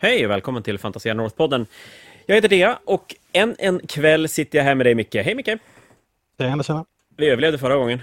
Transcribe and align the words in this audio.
Hej 0.00 0.24
och 0.24 0.30
välkommen 0.30 0.62
till 0.62 0.78
Fantasia 0.78 1.14
North-podden. 1.14 1.66
Jag 2.26 2.34
heter 2.34 2.48
Dea 2.48 2.78
och 2.84 3.14
en, 3.32 3.56
en 3.58 3.86
kväll 3.86 4.28
sitter 4.28 4.58
jag 4.58 4.64
här 4.64 4.74
med 4.74 4.86
dig 4.86 4.94
Micke. 4.94 5.14
Hej 5.14 5.34
Micke! 5.34 5.48
Tjena, 6.38 6.62
tjena. 6.62 6.84
Vi 7.16 7.28
överlevde 7.28 7.58
förra 7.58 7.76
gången. 7.76 8.02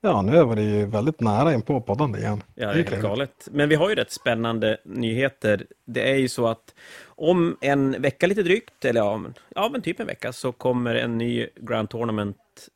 Ja, 0.00 0.22
nu 0.22 0.36
det 0.56 0.62
ju 0.62 0.86
väldigt 0.86 1.20
nära 1.20 1.54
in 1.54 1.62
på 1.62 1.80
poddande 1.80 2.18
igen. 2.18 2.42
Ja, 2.54 2.66
det 2.66 2.80
är 2.80 2.90
helt 2.90 3.02
galet. 3.02 3.48
Men 3.50 3.68
vi 3.68 3.74
har 3.74 3.88
ju 3.88 3.94
rätt 3.94 4.12
spännande 4.12 4.78
nyheter. 4.84 5.66
Det 5.84 6.10
är 6.10 6.16
ju 6.16 6.28
så 6.28 6.46
att 6.46 6.74
om 7.06 7.56
en 7.60 8.02
vecka 8.02 8.26
lite 8.26 8.42
drygt, 8.42 8.84
eller 8.84 9.00
ja, 9.00 9.16
men, 9.16 9.34
ja, 9.54 9.68
men 9.72 9.82
typ 9.82 10.00
en 10.00 10.06
vecka, 10.06 10.32
så 10.32 10.52
kommer 10.52 10.94
en 10.94 11.18
ny 11.18 11.46
Grand 11.56 11.90
Tournament 11.90 12.68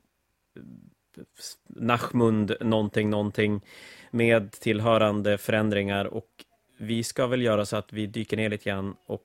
Nachmund 1.69 2.57
någonting, 2.61 3.11
någonting 3.11 3.61
med 4.11 4.53
tillhörande 4.53 5.39
förändringar 5.39 6.05
och 6.05 6.27
vi 6.81 7.03
ska 7.03 7.27
väl 7.27 7.43
göra 7.43 7.67
så 7.67 7.77
att 7.77 7.93
vi 7.93 8.07
dyker 8.07 8.37
ner 8.37 8.49
lite 8.49 8.71
grann 8.71 8.97
och 9.07 9.23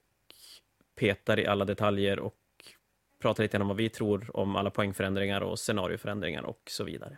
petar 0.99 1.39
i 1.39 1.47
alla 1.47 1.65
detaljer 1.65 2.19
och 2.19 2.35
pratar 3.21 3.43
lite 3.43 3.51
grann 3.51 3.61
om 3.61 3.67
vad 3.67 3.77
vi 3.77 3.89
tror 3.89 4.37
om 4.37 4.55
alla 4.55 4.69
poängförändringar 4.69 5.41
och 5.41 5.59
scenarioförändringar 5.59 6.43
och 6.43 6.61
så 6.69 6.83
vidare. 6.83 7.17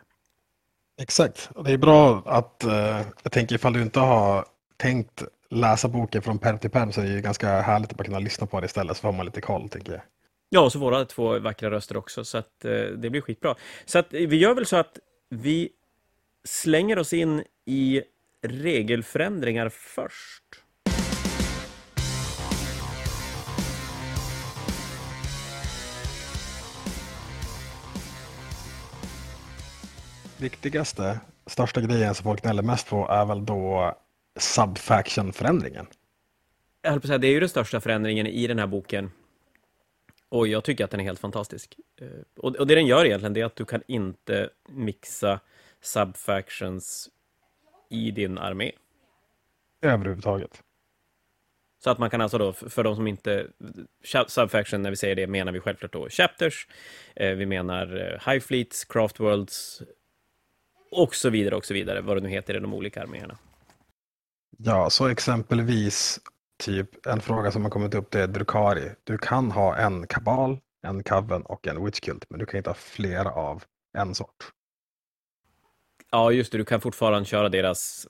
Exakt, 1.00 1.50
och 1.54 1.64
det 1.64 1.72
är 1.72 1.78
bra 1.78 2.22
att, 2.26 2.64
eh, 2.64 3.02
jag 3.22 3.32
tänker 3.32 3.54
ifall 3.54 3.72
du 3.72 3.82
inte 3.82 4.00
har 4.00 4.44
tänkt 4.76 5.22
läsa 5.50 5.88
boken 5.88 6.22
från 6.22 6.38
perm 6.38 6.58
till 6.58 6.70
perm 6.70 6.92
så 6.92 7.00
är 7.00 7.04
det 7.04 7.12
ju 7.12 7.20
ganska 7.20 7.60
härligt 7.60 7.90
att 7.90 7.96
bara 7.96 8.04
kunna 8.04 8.18
lyssna 8.18 8.46
på 8.46 8.60
det 8.60 8.66
istället 8.66 8.96
så 8.96 9.00
får 9.00 9.12
man 9.12 9.26
lite 9.26 9.40
koll, 9.40 9.68
tänker 9.68 9.92
jag. 9.92 10.02
Ja, 10.48 10.60
och 10.60 10.72
så 10.72 10.78
våra 10.78 11.04
två 11.04 11.38
vackra 11.38 11.70
röster 11.70 11.96
också, 11.96 12.24
så 12.24 12.38
att 12.38 12.64
eh, 12.64 12.70
det 12.70 13.10
blir 13.10 13.20
skitbra. 13.20 13.54
Så 13.84 13.98
att 13.98 14.06
vi 14.10 14.36
gör 14.36 14.54
väl 14.54 14.66
så 14.66 14.76
att 14.76 14.98
vi 15.28 15.68
slänger 16.44 16.98
oss 16.98 17.12
in 17.12 17.44
i 17.64 18.02
regelförändringar 18.42 19.68
först. 19.68 20.44
Viktigaste, 30.40 31.20
största 31.46 31.80
grejen 31.80 32.14
som 32.14 32.24
folk 32.24 32.42
gnäller 32.42 32.62
mest 32.62 32.88
på 32.88 33.08
är 33.08 33.24
väl 33.24 33.46
då 33.46 33.94
subfaction-förändringen. 34.38 35.86
Jag 36.82 36.90
höll 36.90 37.00
på 37.00 37.04
att 37.04 37.08
säga, 37.08 37.18
det 37.18 37.26
är 37.26 37.32
ju 37.32 37.40
den 37.40 37.48
största 37.48 37.80
förändringen 37.80 38.26
i 38.26 38.46
den 38.46 38.58
här 38.58 38.66
boken. 38.66 39.10
Och 40.28 40.48
jag 40.48 40.64
tycker 40.64 40.84
att 40.84 40.90
den 40.90 41.00
är 41.00 41.04
helt 41.04 41.20
fantastisk. 41.20 41.80
Eh, 42.00 42.08
och, 42.36 42.56
och 42.56 42.66
det 42.66 42.74
den 42.74 42.86
gör 42.86 43.04
egentligen, 43.04 43.32
det 43.32 43.40
är 43.40 43.44
att 43.44 43.56
du 43.56 43.64
kan 43.64 43.82
inte 43.86 44.50
mixa 44.68 45.40
subfactions 45.80 47.10
i 47.88 48.10
din 48.10 48.38
armé. 48.38 48.72
Överhuvudtaget. 49.82 50.62
Så 51.84 51.90
att 51.90 51.98
man 51.98 52.10
kan 52.10 52.20
alltså 52.20 52.38
då, 52.38 52.52
för 52.52 52.84
de 52.84 52.96
som 52.96 53.06
inte... 53.06 53.46
Subfaction, 54.26 54.82
när 54.82 54.90
vi 54.90 54.96
säger 54.96 55.16
det, 55.16 55.26
menar 55.26 55.52
vi 55.52 55.60
självklart 55.60 55.92
då 55.92 56.08
chapters. 56.08 56.66
Eh, 57.16 57.34
vi 57.34 57.46
menar 57.46 57.96
eh, 57.96 58.32
high 58.32 58.40
fleets, 58.40 58.84
craft 58.84 59.20
worlds 59.20 59.82
och 60.90 61.14
så 61.14 61.30
vidare 61.30 61.56
och 61.56 61.64
så 61.64 61.74
vidare, 61.74 62.00
vad 62.00 62.16
det 62.16 62.20
nu 62.20 62.28
heter 62.28 62.56
i 62.56 62.60
de 62.60 62.74
olika 62.74 63.02
arméerna. 63.02 63.38
Ja, 64.58 64.90
så 64.90 65.08
exempelvis 65.08 66.20
typ 66.58 67.06
en 67.06 67.20
fråga 67.20 67.50
som 67.50 67.62
har 67.62 67.70
kommit 67.70 67.94
upp 67.94 68.10
det 68.10 68.20
är 68.20 68.26
Drukari. 68.26 68.90
Du 69.04 69.18
kan 69.18 69.50
ha 69.50 69.76
en 69.76 70.06
kabal, 70.06 70.58
en 70.82 71.02
coven 71.02 71.42
och 71.42 71.66
en 71.66 71.84
witchkult, 71.84 72.24
men 72.30 72.38
du 72.38 72.46
kan 72.46 72.58
inte 72.58 72.70
ha 72.70 72.74
flera 72.74 73.30
av 73.30 73.64
en 73.98 74.14
sort. 74.14 74.52
Ja, 76.10 76.32
just 76.32 76.52
det. 76.52 76.58
Du 76.58 76.64
kan 76.64 76.80
fortfarande 76.80 77.28
köra 77.28 77.48
deras 77.48 78.06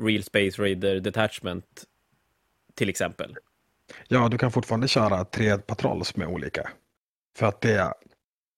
Real 0.00 0.22
Space 0.22 0.62
Raider 0.62 1.00
Detachment, 1.00 1.84
till 2.74 2.88
exempel. 2.88 3.36
Ja, 4.08 4.28
du 4.28 4.38
kan 4.38 4.52
fortfarande 4.52 4.88
köra 4.88 5.24
tre 5.24 5.58
patrolls 5.58 6.16
med 6.16 6.28
olika. 6.28 6.70
För 7.36 7.46
att 7.46 7.60
det, 7.60 7.94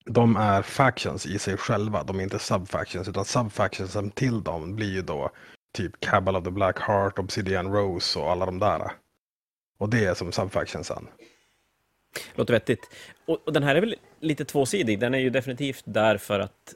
de 0.05 0.37
är 0.37 0.63
factions 0.63 1.27
i 1.27 1.39
sig 1.39 1.57
själva, 1.57 2.05
de 2.05 2.19
är 2.19 2.23
inte 2.23 2.39
subfactions, 2.39 3.09
utan 3.09 3.25
subfactionsen 3.25 4.11
till 4.11 4.43
dem 4.43 4.77
blir 4.77 4.93
ju 4.93 5.03
då 5.03 5.31
typ 5.73 6.01
Cabal 6.01 6.37
of 6.37 6.45
the 6.45 6.51
Black 6.51 6.79
Heart, 6.79 7.19
Obsidian 7.19 7.73
Rose 7.73 8.19
och 8.19 8.31
alla 8.31 8.47
de 8.47 8.59
där. 8.59 8.91
Och 9.79 9.91
det 9.91 10.05
är 10.05 10.15
som 10.15 10.33
subfactionsen. 10.33 11.07
Låter 12.35 12.55
vettigt. 12.55 12.91
Och, 13.27 13.39
och 13.47 13.53
den 13.53 13.63
här 13.63 13.75
är 13.75 13.81
väl 13.81 13.97
lite 14.21 14.45
tvåsidig, 14.45 14.99
den 14.99 15.15
är 15.15 15.19
ju 15.19 15.31
definitivt 15.31 15.83
där 15.87 16.17
för 16.17 16.41
att 16.41 16.75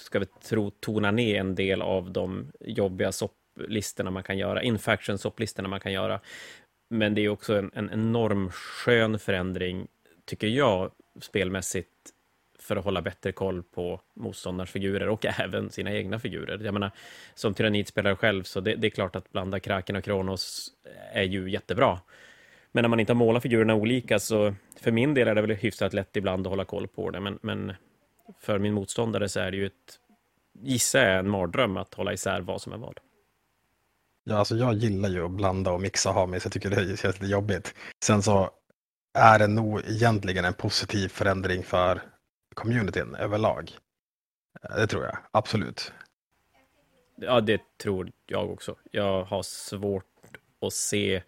ska 0.00 0.18
vi 0.18 0.26
tro, 0.26 0.70
tona 0.70 1.10
ner 1.10 1.40
en 1.40 1.54
del 1.54 1.82
av 1.82 2.12
de 2.12 2.52
jobbiga 2.60 3.12
sopplistorna 3.12 4.10
man 4.10 4.22
kan 4.22 4.38
göra, 4.38 4.62
infaction 4.62 5.18
sopplistorna 5.18 5.68
man 5.68 5.80
kan 5.80 5.92
göra. 5.92 6.20
Men 6.90 7.14
det 7.14 7.24
är 7.24 7.28
också 7.28 7.54
en, 7.54 7.70
en 7.74 7.90
enorm 7.90 8.50
skön 8.50 9.18
förändring, 9.18 9.86
tycker 10.24 10.46
jag, 10.46 10.90
spelmässigt, 11.20 11.88
för 12.58 12.76
att 12.76 12.84
hålla 12.84 13.02
bättre 13.02 13.32
koll 13.32 13.62
på 13.62 14.00
motståndarens 14.14 14.70
figurer 14.70 15.08
och 15.08 15.26
även 15.40 15.70
sina 15.70 15.92
egna 15.92 16.18
figurer. 16.18 16.64
Jag 16.64 16.74
menar, 16.74 16.90
som 17.34 17.54
tyrannitspelare 17.54 18.16
själv, 18.16 18.42
så 18.42 18.60
det, 18.60 18.74
det, 18.74 18.86
är 18.86 18.90
klart 18.90 19.16
att 19.16 19.32
blanda 19.32 19.60
Kraken 19.60 19.96
och 19.96 20.04
Kronos 20.04 20.68
är 21.12 21.22
ju 21.22 21.50
jättebra. 21.50 21.98
Men 22.72 22.82
när 22.82 22.88
man 22.88 23.00
inte 23.00 23.12
har 23.12 23.18
målat 23.18 23.42
figurerna 23.42 23.74
olika, 23.74 24.18
så 24.18 24.54
för 24.80 24.90
min 24.92 25.14
del 25.14 25.28
är 25.28 25.34
det 25.34 25.40
väl 25.40 25.50
hyfsat 25.50 25.92
lätt 25.92 26.16
ibland 26.16 26.46
att 26.46 26.50
hålla 26.50 26.64
koll 26.64 26.88
på 26.88 27.10
det, 27.10 27.20
men, 27.20 27.38
men 27.42 27.72
för 28.38 28.58
min 28.58 28.74
motståndare 28.74 29.28
så 29.28 29.40
är 29.40 29.50
det 29.50 29.56
ju 29.56 29.66
ett, 29.66 29.98
gissar 30.60 31.00
jag, 31.00 31.18
en 31.18 31.30
mardröm 31.30 31.76
att 31.76 31.94
hålla 31.94 32.12
isär 32.12 32.40
vad 32.40 32.62
som 32.62 32.72
är 32.72 32.76
vad. 32.76 32.98
Ja, 34.24 34.36
alltså 34.36 34.56
jag 34.56 34.74
gillar 34.74 35.08
ju 35.08 35.24
att 35.24 35.30
blanda 35.30 35.72
och 35.72 35.80
mixa 35.80 36.10
ha 36.10 36.26
mig, 36.26 36.40
så 36.40 36.46
jag 36.46 36.52
tycker 36.52 36.70
det 36.70 37.00
känns 37.00 37.20
lite 37.20 37.32
jobbigt. 37.32 37.74
Sen 38.04 38.22
så 38.22 38.50
är 39.14 39.38
det 39.38 39.46
nog 39.46 39.80
egentligen 39.86 40.44
en 40.44 40.54
positiv 40.54 41.08
förändring 41.08 41.62
för 41.62 42.02
communityn 42.54 43.14
överlag. 43.14 43.70
Det 44.76 44.86
tror 44.86 45.04
jag, 45.04 45.18
absolut. 45.30 45.92
Ja, 47.16 47.40
det 47.40 47.60
tror 47.78 48.12
jag 48.26 48.50
också. 48.50 48.76
Jag 48.90 49.24
har 49.24 49.42
svårt 49.42 50.04
att 50.60 50.72
se 50.72 51.22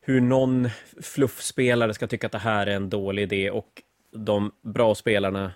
hur 0.00 0.20
någon 0.20 0.68
fluffspelare 1.02 1.94
ska 1.94 2.06
tycka 2.06 2.26
att 2.26 2.32
det 2.32 2.38
här 2.38 2.66
är 2.66 2.76
en 2.76 2.90
dålig 2.90 3.22
idé 3.22 3.50
och 3.50 3.82
de 4.12 4.52
bra 4.62 4.94
spelarna 4.94 5.52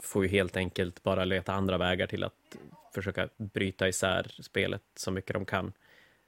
får 0.00 0.22
ju 0.22 0.30
helt 0.30 0.56
enkelt 0.56 1.02
bara 1.02 1.24
leta 1.24 1.52
andra 1.52 1.78
vägar 1.78 2.06
till 2.06 2.24
att 2.24 2.56
försöka 2.94 3.28
bryta 3.36 3.88
isär 3.88 4.34
spelet 4.42 4.82
så 4.96 5.10
mycket 5.10 5.34
de 5.34 5.44
kan. 5.44 5.72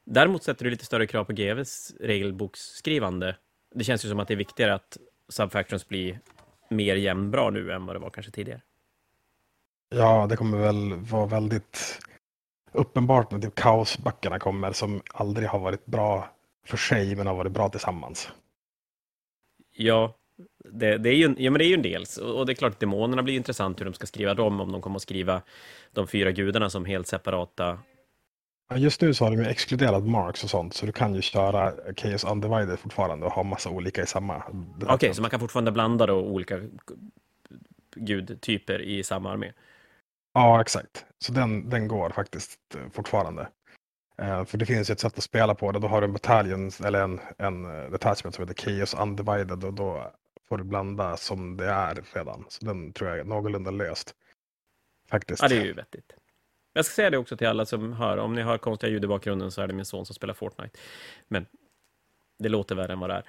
Däremot 0.05 0.43
sätter 0.43 0.65
du 0.65 0.71
lite 0.71 0.85
större 0.85 1.07
krav 1.07 1.25
på 1.25 1.33
GVs 1.33 1.95
regelboksskrivande. 2.01 3.37
Det 3.75 3.85
känns 3.85 4.05
ju 4.05 4.09
som 4.09 4.21
att 4.21 4.29
det 4.29 4.35
är 4.35 4.39
viktigare 4.39 4.75
att 4.75 4.99
Subfactions 5.29 5.89
blir 5.89 6.21
mer 6.69 6.97
jämnbra 6.97 7.51
nu 7.51 7.73
än 7.73 7.87
vad 7.87 7.97
det 7.97 8.01
var 8.01 8.11
kanske 8.11 8.33
tidigare. 8.33 8.63
Ja, 9.89 10.27
det 10.27 10.37
kommer 10.37 10.59
väl 10.59 10.95
vara 10.95 11.27
väldigt 11.27 12.01
uppenbart 12.73 13.31
när 13.31 13.39
typ 13.39 13.55
kaosböckerna 13.55 14.39
kommer 14.39 14.73
som 14.73 15.03
aldrig 15.15 15.49
har 15.49 15.59
varit 15.59 15.87
bra 15.87 16.31
för 16.65 16.77
sig 16.77 17.17
men 17.17 17.27
har 17.27 17.35
varit 17.35 17.53
bra 17.53 17.69
tillsammans. 17.69 18.33
Ja, 19.73 20.15
det, 20.73 20.99
det, 20.99 21.09
är 21.09 21.15
ju, 21.15 21.35
ja, 21.39 21.51
men 21.51 21.59
det 21.59 21.65
är 21.65 21.69
ju 21.69 21.75
en 21.75 21.83
del. 21.83 22.05
Och 22.23 22.47
det 22.47 22.53
är 22.53 22.55
klart 22.55 22.73
att 22.73 22.81
demonerna 22.81 23.23
blir 23.23 23.35
intressant 23.35 23.81
hur 23.81 23.85
de 23.85 23.95
ska 23.95 24.07
skriva 24.07 24.35
dem, 24.35 24.61
om 24.61 24.73
de 24.73 24.83
kommer 24.83 24.97
att 24.97 25.03
skriva 25.03 25.43
de 25.93 26.07
fyra 26.07 26.33
gudarna 26.33 26.71
som 26.71 26.85
helt 26.85 27.07
separata. 27.07 27.79
Just 28.75 29.01
nu 29.01 29.15
så 29.15 29.25
har 29.25 29.31
de 29.31 29.43
ju 29.43 29.49
exkluderat 29.49 30.05
Marks 30.05 30.45
och 30.45 30.51
sånt, 30.51 30.75
så 30.75 30.87
du 30.87 30.93
kan 30.93 31.15
ju 31.15 31.23
köra 31.23 31.73
Chaos 31.97 32.25
Undivided 32.25 32.79
fortfarande 32.79 33.27
och 33.27 33.33
ha 33.33 33.43
massa 33.43 33.71
olika 33.71 34.03
i 34.03 34.07
samma. 34.07 34.37
Okej, 34.37 34.95
okay, 34.95 35.15
så 35.15 35.23
man 35.23 35.31
kan 35.31 35.41
fortfarande 35.41 35.73
blanda 35.73 36.07
då 36.07 36.15
olika 36.15 36.61
gudtyper 37.95 38.83
i 38.83 39.03
samma 39.03 39.31
armé? 39.33 39.53
Ja, 40.35 40.61
exakt. 40.61 41.05
Så 41.19 41.33
den, 41.33 41.71
den 41.71 41.89
går 41.89 42.11
faktiskt 42.11 42.59
eh, 42.75 42.91
fortfarande. 42.93 43.49
Uh, 44.23 44.45
för 44.45 44.59
det 44.59 44.67
finns 44.67 44.91
ju 44.91 44.93
ett 44.93 45.01
sätt 45.01 45.19
att 45.19 45.25
spela 45.25 45.55
på 45.55 45.73
det. 45.73 45.79
Då 45.79 45.89
har 45.89 46.01
du 46.01 46.05
en 46.05 46.13
bataljon 46.13 46.71
eller 46.85 47.03
en, 47.03 47.21
en 47.39 47.65
eh, 47.65 47.91
detachment 47.91 48.35
som 48.35 48.49
heter 48.49 48.63
Chaos 48.63 48.95
Undivided 48.95 49.65
och 49.65 49.75
då 49.75 50.13
får 50.49 50.59
du 50.59 50.65
blanda 50.65 51.17
som 51.17 51.57
det 51.57 51.67
är 51.67 52.05
redan. 52.13 52.45
Så 52.49 52.65
den 52.65 52.93
tror 52.93 53.11
jag 53.11 53.19
är 53.19 53.25
någorlunda 53.25 53.71
löst. 53.71 54.15
Faktiskt. 55.11 55.43
Ja, 55.43 55.49
det 55.49 55.57
är 55.57 55.65
ju 55.65 55.73
vettigt. 55.73 56.13
Jag 56.73 56.85
ska 56.85 56.95
säga 56.95 57.11
det 57.11 57.19
också 57.19 57.37
till 57.37 57.47
alla 57.47 57.67
som 57.67 57.93
hör. 57.93 58.17
Om 58.17 58.35
ni 58.35 58.43
hör 58.43 58.59
konstiga 58.59 58.91
ljud 58.91 59.05
i 59.05 59.07
bakgrunden 59.07 59.51
så 59.51 59.63
är 59.63 59.67
det 59.67 59.75
min 59.75 59.85
son 59.85 60.07
som 60.07 60.15
spelar 60.15 60.35
Fortnite. 60.35 60.79
Men 61.29 61.47
det 62.39 62.49
låter 62.49 62.75
värre 62.75 62.93
än 62.93 63.01
vad 63.01 63.11
det 63.11 63.23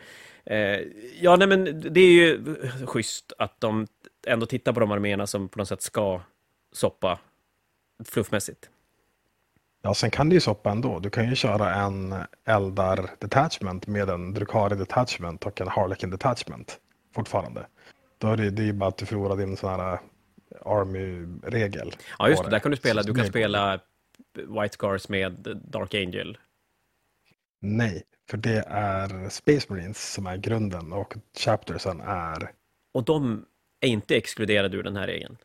är. 0.44 0.80
Eh, 0.80 0.88
ja, 1.22 1.36
nej, 1.36 1.48
men 1.48 1.82
det 1.94 2.00
är 2.00 2.12
ju 2.12 2.56
schysst 2.86 3.34
att 3.38 3.62
de 3.62 3.88
ändå 4.28 4.46
tittar 4.46 4.74
på 4.74 4.80
de 4.80 4.92
arméerna 4.92 5.28
som 5.28 5.50
på 5.50 5.60
något 5.60 5.68
sätt 5.68 5.82
ska 5.82 6.22
soppa 6.72 7.20
fluffmässigt. 8.06 8.70
Ja, 9.82 9.94
sen 9.94 10.12
kan 10.12 10.30
det 10.30 10.34
ju 10.34 10.42
soppa 10.42 10.72
ändå. 10.72 11.00
Du 11.00 11.10
kan 11.10 11.30
ju 11.30 11.36
köra 11.36 11.76
en 11.76 12.16
Eldar 12.46 13.10
Detachment 13.20 13.88
med 13.88 14.10
en 14.10 14.34
Drukari 14.34 14.76
Detachment 14.76 15.46
och 15.46 15.62
en 15.62 15.68
Harlequin 15.68 16.10
Detachment 16.10 16.80
fortfarande. 17.14 17.68
Då 18.18 18.28
är 18.28 18.38
det, 18.38 18.50
det 18.50 18.62
är 18.62 18.66
ju 18.66 18.74
bara 18.74 18.90
att 18.90 18.98
du 18.98 19.06
förlorar 19.06 19.36
din 19.36 19.58
sån 19.58 19.70
här 19.70 20.00
Army-regel. 20.62 21.96
Ja, 22.20 22.30
just 22.30 22.44
det. 22.44 22.50
Där 22.50 22.60
kan 22.60 22.72
du 22.72 22.78
spela, 22.78 23.04
du 23.04 23.14
kan 23.14 23.26
spela 23.26 23.80
White 24.34 24.74
Scars 24.74 25.10
med 25.10 25.62
Dark 25.64 25.94
Angel. 25.94 26.38
Nej, 27.62 28.04
för 28.30 28.38
det 28.38 28.64
är 28.68 29.30
Space 29.30 29.66
Marines 29.70 30.14
som 30.14 30.28
är 30.28 30.38
grunden 30.38 30.94
och 30.94 31.16
Chaptersen 31.38 32.02
är... 32.02 32.52
Och 32.94 33.04
de 33.04 33.46
är 33.80 33.88
inte 33.88 34.16
exkluderade 34.16 34.78
ur 34.78 34.84
den 34.84 34.96
här 34.96 35.08
regeln? 35.08 35.38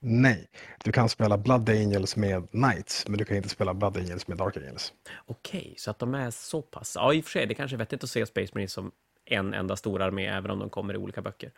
Nej, 0.00 0.48
du 0.84 0.92
kan 0.92 1.08
spela 1.08 1.38
Blood 1.38 1.70
Angels 1.70 2.16
med 2.16 2.50
Knights, 2.50 3.08
men 3.08 3.18
du 3.18 3.24
kan 3.24 3.36
inte 3.36 3.48
spela 3.48 3.74
Blood 3.74 3.96
Angels 3.96 4.28
med 4.28 4.38
Dark 4.38 4.56
Angels. 4.56 4.92
Okej, 5.26 5.74
så 5.78 5.90
att 5.90 5.98
de 5.98 6.14
är 6.14 6.30
så 6.30 6.62
pass... 6.62 6.96
Ja, 6.96 7.14
i 7.14 7.20
och 7.20 7.24
för 7.24 7.30
sig, 7.30 7.46
det 7.46 7.54
kanske 7.54 7.76
är 7.76 7.78
vettigt 7.78 8.04
att 8.04 8.10
se 8.10 8.26
Space 8.26 8.52
Marines 8.54 8.72
som 8.72 8.92
en 9.26 9.54
enda 9.54 9.76
stor 9.76 10.02
armé, 10.02 10.26
även 10.26 10.50
om 10.50 10.58
de 10.58 10.70
kommer 10.70 10.94
i 10.94 10.96
olika 10.96 11.22
böcker. 11.22 11.52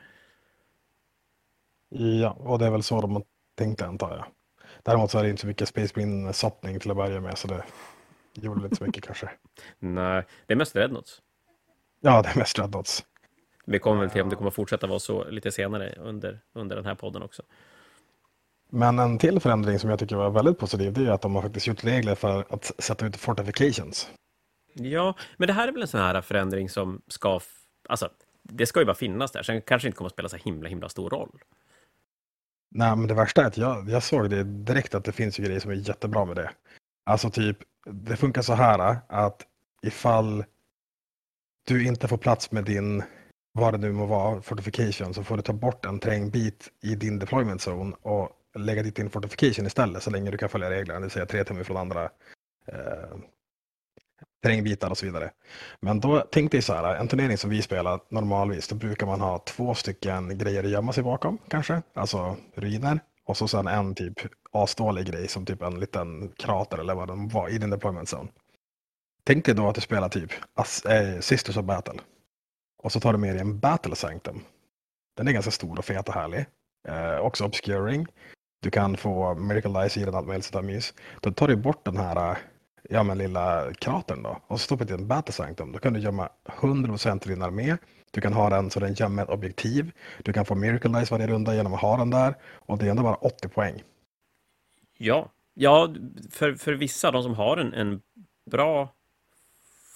Ja, 1.88 2.30
och 2.30 2.58
det 2.58 2.66
är 2.66 2.70
väl 2.70 2.82
så 2.82 3.00
de 3.00 3.12
har 3.12 3.22
tänkt 3.54 3.82
antar 3.82 4.16
jag. 4.16 4.24
Däremot 4.82 5.10
så 5.10 5.18
är 5.18 5.22
det 5.22 5.30
inte 5.30 5.40
så 5.40 5.46
mycket 5.46 5.68
Space 5.68 5.92
Marine-satsning 5.96 6.80
till 6.80 6.90
att 6.90 6.96
börja 6.96 7.20
med, 7.20 7.38
så 7.38 7.48
det 7.48 7.64
gjorde 8.34 8.64
inte 8.64 8.76
så 8.76 8.84
mycket 8.84 9.04
kanske. 9.04 9.30
Nej, 9.78 10.24
det 10.46 10.54
är 10.54 10.56
mest 10.56 10.76
Rednots. 10.76 11.22
Ja, 12.00 12.22
det 12.22 12.28
är 12.28 12.38
mest 12.38 12.58
Rednots. 12.58 13.04
Vi 13.64 13.78
kommer 13.78 14.00
väl 14.00 14.10
till 14.10 14.22
om 14.22 14.28
det 14.28 14.36
kommer 14.36 14.50
fortsätta 14.50 14.86
vara 14.86 14.98
så 14.98 15.30
lite 15.30 15.52
senare 15.52 15.94
under, 15.98 16.40
under 16.52 16.76
den 16.76 16.84
här 16.84 16.94
podden 16.94 17.22
också. 17.22 17.42
Men 18.70 18.98
en 18.98 19.18
till 19.18 19.40
förändring 19.40 19.78
som 19.78 19.90
jag 19.90 19.98
tycker 19.98 20.16
var 20.16 20.30
väldigt 20.30 20.58
positiv, 20.58 20.92
det 20.92 21.06
är 21.06 21.10
att 21.10 21.22
de 21.22 21.34
har 21.34 21.42
faktiskt 21.42 21.66
gjort 21.66 21.84
regler 21.84 22.14
för 22.14 22.44
att 22.48 22.72
sätta 22.78 23.06
ut 23.06 23.16
fortifications. 23.16 24.10
Ja, 24.74 25.14
men 25.36 25.46
det 25.46 25.52
här 25.52 25.68
är 25.68 25.72
väl 25.72 25.82
en 25.82 25.88
sån 25.88 26.00
här 26.00 26.20
förändring 26.20 26.68
som 26.68 27.02
ska... 27.06 27.40
Alltså, 27.88 28.10
det 28.42 28.66
ska 28.66 28.80
ju 28.80 28.86
bara 28.86 28.94
finnas 28.94 29.32
där, 29.32 29.42
sen 29.42 29.62
kanske 29.62 29.86
det 29.86 29.88
inte 29.88 29.96
kommer 29.96 30.06
att 30.06 30.12
spela 30.12 30.28
så 30.28 30.36
himla, 30.36 30.68
himla 30.68 30.88
stor 30.88 31.10
roll. 31.10 31.42
Nej, 32.70 32.96
men 32.96 33.08
det 33.08 33.14
värsta 33.14 33.42
är 33.42 33.46
att 33.46 33.56
jag, 33.56 33.88
jag 33.90 34.02
såg 34.02 34.30
det 34.30 34.44
direkt 34.44 34.94
att 34.94 35.04
det 35.04 35.12
finns 35.12 35.40
ju 35.40 35.44
grejer 35.44 35.60
som 35.60 35.70
är 35.70 35.74
jättebra 35.74 36.24
med 36.24 36.36
det. 36.36 36.50
Alltså 37.06 37.30
typ, 37.30 37.58
det 37.86 38.16
funkar 38.16 38.42
så 38.42 38.52
här 38.52 38.90
äh, 38.90 38.96
att 39.08 39.46
ifall 39.82 40.44
du 41.66 41.86
inte 41.86 42.08
får 42.08 42.16
plats 42.18 42.50
med 42.50 42.64
din, 42.64 43.02
vad 43.52 43.74
det 43.74 43.78
nu 43.78 43.92
må 43.92 44.06
vara, 44.06 44.42
fortification, 44.42 45.14
så 45.14 45.24
får 45.24 45.36
du 45.36 45.42
ta 45.42 45.52
bort 45.52 45.84
en 45.84 45.98
terrängbit 45.98 46.68
i 46.82 46.94
din 46.94 47.18
deployment 47.18 47.68
zone 47.68 47.96
och 48.02 48.30
lägga 48.54 48.82
dit 48.82 48.96
din 48.96 49.10
fortification 49.10 49.66
istället 49.66 50.02
så 50.02 50.10
länge 50.10 50.30
du 50.30 50.38
kan 50.38 50.48
följa 50.48 50.70
reglerna, 50.70 51.00
det 51.00 51.04
vill 51.04 51.10
säga 51.10 51.26
tre 51.26 51.44
timmar 51.44 51.62
från 51.62 51.76
andra 51.76 52.04
eh, 52.66 53.18
terrängbitar 54.42 54.90
och 54.90 54.98
så 54.98 55.06
vidare. 55.06 55.30
Men 55.80 56.00
då 56.00 56.20
tänkte 56.20 56.56
jag 56.56 56.64
så 56.64 56.74
här, 56.74 56.94
en 56.94 57.08
turnering 57.08 57.38
som 57.38 57.50
vi 57.50 57.62
spelar 57.62 58.00
normalvis, 58.08 58.68
då 58.68 58.74
brukar 58.74 59.06
man 59.06 59.20
ha 59.20 59.38
två 59.38 59.74
stycken 59.74 60.38
grejer 60.38 60.64
att 60.64 60.70
gömma 60.70 60.92
sig 60.92 61.04
bakom 61.04 61.38
kanske, 61.48 61.82
alltså 61.94 62.36
ruiner. 62.54 63.00
Och 63.24 63.36
så 63.36 63.48
sen 63.48 63.66
en 63.66 63.94
typ 63.94 64.14
asdålig 64.52 65.06
grej 65.06 65.28
som 65.28 65.46
typ 65.46 65.62
en 65.62 65.80
liten 65.80 66.28
krater 66.28 66.78
eller 66.78 66.94
vad 66.94 67.08
den 67.08 67.28
var 67.28 67.48
i 67.48 67.58
din 67.58 67.70
deployment 67.70 68.08
zone. 68.14 68.28
Tänk 69.24 69.44
dig 69.44 69.54
då 69.54 69.68
att 69.68 69.74
du 69.74 69.80
spelar 69.80 70.08
typ 70.08 70.32
äh, 70.86 71.20
Sisters 71.20 71.56
of 71.56 71.64
Battle. 71.64 72.00
Och 72.82 72.92
så 72.92 73.00
tar 73.00 73.12
du 73.12 73.18
med 73.18 73.34
dig 73.34 73.40
en 73.40 73.58
Battle 73.58 73.96
Sanctum. 73.96 74.40
Den 75.16 75.28
är 75.28 75.32
ganska 75.32 75.50
stor 75.50 75.78
och 75.78 75.84
fet 75.84 76.08
och 76.08 76.14
härlig. 76.14 76.46
Eh, 76.88 77.18
också 77.18 77.44
obscuring. 77.44 78.06
Du 78.62 78.70
kan 78.70 78.96
få 78.96 79.34
Miracle 79.34 79.82
Dice 79.82 80.00
i 80.00 80.04
den, 80.04 80.14
allt 80.14 80.26
möjligt 80.26 80.44
sådär 80.44 80.62
mys. 80.62 80.94
Då 81.20 81.32
tar 81.32 81.48
du 81.48 81.56
bort 81.56 81.84
den 81.84 81.96
här 81.96 82.30
eh, 82.30 82.36
ja, 82.88 83.02
men 83.02 83.18
lilla 83.18 83.72
kratern 83.74 84.22
då 84.22 84.40
och 84.46 84.60
så 84.60 84.64
stoppar 84.64 84.84
du 84.84 84.94
en 84.94 85.06
Battle 85.08 85.32
Sanctum. 85.32 85.72
Då 85.72 85.78
kan 85.78 85.92
du 85.92 86.00
gömma 86.00 86.28
100% 86.44 87.10
av 87.10 87.18
din 87.18 87.42
armé. 87.42 87.76
Du 88.10 88.20
kan 88.20 88.32
ha 88.32 88.50
den 88.50 88.70
så 88.70 88.80
den 88.80 88.94
gömmer 88.94 89.22
ett 89.22 89.28
objektiv. 89.28 89.92
Du 90.22 90.32
kan 90.32 90.44
få 90.44 90.54
Miracle 90.54 91.00
Dice 91.00 91.10
varje 91.14 91.26
runda 91.26 91.54
genom 91.54 91.74
att 91.74 91.80
ha 91.80 91.96
den 91.96 92.10
där. 92.10 92.34
Och 92.54 92.78
det 92.78 92.86
är 92.86 92.90
ändå 92.90 93.02
bara 93.02 93.14
80 93.14 93.48
poäng. 93.48 93.82
Ja, 94.98 95.30
ja 95.54 95.94
för, 96.30 96.54
för 96.54 96.72
vissa, 96.72 97.10
de 97.10 97.22
som 97.22 97.34
har 97.34 97.56
en, 97.56 97.74
en 97.74 98.00
bra 98.50 98.94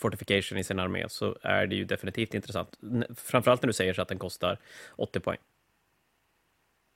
fortification 0.00 0.58
i 0.58 0.64
sin 0.64 0.78
armé, 0.78 1.08
så 1.08 1.36
är 1.42 1.66
det 1.66 1.74
ju 1.74 1.84
definitivt 1.84 2.34
intressant. 2.34 2.78
Framförallt 3.16 3.62
när 3.62 3.66
du 3.66 3.72
säger 3.72 3.94
så 3.94 4.02
att 4.02 4.08
den 4.08 4.18
kostar 4.18 4.58
80 4.96 5.20
poäng. 5.20 5.38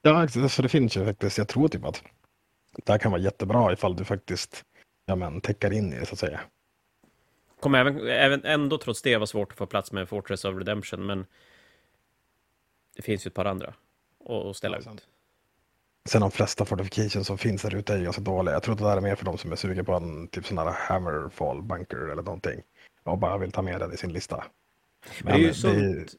Ja, 0.02 0.28
så 0.28 0.62
det 0.62 0.68
finns 0.68 0.96
ju 0.96 1.04
faktiskt. 1.04 1.38
Jag 1.38 1.48
tror 1.48 1.68
typ 1.68 1.84
att 1.84 2.02
det 2.84 2.92
här 2.92 2.98
kan 2.98 3.12
vara 3.12 3.20
jättebra 3.20 3.72
ifall 3.72 3.96
du 3.96 4.04
faktiskt 4.04 4.64
ja, 5.06 5.16
men, 5.16 5.40
täcker 5.40 5.72
in 5.72 5.92
i 5.92 5.98
det 5.98 6.06
så 6.06 6.12
att 6.12 6.18
säga. 6.18 6.40
Kommer 7.60 7.78
även, 7.78 8.08
även 8.08 8.44
ändå 8.44 8.78
trots 8.78 9.02
det 9.02 9.16
vara 9.16 9.26
svårt 9.26 9.52
att 9.52 9.58
få 9.58 9.66
plats 9.66 9.92
med 9.92 10.08
Fortress 10.08 10.44
of 10.44 10.56
Redemption, 10.56 11.06
men 11.06 11.26
det 12.96 13.02
finns 13.02 13.26
ju 13.26 13.28
ett 13.28 13.34
par 13.34 13.44
andra 13.44 13.74
att 14.28 14.56
ställa 14.56 14.80
ja, 14.84 14.92
ut. 14.92 15.08
Sen 16.08 16.20
de 16.20 16.30
flesta 16.30 16.64
fortifications 16.64 17.26
som 17.26 17.38
finns 17.38 17.62
där 17.62 17.74
ute 17.74 17.94
är 17.94 18.02
ganska 18.02 18.22
dåliga. 18.22 18.54
Jag 18.54 18.62
tror 18.62 18.72
att 18.72 18.78
det 18.78 18.84
där 18.84 18.96
är 18.96 19.00
mer 19.00 19.14
för 19.14 19.24
de 19.24 19.38
som 19.38 19.52
är 19.52 19.56
sugen 19.56 19.84
på 19.84 19.92
en 19.92 20.28
typ 20.28 20.46
sån 20.46 20.58
här 20.58 20.72
hammerfall 20.72 21.62
bunker 21.62 21.96
eller 21.96 22.22
någonting. 22.22 22.62
Och 23.02 23.18
bara 23.18 23.38
vill 23.38 23.52
ta 23.52 23.62
med 23.62 23.80
den 23.80 23.92
i 23.92 23.96
sin 23.96 24.12
lista. 24.12 24.44
Men 25.22 25.34
det 25.34 25.44
är 25.44 25.46
ju 25.46 25.54
sunt 25.54 26.16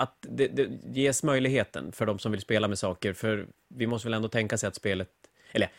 att 0.00 0.16
det, 0.20 0.48
det 0.48 0.68
ges 1.00 1.22
möjligheten 1.22 1.92
för 1.92 2.06
de 2.06 2.18
som 2.18 2.32
vill 2.32 2.40
spela 2.40 2.68
med 2.68 2.78
saker. 2.78 3.12
För 3.12 3.46
vi 3.68 3.86
måste 3.86 4.08
väl 4.08 4.14
ändå 4.14 4.28
tänka 4.28 4.58
sig 4.58 4.68
att 4.68 4.74
spelet, 4.74 5.08
eller 5.52 5.70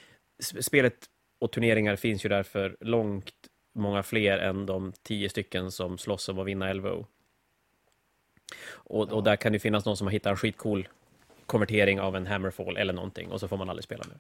spelet 0.62 0.94
och 1.42 1.52
turneringar 1.52 1.96
finns 1.96 2.26
ju 2.26 2.30
därför 2.30 2.78
långt 2.80 3.34
många 3.76 4.04
fler 4.04 4.38
än 4.38 4.66
de 4.66 4.94
tio 5.04 5.30
stycken 5.30 5.72
som 5.72 5.98
slåss 5.98 6.30
om 6.30 6.40
att 6.40 6.48
vinna 6.48 6.74
LVO. 6.74 7.06
Och, 8.72 9.08
ja. 9.10 9.16
och 9.16 9.24
där 9.24 9.36
kan 9.36 9.54
det 9.54 9.60
finnas 9.60 9.86
någon 9.86 9.98
som 9.98 10.08
har 10.08 10.12
hittat 10.12 10.30
en 10.32 10.38
skitcool 10.38 10.88
konvertering 11.46 12.02
av 12.02 12.16
en 12.16 12.28
Hammerfall 12.28 12.78
eller 12.78 12.94
någonting 12.94 13.32
och 13.32 13.40
så 13.40 13.48
får 13.48 13.58
man 13.58 13.70
aldrig 13.70 13.84
spela 13.84 14.04
med. 14.08 14.20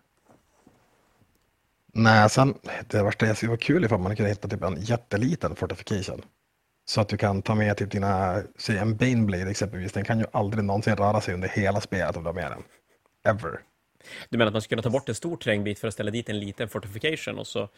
Nej, 1.93 2.29
sen 2.29 2.53
det 2.87 3.03
värsta 3.03 3.25
jag 3.25 3.49
var 3.49 3.57
kul 3.57 3.85
ifall 3.85 3.99
man 3.99 4.15
kunde 4.15 4.29
hitta 4.29 4.47
typ 4.47 4.63
en 4.63 4.81
jätteliten 4.81 5.55
fortification. 5.55 6.21
Så 6.85 7.01
att 7.01 7.09
du 7.09 7.17
kan 7.17 7.41
ta 7.41 7.55
med 7.55 7.77
typ 7.77 7.91
dina, 7.91 8.41
säg 8.57 8.77
en 8.77 8.97
Baneblade 8.97 9.51
exempelvis, 9.51 9.91
den 9.91 10.03
kan 10.03 10.19
ju 10.19 10.25
aldrig 10.31 10.63
någonsin 10.63 10.95
röra 10.95 11.21
sig 11.21 11.33
under 11.33 11.47
hela 11.47 11.81
spelet 11.81 12.17
om 12.17 12.23
du 12.23 12.27
har 12.27 12.33
med 12.33 12.51
den. 12.51 12.63
Ever. 13.33 13.61
Du 14.29 14.37
menar 14.37 14.47
att 14.47 14.53
man 14.53 14.61
skulle 14.61 14.81
kunna 14.81 14.91
ta 14.91 14.99
bort 14.99 15.09
en 15.09 15.15
stor 15.15 15.37
terrängbit 15.37 15.79
för 15.79 15.87
att 15.87 15.93
ställa 15.93 16.11
dit 16.11 16.29
en 16.29 16.39
liten 16.39 16.69
fortification 16.69 17.39
och 17.39 17.47
så... 17.47 17.69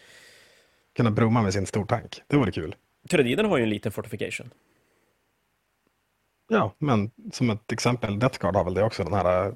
Kunna 0.96 1.12
bromma 1.12 1.42
med 1.42 1.54
sin 1.54 1.66
stortank, 1.66 2.22
det 2.28 2.38
vore 2.38 2.52
kul. 2.52 2.76
Tyraniden 3.10 3.46
har 3.46 3.58
ju 3.58 3.64
en 3.64 3.70
liten 3.70 3.92
fortification. 3.92 4.50
Ja, 6.48 6.76
men 6.78 7.12
som 7.32 7.50
ett 7.50 7.72
exempel, 7.72 8.20
Death 8.20 8.40
Guard 8.40 8.56
har 8.56 8.64
väl 8.64 8.74
det 8.74 8.84
också, 8.84 9.04
den 9.04 9.14
här 9.14 9.48
eh, 9.48 9.54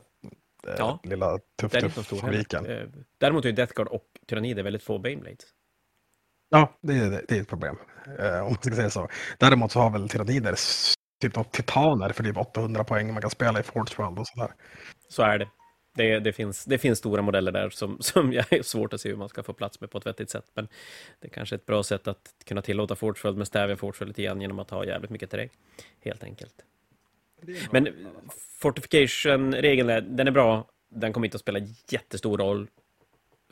ja, 0.78 1.00
lilla 1.04 1.40
tuff-tuff-fabriken. 1.62 2.66
Eh, 2.66 2.88
däremot 3.18 3.46
är 3.46 3.52
Death 3.52 3.74
Guard 3.74 3.88
och 3.88 4.06
Tyranider 4.28 4.64
väldigt 4.64 4.84
få 4.84 5.00
Baneblades. 5.00 5.46
Ja, 6.50 6.78
det 6.82 6.94
är, 6.94 7.24
det 7.28 7.38
är 7.38 7.42
ett 7.42 7.48
problem, 7.48 7.78
eh, 8.20 8.40
om 8.40 8.46
man 8.46 8.62
ska 8.62 8.76
säga 8.76 8.90
så. 8.90 9.10
Däremot 9.38 9.72
så 9.72 9.80
har 9.80 9.90
väl 9.90 10.10
Tyranider 10.10 10.56
typ 11.22 11.52
titaner 11.52 12.10
för 12.10 12.24
typ 12.24 12.38
800 12.38 12.84
poäng 12.84 13.14
man 13.14 13.22
kan 13.22 13.30
spela 13.30 13.60
i 13.60 13.64
Forge 13.64 13.96
World 13.98 14.20
och 14.20 14.28
sådär. 14.28 14.52
Så 15.10 15.24
är 15.24 15.40
det. 15.40 15.50
Det, 15.98 16.20
det, 16.20 16.34
finns, 16.34 16.66
det 16.66 16.78
finns 16.78 17.00
stora 17.00 17.22
modeller 17.22 17.52
där 17.52 17.70
som, 17.70 17.98
som 18.02 18.34
jag 18.34 18.54
är 18.54 18.64
svårt 18.64 18.94
att 18.94 19.02
se 19.02 19.10
hur 19.10 19.16
man 19.16 19.30
ska 19.30 19.44
få 19.44 19.54
plats 19.54 19.82
med 19.82 19.92
på 19.92 19.98
ett 19.98 20.06
vettigt 20.06 20.30
sätt. 20.30 20.46
Men 20.54 20.68
det 21.20 21.28
är 21.28 21.32
kanske 21.32 21.56
är 21.56 21.58
ett 21.58 21.66
bra 21.66 21.84
sätt 21.84 22.08
att 22.08 22.36
kunna 22.46 22.62
tillåta 22.62 22.96
Forgeworld 22.96 23.38
med 23.38 23.48
stävja 23.48 23.78
Forgeworld 23.78 24.08
lite 24.08 24.24
grann 24.24 24.42
genom 24.42 24.60
att 24.60 24.70
ha 24.70 24.86
jävligt 24.86 25.12
mycket 25.12 25.30
terräng. 25.30 25.50
Helt 26.02 26.24
enkelt. 26.24 26.54
Men 27.72 27.88
fortification-regeln, 28.60 30.16
den 30.16 30.28
är 30.28 30.32
bra. 30.32 30.66
Den 30.90 31.14
kommer 31.14 31.28
inte 31.28 31.36
att 31.36 31.42
spela 31.42 31.60
jättestor 31.90 32.38
roll 32.38 32.68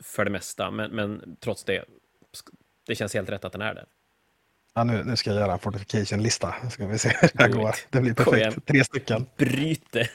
för 0.02 0.24
det 0.24 0.30
mesta, 0.30 0.70
men, 0.70 0.90
men 0.90 1.36
trots 1.40 1.64
det, 1.64 1.84
det 2.86 2.94
känns 2.94 3.14
helt 3.14 3.28
rätt 3.28 3.44
att 3.44 3.52
den 3.52 3.62
är 3.62 3.74
där. 3.74 3.86
Ja, 4.74 4.84
nu, 4.84 5.04
nu 5.04 5.16
ska 5.16 5.30
jag 5.30 5.40
göra 5.40 5.52
en 5.52 5.58
fortification-lista. 5.58 6.54
Ska 6.70 6.86
vi 6.86 6.98
se 6.98 7.08
hur 7.08 7.30
det 7.34 7.42
här 7.42 7.48
går. 7.48 7.74
Det 7.90 8.00
blir 8.00 8.14
perfekt. 8.14 8.66
Tre 8.66 8.84
stycken. 8.84 9.26
Bryt 9.36 9.92
det. 9.92 10.08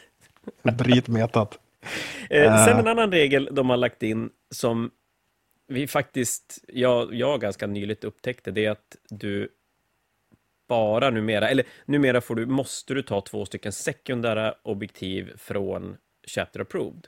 Bryt 0.64 1.08
metat. 1.08 1.60
Eh, 2.30 2.66
sen 2.66 2.80
en 2.80 2.88
annan 2.88 3.12
regel 3.12 3.50
de 3.52 3.70
har 3.70 3.78
lagt 3.78 4.04
in 4.04 4.30
som 4.50 4.92
vi 5.68 5.88
faktiskt, 5.88 6.64
jag, 6.68 7.14
jag 7.14 7.42
ganska 7.42 7.68
nyligt 7.68 8.04
upptäckte, 8.04 8.52
det 8.52 8.66
är 8.66 8.72
att 8.72 8.96
du 9.10 9.50
bara 10.68 11.10
numera, 11.10 11.50
eller 11.50 11.66
numera 11.86 12.22
får 12.22 12.36
du, 12.36 12.46
måste 12.46 12.94
du 12.94 13.02
ta 13.02 13.22
två 13.22 13.46
stycken 13.46 13.72
sekundära 13.72 14.56
objektiv 14.64 15.38
från 15.38 15.98
Chapter 16.28 16.60
Approved. 16.60 17.08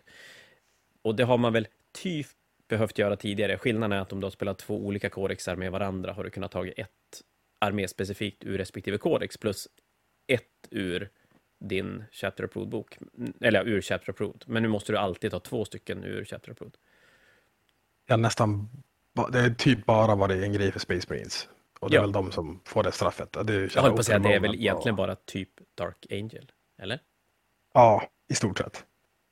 Och 1.02 1.16
det 1.16 1.24
har 1.24 1.38
man 1.38 1.54
väl 1.54 1.68
typ 1.92 2.28
behövt 2.70 2.98
göra 2.98 3.16
tidigare. 3.16 3.58
Skillnaden 3.58 3.92
är 3.98 4.02
att 4.02 4.14
om 4.14 4.20
du 4.20 4.26
har 4.26 4.32
spelat 4.32 4.58
två 4.58 4.86
olika 4.86 5.10
kodexar 5.10 5.56
med 5.56 5.72
varandra 5.72 6.14
har 6.14 6.24
du 6.24 6.30
kunnat 6.30 6.52
ta 6.52 6.68
ett 6.68 6.90
arméspecifikt 7.60 8.44
ur 8.44 8.58
respektive 8.58 8.98
kodex 8.98 9.38
plus 9.38 9.68
ett 10.28 10.68
ur 10.72 11.10
din 11.64 12.04
Chapter 12.12 12.44
Approved-bok. 12.44 12.98
Eller 13.42 13.68
ur 13.68 13.82
Chapter 13.82 14.10
Approved. 14.10 14.44
Men 14.46 14.64
nu 14.64 14.70
måste 14.70 14.92
du 14.92 14.98
alltid 14.98 15.32
ta 15.32 15.40
två 15.40 15.66
stycken 15.66 16.04
ur 16.04 16.26
Chapter 16.26 16.52
Approved. 16.52 16.78
Ja, 18.06 18.18
nästan. 18.18 18.70
Det 19.32 19.40
är 19.40 19.50
typ 19.50 19.86
bara 19.86 20.16
varit 20.16 20.44
en 20.44 20.54
grej 20.54 20.72
för 20.72 20.80
Space 20.80 21.08
Marines. 21.10 21.50
Och 21.80 21.90
det 21.90 21.96
är 21.96 21.98
ja. 21.98 22.02
väl 22.02 22.12
de 22.12 22.32
som 22.32 22.60
får 22.66 22.84
det 22.84 22.92
straffet. 22.92 23.38
Det 23.44 23.54
är 23.54 23.72
jag 23.76 23.82
höll 23.82 23.92
på 23.92 24.00
att 24.00 24.06
säga 24.06 24.18
att 24.18 24.24
det 24.24 24.34
är 24.34 24.40
väl 24.40 24.56
egentligen 24.56 24.94
och... 24.94 24.98
bara 24.98 25.16
typ 25.16 25.50
Dark 25.76 26.06
Angel, 26.12 26.52
eller? 26.78 27.00
Ja, 27.74 28.08
i 28.30 28.36
stort 28.36 28.58
sett. 28.58 28.86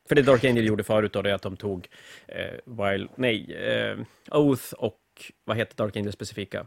För 0.10 0.16
det 0.16 0.22
Dark 0.22 0.44
Angel 0.44 0.66
gjorde 0.66 0.84
förut 0.84 1.14
då, 1.14 1.22
det 1.22 1.30
är 1.30 1.34
att 1.34 1.42
de 1.42 1.58
tog 1.58 1.88
eh, 2.28 2.52
Wild, 2.66 3.10
nej, 3.16 3.54
eh, 3.56 3.98
Oath 4.32 4.74
och 4.74 5.00
vad 5.44 5.58
heter 5.58 5.76
Dark 5.76 5.98
Angel 5.98 6.12
specifika? 6.12 6.66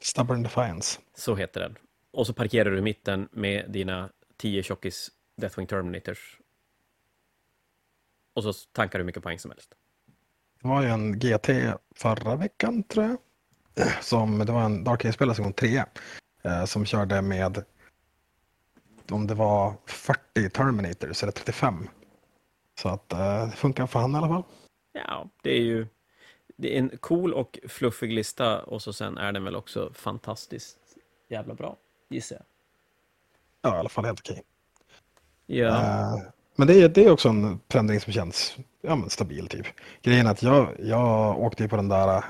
Stubborn 0.00 0.42
Defiance. 0.42 1.00
Så 1.14 1.34
heter 1.34 1.60
den. 1.60 1.78
Och 2.10 2.26
så 2.26 2.32
parkerar 2.32 2.70
du 2.70 2.78
i 2.78 2.82
mitten 2.82 3.28
med 3.32 3.70
dina 3.70 4.10
10 4.44 4.62
tjockis 4.62 5.10
Deathwing 5.36 5.66
Terminators. 5.66 6.40
Och 8.34 8.42
så 8.42 8.52
tankar 8.52 8.98
du 8.98 9.02
hur 9.02 9.06
mycket 9.06 9.22
poäng 9.22 9.38
som 9.38 9.50
helst. 9.50 9.74
Det 10.62 10.68
var 10.68 10.82
ju 10.82 10.88
en 10.88 11.18
GT 11.18 11.48
förra 11.96 12.36
veckan 12.36 12.82
tror 12.82 13.04
jag. 13.04 13.18
Som, 14.04 14.38
det 14.38 14.52
var 14.52 14.62
en 14.62 14.84
Dark 14.84 15.04
Age-spelare 15.04 15.34
som 15.34 15.44
kom 15.44 15.52
trea. 15.52 15.86
Eh, 16.42 16.64
som 16.64 16.84
körde 16.84 17.22
med 17.22 17.64
om 19.10 19.26
det 19.26 19.34
var 19.34 19.74
40 19.86 20.50
Terminators 20.50 21.22
eller 21.22 21.32
35. 21.32 21.88
Så 22.80 22.88
att 22.88 23.12
eh, 23.12 23.46
det 23.46 23.56
funkar 23.56 23.86
för 23.86 24.00
han 24.00 24.14
i 24.14 24.16
alla 24.16 24.28
fall. 24.28 24.44
Ja, 24.92 25.28
det 25.42 25.50
är 25.50 25.62
ju 25.62 25.86
det 26.56 26.74
är 26.74 26.78
en 26.78 26.98
cool 27.00 27.34
och 27.34 27.58
fluffig 27.68 28.12
lista 28.12 28.62
och 28.62 28.82
så 28.82 28.92
sen 28.92 29.18
är 29.18 29.32
den 29.32 29.44
väl 29.44 29.56
också 29.56 29.92
fantastiskt 29.92 30.78
jävla 31.28 31.54
bra, 31.54 31.76
gissar 32.08 32.36
jag. 32.36 32.53
Ja, 33.64 33.76
i 33.76 33.78
alla 33.78 33.88
fall 33.88 34.04
helt 34.04 34.20
okej. 34.20 34.42
Ja. 35.46 35.66
Eh, 35.66 36.22
men 36.56 36.66
det 36.66 36.82
är, 36.82 36.88
det 36.88 37.04
är 37.04 37.10
också 37.10 37.28
en 37.28 37.60
förändring 37.70 38.00
som 38.00 38.12
känns 38.12 38.56
ja, 38.82 38.96
men 38.96 39.10
stabil 39.10 39.48
typ. 39.48 39.66
Grejen 40.02 40.26
är 40.26 40.30
att 40.30 40.42
jag, 40.42 40.68
jag 40.78 41.40
åkte 41.40 41.62
ju 41.62 41.68
på 41.68 41.76
den 41.76 41.88
där, 41.88 42.24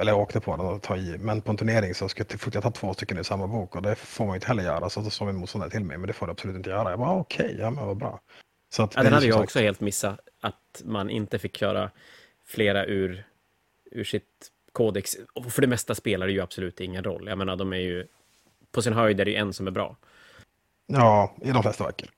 eller 0.00 0.12
jag 0.12 0.20
åkte 0.20 0.40
på 0.40 0.56
den 0.56 0.66
och 0.66 0.82
ta 0.82 0.96
i, 0.96 1.18
men 1.18 1.42
på 1.42 1.50
en 1.50 1.56
turnering 1.56 1.94
så 1.94 2.08
skulle 2.08 2.26
jag, 2.44 2.54
jag 2.54 2.62
ta 2.62 2.70
två 2.70 2.94
stycken 2.94 3.18
i 3.18 3.24
samma 3.24 3.46
bok 3.46 3.76
och 3.76 3.82
det 3.82 3.94
får 3.94 4.24
man 4.24 4.34
ju 4.34 4.36
inte 4.36 4.46
heller 4.46 4.62
göra. 4.62 4.90
Så 4.90 5.00
då 5.00 5.10
sa 5.10 5.24
min 5.24 5.36
motståndare 5.36 5.70
till 5.70 5.84
mig, 5.84 5.98
men 5.98 6.06
det 6.06 6.12
får 6.12 6.26
du 6.26 6.32
absolut 6.32 6.56
inte 6.56 6.70
göra. 6.70 6.90
Jag 6.90 6.98
bara 6.98 7.18
okej, 7.18 7.46
okay, 7.46 7.58
ja 7.58 7.70
men 7.70 7.86
vad 7.86 7.96
bra. 7.96 8.20
Så 8.72 8.82
att 8.82 8.94
ja, 8.94 9.02
den 9.02 9.12
hade 9.12 9.26
jag 9.26 9.34
sagt... 9.34 9.44
också 9.44 9.58
helt 9.58 9.80
missat, 9.80 10.20
att 10.40 10.82
man 10.84 11.10
inte 11.10 11.38
fick 11.38 11.56
köra 11.56 11.90
flera 12.46 12.86
ur, 12.86 13.24
ur 13.90 14.04
sitt 14.04 14.50
kodex. 14.72 15.16
Och 15.34 15.52
för 15.52 15.62
det 15.62 15.68
mesta 15.68 15.94
spelar 15.94 16.26
det 16.26 16.32
ju 16.32 16.40
absolut 16.40 16.80
ingen 16.80 17.04
roll. 17.04 17.28
Jag 17.28 17.38
menar, 17.38 17.56
de 17.56 17.72
är 17.72 17.76
ju, 17.76 18.06
på 18.72 18.82
sin 18.82 18.92
höjd 18.92 19.20
är 19.20 19.24
det 19.24 19.30
ju 19.30 19.36
en 19.36 19.52
som 19.52 19.66
är 19.66 19.70
bra. 19.70 19.96
Ja, 20.92 21.34
i 21.42 21.50
de 21.50 21.62
flesta 21.62 21.84
verkar. 21.84 22.08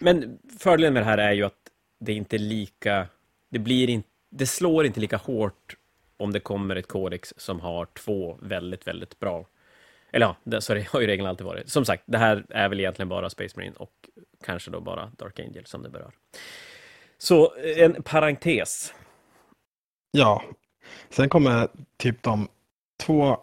Men 0.00 0.38
fördelen 0.58 0.92
med 0.92 1.02
det 1.02 1.06
här 1.06 1.18
är 1.18 1.32
ju 1.32 1.44
att 1.44 1.54
det 2.00 2.12
inte 2.12 2.38
lika, 2.38 3.06
det 3.48 3.58
blir 3.58 3.90
inte, 3.90 4.08
det 4.30 4.46
slår 4.46 4.86
inte 4.86 5.00
lika 5.00 5.16
hårt 5.16 5.76
om 6.16 6.32
det 6.32 6.40
kommer 6.40 6.76
ett 6.76 6.88
kodex 6.88 7.34
som 7.36 7.60
har 7.60 7.86
två 7.86 8.38
väldigt, 8.40 8.86
väldigt 8.86 9.20
bra 9.20 9.46
eller 10.12 10.34
ja, 10.44 10.60
så 10.60 10.74
det 10.74 10.88
har 10.92 11.00
ju 11.00 11.06
regeln 11.06 11.28
alltid 11.28 11.46
varit. 11.46 11.68
Som 11.68 11.84
sagt, 11.84 12.02
det 12.06 12.18
här 12.18 12.46
är 12.50 12.68
väl 12.68 12.80
egentligen 12.80 13.08
bara 13.08 13.30
Space 13.30 13.56
Marine 13.56 13.76
och 13.76 14.08
kanske 14.44 14.70
då 14.70 14.80
bara 14.80 15.12
Dark 15.18 15.40
Angel 15.40 15.66
som 15.66 15.82
det 15.82 15.88
berör. 15.88 16.12
Så 17.18 17.54
en 17.76 18.02
parentes. 18.02 18.94
Ja, 20.10 20.42
sen 21.10 21.28
kommer 21.28 21.68
typ 21.96 22.22
de 22.22 22.48
två 23.00 23.36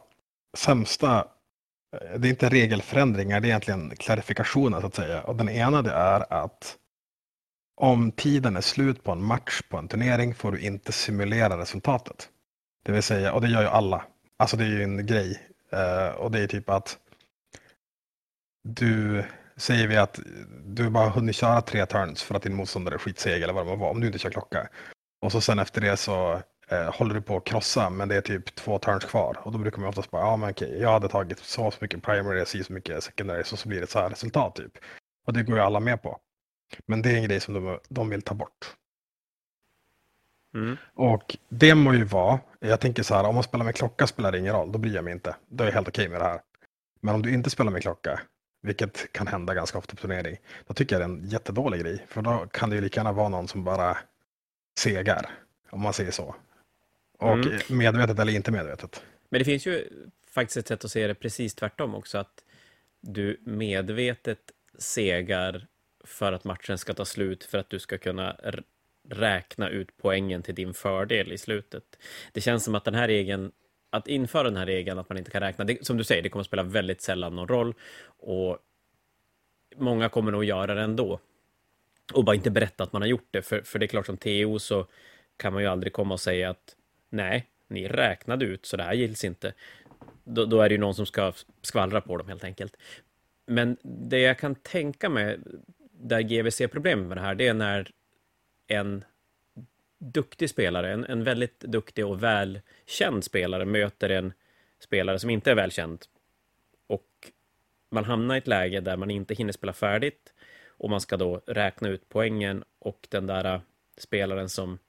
sämsta, 0.57 1.27
det 1.91 2.27
är 2.27 2.29
inte 2.29 2.49
regelförändringar, 2.49 3.39
det 3.39 3.47
är 3.47 3.49
egentligen 3.49 3.95
klarifikationer 3.95 4.81
så 4.81 4.87
att 4.87 4.95
säga. 4.95 5.23
Och 5.23 5.35
den 5.35 5.49
ena 5.49 5.81
det 5.81 5.91
är 5.91 6.33
att 6.33 6.77
om 7.81 8.11
tiden 8.11 8.55
är 8.55 8.61
slut 8.61 9.03
på 9.03 9.11
en 9.11 9.23
match 9.23 9.61
på 9.69 9.77
en 9.77 9.87
turnering 9.87 10.35
får 10.35 10.51
du 10.51 10.59
inte 10.59 10.91
simulera 10.91 11.57
resultatet. 11.57 12.29
Det 12.83 12.91
vill 12.91 13.03
säga, 13.03 13.33
och 13.33 13.41
det 13.41 13.47
gör 13.47 13.61
ju 13.61 13.67
alla. 13.67 14.05
Alltså 14.37 14.57
det 14.57 14.63
är 14.63 14.67
ju 14.67 14.83
en 14.83 15.05
grej. 15.05 15.41
Eh, 15.71 16.15
och 16.15 16.31
det 16.31 16.39
är 16.39 16.47
typ 16.47 16.69
att 16.69 16.97
du 18.63 19.23
säger 19.57 19.87
vi 19.87 19.97
att 19.97 20.19
du 20.65 20.89
bara 20.89 21.09
hunnit 21.09 21.35
köra 21.35 21.61
tre 21.61 21.85
turns 21.85 22.23
för 22.23 22.35
att 22.35 22.43
din 22.43 22.55
motståndare 22.55 22.95
är 22.95 22.99
skitseg 22.99 23.43
eller 23.43 23.53
vad 23.53 23.67
det 23.67 23.75
var, 23.75 23.89
om 23.89 23.99
du 23.99 24.07
inte 24.07 24.19
kör 24.19 24.29
klocka. 24.29 24.69
Och 25.21 25.31
så 25.31 25.41
sen 25.41 25.59
efter 25.59 25.81
det 25.81 25.97
så 25.97 26.41
eh, 26.69 26.95
håller 26.95 27.15
du 27.15 27.21
på 27.21 27.37
att 27.37 27.45
krossa 27.45 27.89
men 27.89 28.07
det 28.07 28.15
är 28.15 28.21
typ 28.21 28.55
två 28.55 28.79
turns 28.79 29.05
kvar. 29.05 29.37
Och 29.43 29.51
då 29.51 29.57
brukar 29.57 29.79
man 29.79 29.89
oftast 29.89 30.11
bara, 30.11 30.21
ja 30.21 30.37
men 30.37 30.49
okej, 30.49 30.79
jag 30.81 30.91
hade 30.91 31.09
tagit 31.09 31.39
så, 31.39 31.71
så 31.71 31.77
mycket 31.81 32.03
primary, 32.03 32.45
så, 32.45 32.63
så 32.63 32.73
mycket 32.73 33.03
secondary, 33.03 33.43
så, 33.43 33.57
så 33.57 33.69
blir 33.69 33.81
det 33.81 33.87
så 33.87 33.99
här 33.99 34.09
resultat 34.09 34.55
typ. 34.55 34.77
Och 35.25 35.33
det 35.33 35.43
går 35.43 35.55
ju 35.55 35.61
alla 35.61 35.79
med 35.79 36.01
på. 36.01 36.19
Men 36.85 37.01
det 37.01 37.11
är 37.11 37.15
en 37.15 37.23
grej 37.23 37.39
som 37.39 37.53
de, 37.53 37.79
de 37.89 38.09
vill 38.09 38.21
ta 38.21 38.33
bort. 38.33 38.75
Mm. 40.53 40.77
Och 40.93 41.37
det 41.49 41.75
må 41.75 41.93
ju 41.93 42.03
vara, 42.03 42.39
jag 42.59 42.79
tänker 42.79 43.03
så 43.03 43.15
här, 43.15 43.23
om 43.23 43.35
man 43.35 43.43
spelar 43.43 43.65
med 43.65 43.75
klocka 43.75 44.07
spelar 44.07 44.31
det 44.31 44.39
ingen 44.39 44.53
roll, 44.53 44.71
då 44.71 44.79
bryr 44.79 44.95
jag 44.95 45.03
mig 45.03 45.13
inte. 45.13 45.35
Då 45.47 45.63
är 45.63 45.67
jag 45.67 45.73
helt 45.73 45.87
okej 45.87 46.01
okay 46.01 46.11
med 46.11 46.21
det 46.21 46.25
här. 46.25 46.41
Men 47.01 47.15
om 47.15 47.21
du 47.21 47.33
inte 47.33 47.49
spelar 47.49 47.71
med 47.71 47.81
klocka, 47.81 48.21
vilket 48.61 49.13
kan 49.13 49.27
hända 49.27 49.53
ganska 49.53 49.77
ofta 49.77 49.95
på 49.95 50.01
turnering, 50.01 50.37
då 50.67 50.73
tycker 50.73 50.99
jag 50.99 51.09
det 51.09 51.13
är 51.13 51.17
en 51.17 51.29
jättedålig 51.29 51.81
grej. 51.81 52.05
För 52.07 52.21
då 52.21 52.47
kan 52.51 52.69
det 52.69 52.75
ju 52.75 52.81
lika 52.81 52.99
gärna 52.99 53.11
vara 53.11 53.29
någon 53.29 53.47
som 53.47 53.63
bara 53.63 53.97
segar, 54.79 55.29
om 55.69 55.81
man 55.81 55.93
säger 55.93 56.11
så. 56.11 56.35
Och 57.19 57.33
mm. 57.33 57.59
medvetet 57.67 58.19
eller 58.19 58.35
inte 58.35 58.51
medvetet. 58.51 59.03
Men 59.29 59.39
det 59.39 59.45
finns 59.45 59.67
ju 59.67 59.87
faktiskt 60.31 60.57
ett 60.57 60.67
sätt 60.67 60.85
att 60.85 60.91
se 60.91 61.07
det 61.07 61.15
precis 61.15 61.55
tvärtom 61.55 61.95
också, 61.95 62.17
att 62.17 62.43
du 63.01 63.41
medvetet 63.43 64.39
segar 64.77 65.67
för 66.03 66.33
att 66.33 66.43
matchen 66.43 66.77
ska 66.77 66.93
ta 66.93 67.05
slut, 67.05 67.43
för 67.43 67.57
att 67.57 67.69
du 67.69 67.79
ska 67.79 67.97
kunna 67.97 68.35
räkna 69.09 69.69
ut 69.69 69.89
poängen 69.97 70.43
till 70.43 70.55
din 70.55 70.73
fördel 70.73 71.31
i 71.31 71.37
slutet. 71.37 71.83
Det 72.31 72.41
känns 72.41 72.63
som 72.63 72.75
att 72.75 72.85
den 72.85 72.95
här 72.95 73.07
regeln, 73.07 73.51
att 73.89 74.07
införa 74.07 74.43
den 74.43 74.57
här 74.57 74.65
regeln 74.65 74.99
att 74.99 75.09
man 75.09 75.17
inte 75.17 75.31
kan 75.31 75.41
räkna, 75.41 75.65
det, 75.65 75.85
som 75.85 75.97
du 75.97 76.03
säger, 76.03 76.21
det 76.21 76.29
kommer 76.29 76.41
att 76.41 76.47
spela 76.47 76.63
väldigt 76.63 77.01
sällan 77.01 77.35
någon 77.35 77.47
roll 77.47 77.73
och 78.17 78.57
många 79.75 80.09
kommer 80.09 80.31
nog 80.31 80.43
göra 80.43 80.75
det 80.75 80.81
ändå 80.81 81.19
och 82.13 82.23
bara 82.23 82.35
inte 82.35 82.51
berätta 82.51 82.83
att 82.83 82.93
man 82.93 83.01
har 83.01 83.09
gjort 83.09 83.27
det, 83.31 83.41
för, 83.41 83.61
för 83.61 83.79
det 83.79 83.85
är 83.85 83.87
klart 83.87 84.05
som 84.05 84.17
TO 84.17 84.59
så 84.59 84.87
kan 85.37 85.53
man 85.53 85.61
ju 85.61 85.67
aldrig 85.67 85.93
komma 85.93 86.13
och 86.13 86.19
säga 86.19 86.49
att 86.49 86.75
nej, 87.09 87.45
ni 87.67 87.87
räknade 87.87 88.45
ut 88.45 88.65
så 88.65 88.77
det 88.77 88.83
här 88.83 88.93
gills 88.93 89.23
inte. 89.23 89.53
Då, 90.23 90.45
då 90.45 90.61
är 90.61 90.69
det 90.69 90.75
ju 90.75 90.81
någon 90.81 90.95
som 90.95 91.05
ska 91.05 91.33
skvallra 91.61 92.01
på 92.01 92.17
dem 92.17 92.27
helt 92.27 92.43
enkelt. 92.43 92.77
Men 93.45 93.77
det 93.81 94.19
jag 94.19 94.39
kan 94.39 94.55
tänka 94.55 95.09
mig 95.09 95.39
där 95.91 96.21
GVC 96.21 96.61
problem 96.71 97.07
med 97.07 97.17
det 97.17 97.21
här, 97.21 97.35
det 97.35 97.47
är 97.47 97.53
när 97.53 97.91
en 98.67 99.03
duktig 99.99 100.49
spelare, 100.49 100.93
en, 100.93 101.05
en 101.05 101.23
väldigt 101.23 101.59
duktig 101.59 102.05
och 102.05 102.23
välkänd 102.23 103.23
spelare 103.23 103.65
möter 103.65 104.09
en 104.09 104.33
spelare 104.79 105.19
som 105.19 105.29
inte 105.29 105.51
är 105.51 105.55
välkänd 105.55 106.05
och 106.87 107.31
man 107.89 108.05
hamnar 108.05 108.35
i 108.35 108.37
ett 108.37 108.47
läge 108.47 108.79
där 108.79 108.97
man 108.97 109.11
inte 109.11 109.33
hinner 109.33 109.53
spela 109.53 109.73
färdigt 109.73 110.33
och 110.67 110.89
man 110.89 111.01
ska 111.01 111.17
då 111.17 111.41
räkna 111.45 111.89
ut 111.89 112.09
poängen 112.09 112.63
och 112.79 113.07
den 113.09 113.27
där 113.27 113.53
äh, 113.53 113.61
spelaren 113.97 114.49
som 114.49 114.79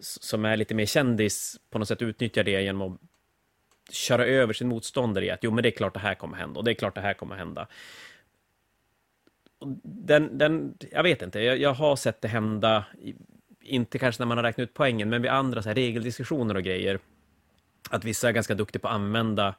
som 0.00 0.44
är 0.44 0.56
lite 0.56 0.74
mer 0.74 0.86
kändis 0.86 1.56
på 1.70 1.78
något 1.78 1.88
sätt 1.88 2.02
utnyttjar 2.02 2.44
det 2.44 2.62
genom 2.62 2.92
att 2.92 3.00
köra 3.94 4.26
över 4.26 4.52
sin 4.52 4.68
motståndare 4.68 5.24
i 5.24 5.30
att 5.30 5.42
jo, 5.42 5.50
men 5.50 5.62
det 5.62 5.68
är 5.68 5.76
klart 5.76 5.94
det 5.94 6.00
här 6.00 6.14
kommer 6.14 6.36
hända 6.36 6.58
och 6.58 6.64
det 6.64 6.70
är 6.70 6.74
klart 6.74 6.94
det 6.94 7.00
här 7.00 7.14
kommer 7.14 7.36
hända 7.36 7.68
den, 9.82 10.38
den, 10.38 10.78
jag 10.90 11.02
vet 11.02 11.22
inte, 11.22 11.40
jag, 11.40 11.58
jag, 11.58 11.74
har 11.74 11.96
sett 11.96 12.20
det 12.20 12.28
hända, 12.28 12.84
inte 13.60 13.98
kanske 13.98 14.22
när 14.22 14.26
man 14.26 14.38
har 14.38 14.44
räknat 14.44 14.64
ut 14.64 14.74
poängen, 14.74 15.08
men 15.08 15.22
vid 15.22 15.30
andra 15.30 15.62
så 15.62 15.68
här, 15.68 15.74
regeldiskussioner 15.74 16.54
och 16.54 16.62
grejer, 16.62 16.98
att 17.90 18.04
vissa 18.04 18.28
är 18.28 18.32
ganska 18.32 18.54
duktiga 18.54 18.80
på 18.80 18.88
att 18.88 18.94
använda 18.94 19.54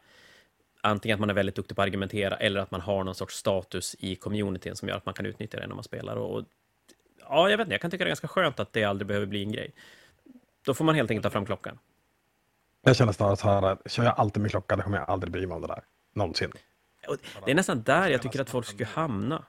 antingen 0.81 1.15
att 1.15 1.19
man 1.19 1.29
är 1.29 1.33
väldigt 1.33 1.55
duktig 1.55 1.75
på 1.75 1.81
att 1.81 1.87
argumentera 1.87 2.35
eller 2.35 2.59
att 2.59 2.71
man 2.71 2.81
har 2.81 3.03
någon 3.03 3.15
sorts 3.15 3.35
status 3.35 3.95
i 3.99 4.15
communityn 4.15 4.75
som 4.75 4.89
gör 4.89 4.97
att 4.97 5.05
man 5.05 5.13
kan 5.13 5.25
utnyttja 5.25 5.59
det 5.59 5.67
när 5.67 5.75
man 5.75 5.83
spelar. 5.83 6.15
Och, 6.15 6.43
ja, 7.19 7.49
jag 7.49 7.57
vet 7.57 7.65
inte, 7.65 7.73
jag 7.73 7.81
kan 7.81 7.91
tycka 7.91 8.03
det 8.03 8.07
är 8.07 8.09
ganska 8.09 8.27
skönt 8.27 8.59
att 8.59 8.73
det 8.73 8.83
aldrig 8.83 9.07
behöver 9.07 9.25
bli 9.25 9.43
en 9.43 9.51
grej. 9.51 9.73
Då 10.65 10.73
får 10.73 10.85
man 10.85 10.95
helt 10.95 11.11
enkelt 11.11 11.23
ta 11.23 11.29
fram 11.29 11.45
klockan. 11.45 11.79
Jag 12.83 12.95
känner 12.95 13.11
snarare 13.11 13.37
så 13.37 13.47
här, 13.47 13.77
kör 13.85 14.03
jag 14.03 14.13
alltid 14.17 14.41
med 14.41 14.51
klocka, 14.51 14.75
då 14.75 14.81
kommer 14.81 14.97
jag 14.97 15.09
aldrig 15.09 15.31
bry 15.31 15.47
mig 15.47 15.55
om 15.55 15.61
det 15.61 15.67
där. 15.67 15.83
Någonsin. 16.13 16.51
Det 17.45 17.51
är 17.51 17.55
nästan 17.55 17.83
där 17.83 18.09
jag 18.09 18.21
tycker 18.21 18.41
att 18.41 18.49
folk 18.49 18.65
skulle 18.65 18.85
hamna. 18.85 19.45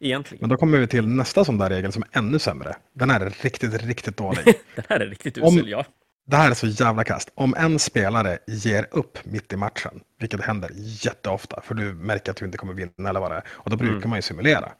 Egentligen. 0.00 0.40
Men 0.40 0.50
då 0.50 0.56
kommer 0.56 0.78
vi 0.78 0.86
till 0.86 1.06
nästa 1.08 1.44
sån 1.44 1.58
där 1.58 1.70
regel 1.70 1.92
som 1.92 2.02
är 2.02 2.18
ännu 2.18 2.38
sämre. 2.38 2.76
Den 2.92 3.10
här 3.10 3.20
är 3.20 3.30
riktigt, 3.30 3.82
riktigt 3.82 4.16
dålig. 4.16 4.44
Den 4.74 4.84
här 4.88 5.00
är 5.00 5.06
riktigt 5.06 5.38
usel, 5.38 5.68
ja. 5.68 5.84
Det 6.24 6.36
här 6.36 6.50
är 6.50 6.54
så 6.54 6.66
jävla 6.66 7.04
kast. 7.04 7.30
Om 7.34 7.54
en 7.54 7.78
spelare 7.78 8.38
ger 8.46 8.86
upp 8.90 9.24
mitt 9.24 9.52
i 9.52 9.56
matchen, 9.56 10.00
vilket 10.18 10.40
händer 10.40 10.70
jätteofta, 10.74 11.60
för 11.60 11.74
du 11.74 11.94
märker 11.94 12.30
att 12.30 12.36
du 12.36 12.44
inte 12.44 12.58
kommer 12.58 12.74
vinna 12.74 13.08
eller 13.08 13.20
vad 13.20 13.30
det 13.30 13.36
är, 13.36 13.44
och 13.48 13.70
då 13.70 13.76
brukar 13.76 13.96
mm. 13.96 14.08
man 14.08 14.18
ju 14.18 14.22
simulera. 14.22 14.72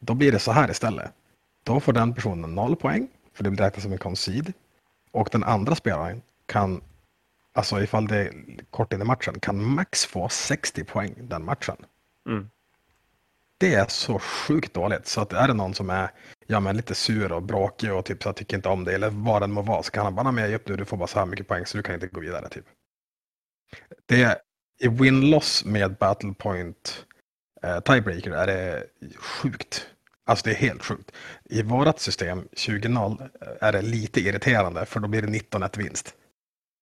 Då 0.00 0.14
blir 0.14 0.32
det 0.32 0.38
så 0.38 0.52
här 0.52 0.70
istället. 0.70 1.10
Då 1.64 1.80
får 1.80 1.92
den 1.92 2.14
personen 2.14 2.54
noll 2.54 2.76
poäng, 2.76 3.08
för 3.34 3.44
det 3.44 3.50
blir 3.50 3.64
räknat 3.64 3.82
som 3.82 3.92
en 3.92 3.98
concede. 3.98 4.52
Och 5.10 5.28
den 5.32 5.44
andra 5.44 5.74
spelaren 5.74 6.22
kan, 6.46 6.82
alltså 7.52 7.82
ifall 7.82 8.06
det 8.06 8.16
är 8.16 8.32
kort 8.70 8.92
in 8.92 9.02
i 9.02 9.04
matchen, 9.04 9.40
kan 9.40 9.64
max 9.64 10.06
få 10.06 10.28
60 10.28 10.84
poäng 10.84 11.14
den 11.18 11.44
matchen. 11.44 11.76
Mm 12.28 12.50
det 13.58 13.74
är 13.74 13.86
så 13.88 14.18
sjukt 14.18 14.74
dåligt 14.74 15.06
så 15.06 15.20
att 15.20 15.32
är 15.32 15.48
det 15.48 15.54
någon 15.54 15.74
som 15.74 15.90
är 15.90 16.10
ja, 16.46 16.60
men 16.60 16.76
lite 16.76 16.94
sur 16.94 17.32
och 17.32 17.42
bråkig 17.42 17.92
och 17.92 18.04
typ 18.04 18.22
så 18.22 18.28
jag 18.28 18.36
tycker 18.36 18.56
inte 18.56 18.68
om 18.68 18.84
det 18.84 18.94
eller 18.94 19.10
vad 19.10 19.42
den 19.42 19.52
må 19.52 19.62
vara 19.62 19.82
så 19.82 19.90
kan 19.90 20.04
han 20.04 20.14
bara, 20.14 20.32
med 20.32 20.54
upp 20.54 20.68
nu, 20.68 20.76
du 20.76 20.84
får 20.84 20.96
bara 20.96 21.06
så 21.06 21.18
här 21.18 21.26
mycket 21.26 21.48
poäng 21.48 21.66
så 21.66 21.76
du 21.76 21.82
kan 21.82 21.94
inte 21.94 22.06
gå 22.06 22.20
vidare 22.20 22.48
typ. 22.48 22.64
Det 24.06 24.22
är 24.22 24.36
i 24.80 24.88
win-loss 24.88 25.64
med 25.64 25.96
battle 25.96 26.34
point 26.34 27.06
eh, 27.62 27.80
tiebreaker 27.80 28.30
är 28.30 28.46
det 28.46 28.86
sjukt. 29.16 29.86
Alltså 30.24 30.44
det 30.44 30.50
är 30.50 30.54
helt 30.54 30.84
sjukt. 30.84 31.12
I 31.44 31.62
vårat 31.62 32.00
system 32.00 32.48
20-0 32.52 33.28
är 33.60 33.72
det 33.72 33.82
lite 33.82 34.20
irriterande 34.20 34.86
för 34.86 35.00
då 35.00 35.08
blir 35.08 35.22
det 35.22 35.28
19-1 35.28 35.78
vinst. 35.78 36.14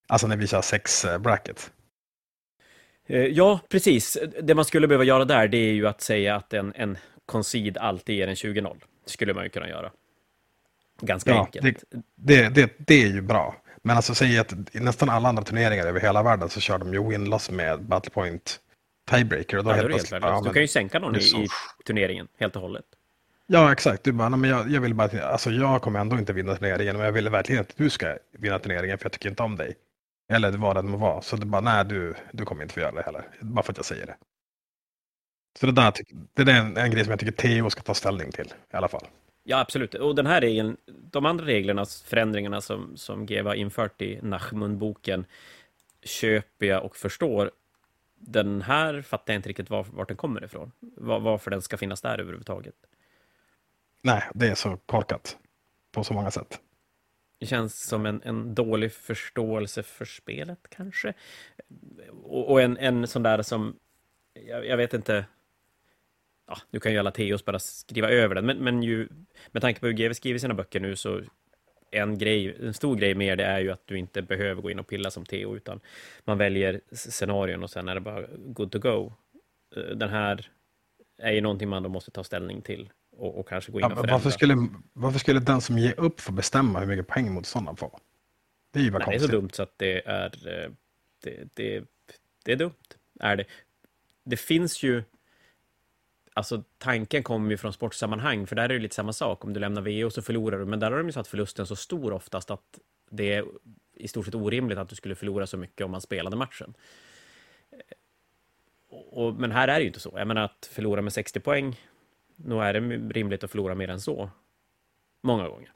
Alltså 0.08 0.26
när 0.26 0.36
vi 0.36 0.46
kör 0.46 0.62
6 0.62 1.04
eh, 1.04 1.18
bracket. 1.18 1.70
Eh, 3.06 3.20
ja, 3.20 3.60
precis. 3.68 4.18
Det 4.42 4.54
man 4.54 4.64
skulle 4.64 4.88
behöva 4.88 5.04
göra 5.04 5.24
där, 5.24 5.48
det 5.48 5.56
är 5.56 5.72
ju 5.72 5.86
att 5.86 6.00
säga 6.00 6.36
att 6.36 6.52
en, 6.52 6.72
en 6.76 6.98
concede 7.26 7.80
alltid 7.80 8.16
ger 8.16 8.28
en 8.28 8.34
20-0. 8.34 8.76
Det 9.04 9.10
skulle 9.10 9.34
man 9.34 9.44
ju 9.44 9.50
kunna 9.50 9.68
göra. 9.68 9.90
Ganska 11.00 11.30
ja, 11.30 11.44
enkelt. 11.44 11.84
Det, 11.90 12.02
det, 12.14 12.48
det, 12.48 12.72
det, 12.78 13.02
är 13.02 13.08
ju 13.08 13.20
bra. 13.20 13.56
Men 13.82 13.96
alltså 13.96 14.14
säg 14.14 14.38
att 14.38 14.52
i 14.72 14.80
nästan 14.80 15.10
alla 15.10 15.28
andra 15.28 15.42
turneringar 15.42 15.86
över 15.86 16.00
hela 16.00 16.22
världen 16.22 16.48
så 16.48 16.60
kör 16.60 16.78
de 16.78 16.94
ju 16.94 17.08
winloss 17.08 17.50
med 17.50 17.82
battle 17.82 18.10
point 18.10 18.60
tiebreaker. 19.10 19.58
Och 19.58 19.64
då 19.64 19.70
ja, 19.70 19.74
helt 19.74 20.10
helt 20.10 20.10
ja, 20.10 20.42
du 20.44 20.52
kan 20.52 20.62
ju 20.62 20.68
sänka 20.68 20.98
någon 20.98 21.16
i, 21.16 21.18
i, 21.18 21.48
turneringen 21.86 22.28
helt 22.38 22.56
och 22.56 22.62
hållet. 22.62 22.84
Ja, 23.54 23.72
exakt. 23.72 24.04
Du 24.04 24.12
bara, 24.12 24.28
men 24.28 24.50
jag, 24.50 24.70
jag 24.70 24.80
vill 24.80 24.94
bara, 24.94 25.24
alltså 25.24 25.50
jag 25.50 25.82
kommer 25.82 26.00
ändå 26.00 26.18
inte 26.18 26.32
vinna 26.32 26.54
turneringen, 26.54 26.96
men 26.96 27.04
jag 27.04 27.12
vill 27.12 27.28
verkligen 27.28 27.60
att 27.60 27.76
du 27.76 27.90
ska 27.90 28.16
vinna 28.32 28.58
turneringen 28.58 28.98
för 28.98 29.04
jag 29.04 29.12
tycker 29.12 29.28
inte 29.28 29.42
om 29.42 29.56
dig. 29.56 29.74
Eller 30.32 30.50
vad 30.50 30.76
det 30.76 30.82
må 30.82 30.96
vara. 30.96 31.22
Så 31.22 31.36
du 31.36 31.46
bara, 31.46 31.60
nej 31.60 31.84
du, 31.84 32.14
du 32.32 32.44
kommer 32.44 32.62
inte 32.62 32.74
få 32.74 32.80
göra 32.80 32.92
det 32.92 33.02
heller. 33.02 33.28
Bara 33.40 33.62
för 33.62 33.72
att 33.72 33.76
jag 33.76 33.84
säger 33.86 34.06
det. 34.06 34.16
Så 35.58 35.66
det 35.66 35.72
där 35.72 35.92
det 36.34 36.52
är 36.52 36.60
en, 36.60 36.76
en 36.76 36.90
grej 36.90 37.04
som 37.04 37.10
jag 37.10 37.20
tycker 37.20 37.32
Theo 37.32 37.70
ska 37.70 37.82
ta 37.82 37.94
ställning 37.94 38.32
till 38.32 38.46
i 38.72 38.76
alla 38.76 38.88
fall. 38.88 39.06
Ja, 39.44 39.58
absolut. 39.58 39.94
Och 39.94 40.14
den 40.14 40.26
här 40.26 40.40
regeln, 40.40 40.76
de 41.10 41.26
andra 41.26 41.44
reglerna, 41.44 41.84
förändringarna 42.04 42.60
som, 42.60 42.96
som 42.96 43.20
har 43.20 43.54
infört 43.54 44.02
i 44.02 44.20
Nachmun-boken, 44.22 45.24
köper 46.02 46.66
jag 46.66 46.84
och 46.84 46.96
förstår. 46.96 47.50
Den 48.18 48.62
här 48.62 49.02
fattar 49.02 49.32
jag 49.32 49.38
inte 49.38 49.48
riktigt 49.48 49.70
var, 49.70 49.86
vart 49.92 50.08
den 50.08 50.16
kommer 50.16 50.44
ifrån. 50.44 50.72
Var, 50.80 51.20
varför 51.20 51.50
den 51.50 51.62
ska 51.62 51.76
finnas 51.76 52.00
där 52.00 52.18
överhuvudtaget. 52.18 52.74
Nej, 54.02 54.22
det 54.34 54.48
är 54.48 54.54
så 54.54 54.76
korkat 54.76 55.38
på 55.92 56.04
så 56.04 56.14
många 56.14 56.30
sätt. 56.30 56.60
Det 57.38 57.46
känns 57.46 57.82
som 57.82 58.06
en, 58.06 58.22
en 58.24 58.54
dålig 58.54 58.92
förståelse 58.92 59.82
för 59.82 60.04
spelet 60.04 60.58
kanske. 60.68 61.12
Och, 62.22 62.50
och 62.50 62.62
en, 62.62 62.76
en 62.76 63.06
sån 63.06 63.22
där 63.22 63.42
som, 63.42 63.76
jag, 64.48 64.66
jag 64.66 64.76
vet 64.76 64.94
inte, 64.94 65.24
ja, 66.46 66.58
nu 66.70 66.80
kan 66.80 66.92
ju 66.92 66.98
alla 66.98 67.10
Teos 67.10 67.44
bara 67.44 67.58
skriva 67.58 68.10
över 68.10 68.34
den, 68.34 68.46
men, 68.46 68.58
men 68.58 68.82
ju, 68.82 69.08
med 69.50 69.62
tanke 69.62 69.80
på 69.80 69.86
hur 69.86 69.92
GW 69.92 70.14
skriver 70.14 70.38
sina 70.38 70.54
böcker 70.54 70.80
nu 70.80 70.96
så 70.96 71.22
en 71.90 72.18
grej, 72.18 72.56
en 72.60 72.74
stor 72.74 72.96
grej 72.96 73.14
med 73.14 73.38
det 73.38 73.44
är 73.44 73.60
ju 73.60 73.70
att 73.70 73.86
du 73.86 73.98
inte 73.98 74.22
behöver 74.22 74.62
gå 74.62 74.70
in 74.70 74.78
och 74.78 74.86
pilla 74.86 75.10
som 75.10 75.24
Teo, 75.24 75.56
utan 75.56 75.80
man 76.24 76.38
väljer 76.38 76.80
scenarion 76.92 77.62
och 77.62 77.70
sen 77.70 77.88
är 77.88 77.94
det 77.94 78.00
bara 78.00 78.26
good 78.36 78.72
to 78.72 78.78
go. 78.78 79.12
Eh, 79.76 79.82
den 79.82 80.08
här 80.08 80.50
är 81.18 81.32
ju 81.32 81.40
någonting 81.40 81.68
man 81.68 81.82
då 81.82 81.88
måste 81.88 82.10
ta 82.10 82.24
ställning 82.24 82.62
till 82.62 82.90
och, 83.16 83.38
och 83.38 83.48
kanske 83.48 83.72
gå 83.72 83.80
in 83.80 83.84
och 83.84 83.90
förändra. 83.90 84.12
Varför 84.12 84.30
skulle, 84.30 84.68
varför 84.92 85.18
skulle 85.18 85.40
den 85.40 85.60
som 85.60 85.78
ger 85.78 86.00
upp 86.00 86.20
få 86.20 86.32
bestämma 86.32 86.80
hur 86.80 86.86
mycket 86.86 87.06
poäng 87.06 87.32
motståndaren 87.32 87.76
får? 87.76 87.98
Det 88.70 88.78
är 88.78 88.82
ju 88.82 88.90
bara 88.90 88.98
Nej, 88.98 89.04
konstigt. 89.04 89.30
Det 89.30 89.36
är 89.36 89.36
så 89.36 89.40
dumt 89.40 89.50
så 89.52 89.62
att 89.62 89.78
det 89.78 90.06
är, 90.06 90.64
eh, 90.64 90.70
det, 91.22 91.48
det, 91.54 91.84
det 92.44 92.52
är 92.52 92.56
dumt, 92.56 92.74
är 93.20 93.36
det. 93.36 93.44
Det 94.24 94.36
finns 94.36 94.82
ju 94.82 95.02
alltså 96.34 96.62
tanken 96.78 97.22
kommer 97.22 97.50
ju 97.50 97.56
från 97.56 97.72
sportsammanhang, 97.72 98.46
för 98.46 98.56
där 98.56 98.62
är 98.62 98.68
det 98.68 98.78
lite 98.78 98.94
samma 98.94 99.12
sak. 99.12 99.44
Om 99.44 99.52
du 99.52 99.60
lämnar 99.60 99.82
VO 99.82 100.10
så 100.10 100.22
förlorar 100.22 100.58
du, 100.58 100.64
men 100.64 100.80
där 100.80 100.90
har 100.90 100.98
de 100.98 101.06
ju 101.06 101.12
satt 101.12 101.28
förlusten 101.28 101.66
så 101.66 101.76
stor 101.76 102.12
oftast 102.12 102.50
att 102.50 102.78
det 103.10 103.32
är 103.32 103.44
i 103.94 104.08
stort 104.08 104.24
sett 104.24 104.34
orimligt 104.34 104.78
att 104.78 104.88
du 104.88 104.96
skulle 104.96 105.14
förlora 105.14 105.46
så 105.46 105.56
mycket 105.56 105.84
om 105.84 105.90
man 105.90 106.00
spelade 106.00 106.36
matchen. 106.36 106.74
Och, 108.88 109.34
men 109.34 109.52
här 109.52 109.68
är 109.68 109.74
det 109.74 109.80
ju 109.80 109.86
inte 109.86 110.00
så. 110.00 110.14
Jag 110.16 110.28
menar 110.28 110.42
att 110.42 110.70
förlora 110.72 111.02
med 111.02 111.12
60 111.12 111.40
poäng, 111.40 111.80
nog 112.44 112.62
är 112.62 112.72
det 112.72 112.80
rimligt 113.14 113.44
att 113.44 113.50
förlora 113.50 113.74
mer 113.74 113.90
än 113.90 114.00
så. 114.00 114.30
Många 115.22 115.48
gånger. 115.48 115.72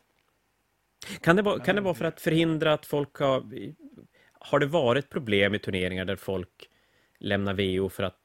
Kan 1.20 1.36
det, 1.36 1.42
vara, 1.42 1.60
kan 1.60 1.76
det 1.76 1.82
vara 1.82 1.94
för 1.94 2.04
att 2.04 2.20
förhindra 2.20 2.72
att 2.72 2.86
folk 2.86 3.16
har... 3.16 3.44
Har 4.32 4.58
det 4.58 4.66
varit 4.66 5.10
problem 5.10 5.54
i 5.54 5.58
turneringar 5.58 6.04
där 6.04 6.16
folk 6.16 6.70
lämnar 7.18 7.54
VO 7.54 7.88
för 7.88 8.02
att 8.02 8.18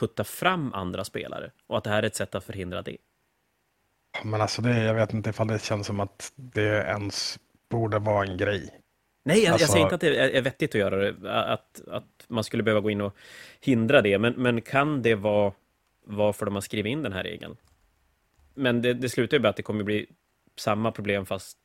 putta 0.00 0.24
fram 0.24 0.72
andra 0.74 1.04
spelare 1.04 1.50
och 1.66 1.78
att 1.78 1.84
det 1.84 1.90
här 1.90 2.02
är 2.02 2.06
ett 2.06 2.14
sätt 2.14 2.34
att 2.34 2.44
förhindra 2.44 2.82
det. 2.82 2.96
Men 4.24 4.40
alltså, 4.40 4.62
det, 4.62 4.84
jag 4.84 4.94
vet 4.94 5.12
inte 5.12 5.30
ifall 5.30 5.48
det 5.48 5.62
känns 5.62 5.86
som 5.86 6.00
att 6.00 6.32
det 6.36 6.84
ens 6.86 7.38
borde 7.68 7.98
vara 7.98 8.26
en 8.26 8.36
grej. 8.36 8.80
Nej, 9.22 9.42
jag, 9.42 9.52
alltså... 9.52 9.62
jag 9.62 9.70
säger 9.70 9.84
inte 9.84 9.94
att 9.94 10.00
det 10.00 10.36
är 10.36 10.42
vettigt 10.42 10.70
att 10.70 10.80
göra 10.80 10.96
det, 10.96 11.32
att, 11.32 11.88
att 11.88 12.24
man 12.28 12.44
skulle 12.44 12.62
behöva 12.62 12.80
gå 12.80 12.90
in 12.90 13.00
och 13.00 13.16
hindra 13.60 14.02
det, 14.02 14.18
men, 14.18 14.32
men 14.32 14.60
kan 14.60 15.02
det 15.02 15.14
vara 15.14 15.52
varför 16.04 16.46
de 16.46 16.54
har 16.54 16.62
skrivit 16.62 16.90
in 16.90 17.02
den 17.02 17.12
här 17.12 17.22
regeln? 17.22 17.56
Men 18.58 18.82
det, 18.82 18.94
det 18.94 19.08
slutar 19.08 19.36
ju 19.36 19.40
med 19.40 19.48
att 19.48 19.56
det 19.56 19.62
kommer 19.62 19.84
bli 19.84 20.06
samma 20.56 20.92
problem 20.92 21.26
fast 21.26 21.58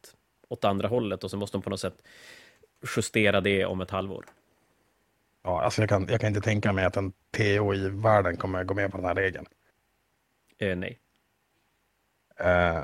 åt 0.47 0.65
andra 0.65 0.88
hållet 0.88 1.23
och 1.23 1.32
så 1.32 1.38
måste 1.38 1.58
de 1.58 1.62
på 1.62 1.69
något 1.69 1.79
sätt 1.79 2.03
justera 2.95 3.41
det 3.41 3.65
om 3.65 3.82
ett 3.82 3.91
halvår. 3.91 4.25
Ja, 5.43 5.62
alltså 5.62 5.82
jag 5.82 5.89
kan, 5.89 6.08
jag 6.10 6.21
kan 6.21 6.27
inte 6.27 6.41
tänka 6.41 6.73
mig 6.73 6.86
att 6.86 6.97
en 6.97 7.12
TO 7.12 7.73
i 7.73 7.89
världen 7.89 8.38
kommer 8.38 8.63
gå 8.63 8.73
med 8.73 8.91
på 8.91 8.97
den 8.97 9.06
här 9.06 9.15
regeln. 9.15 9.45
Eh, 10.60 10.75
nej. 10.75 10.99
Eh, 12.39 12.84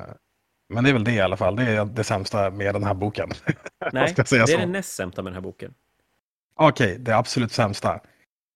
men 0.69 0.83
det 0.83 0.89
är 0.89 0.93
väl 0.93 1.03
det 1.03 1.11
i 1.11 1.21
alla 1.21 1.37
fall. 1.37 1.55
Det 1.55 1.63
är 1.63 1.85
det 1.85 2.03
sämsta 2.03 2.49
med 2.49 2.75
den 2.75 2.83
här 2.83 2.93
boken. 2.93 3.29
Nej, 3.93 4.13
det 4.15 4.31
är 4.31 4.45
så. 4.45 4.57
det 4.57 4.65
näst 4.65 4.95
sämsta 4.95 5.21
med 5.21 5.31
den 5.31 5.35
här 5.35 5.41
boken. 5.41 5.73
Okej, 6.53 6.91
okay, 6.91 6.97
det 6.97 7.17
absolut 7.17 7.51
sämsta. 7.51 7.99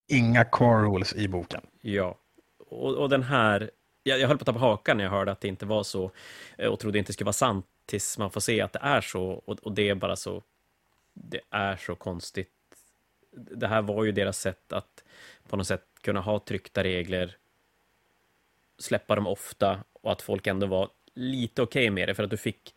Inga 0.08 0.46
core 0.46 0.84
rules 0.84 1.14
i 1.14 1.28
boken. 1.28 1.62
Ja, 1.82 2.18
och, 2.60 2.96
och 2.96 3.10
den 3.10 3.24
här... 3.24 3.72
Jag, 4.04 4.20
jag 4.20 4.28
höll 4.28 4.38
på 4.38 4.42
att 4.42 4.46
tappa 4.46 4.60
hakan 4.60 4.98
när 4.98 5.04
jag 5.04 5.12
hörde 5.12 5.32
att 5.32 5.42
det 5.42 5.48
inte 5.48 5.66
var 5.66 5.84
så 5.84 6.12
eh, 6.58 6.68
och 6.68 6.80
trodde 6.80 7.00
inte 7.00 7.10
det 7.10 7.14
skulle 7.14 7.26
vara 7.26 7.34
sant 7.34 7.66
tills 7.86 8.18
man 8.18 8.32
får 8.32 8.42
se 8.42 8.62
att 8.62 8.74
det 8.74 8.80
är 8.82 9.02
så 9.02 9.24
och, 9.24 9.60
och 9.60 9.72
det 9.72 9.90
är 9.90 9.96
bara 9.96 10.16
så... 10.16 10.44
Det 11.14 11.42
är 11.50 11.76
så 11.76 11.96
konstigt. 11.96 12.52
Det 13.32 13.68
här 13.68 13.82
var 13.82 14.04
ju 14.04 14.12
deras 14.12 14.40
sätt 14.40 14.74
att 14.74 15.04
på 15.50 15.58
något 15.58 15.68
sätt 15.68 15.86
kunna 16.02 16.20
ha 16.20 16.40
tryckta 16.40 16.84
regler, 16.84 17.38
släppa 18.78 19.16
dem 19.16 19.28
ofta 19.28 19.84
och 19.94 20.12
att 20.12 20.22
folk 20.22 20.48
ändå 20.48 20.68
var 20.68 20.90
lite 21.14 21.62
okej 21.62 21.82
okay 21.84 21.92
med 21.92 22.08
det, 22.10 22.16
för 22.16 22.24
att 22.24 22.30
du 22.30 22.38
fick 22.38 22.76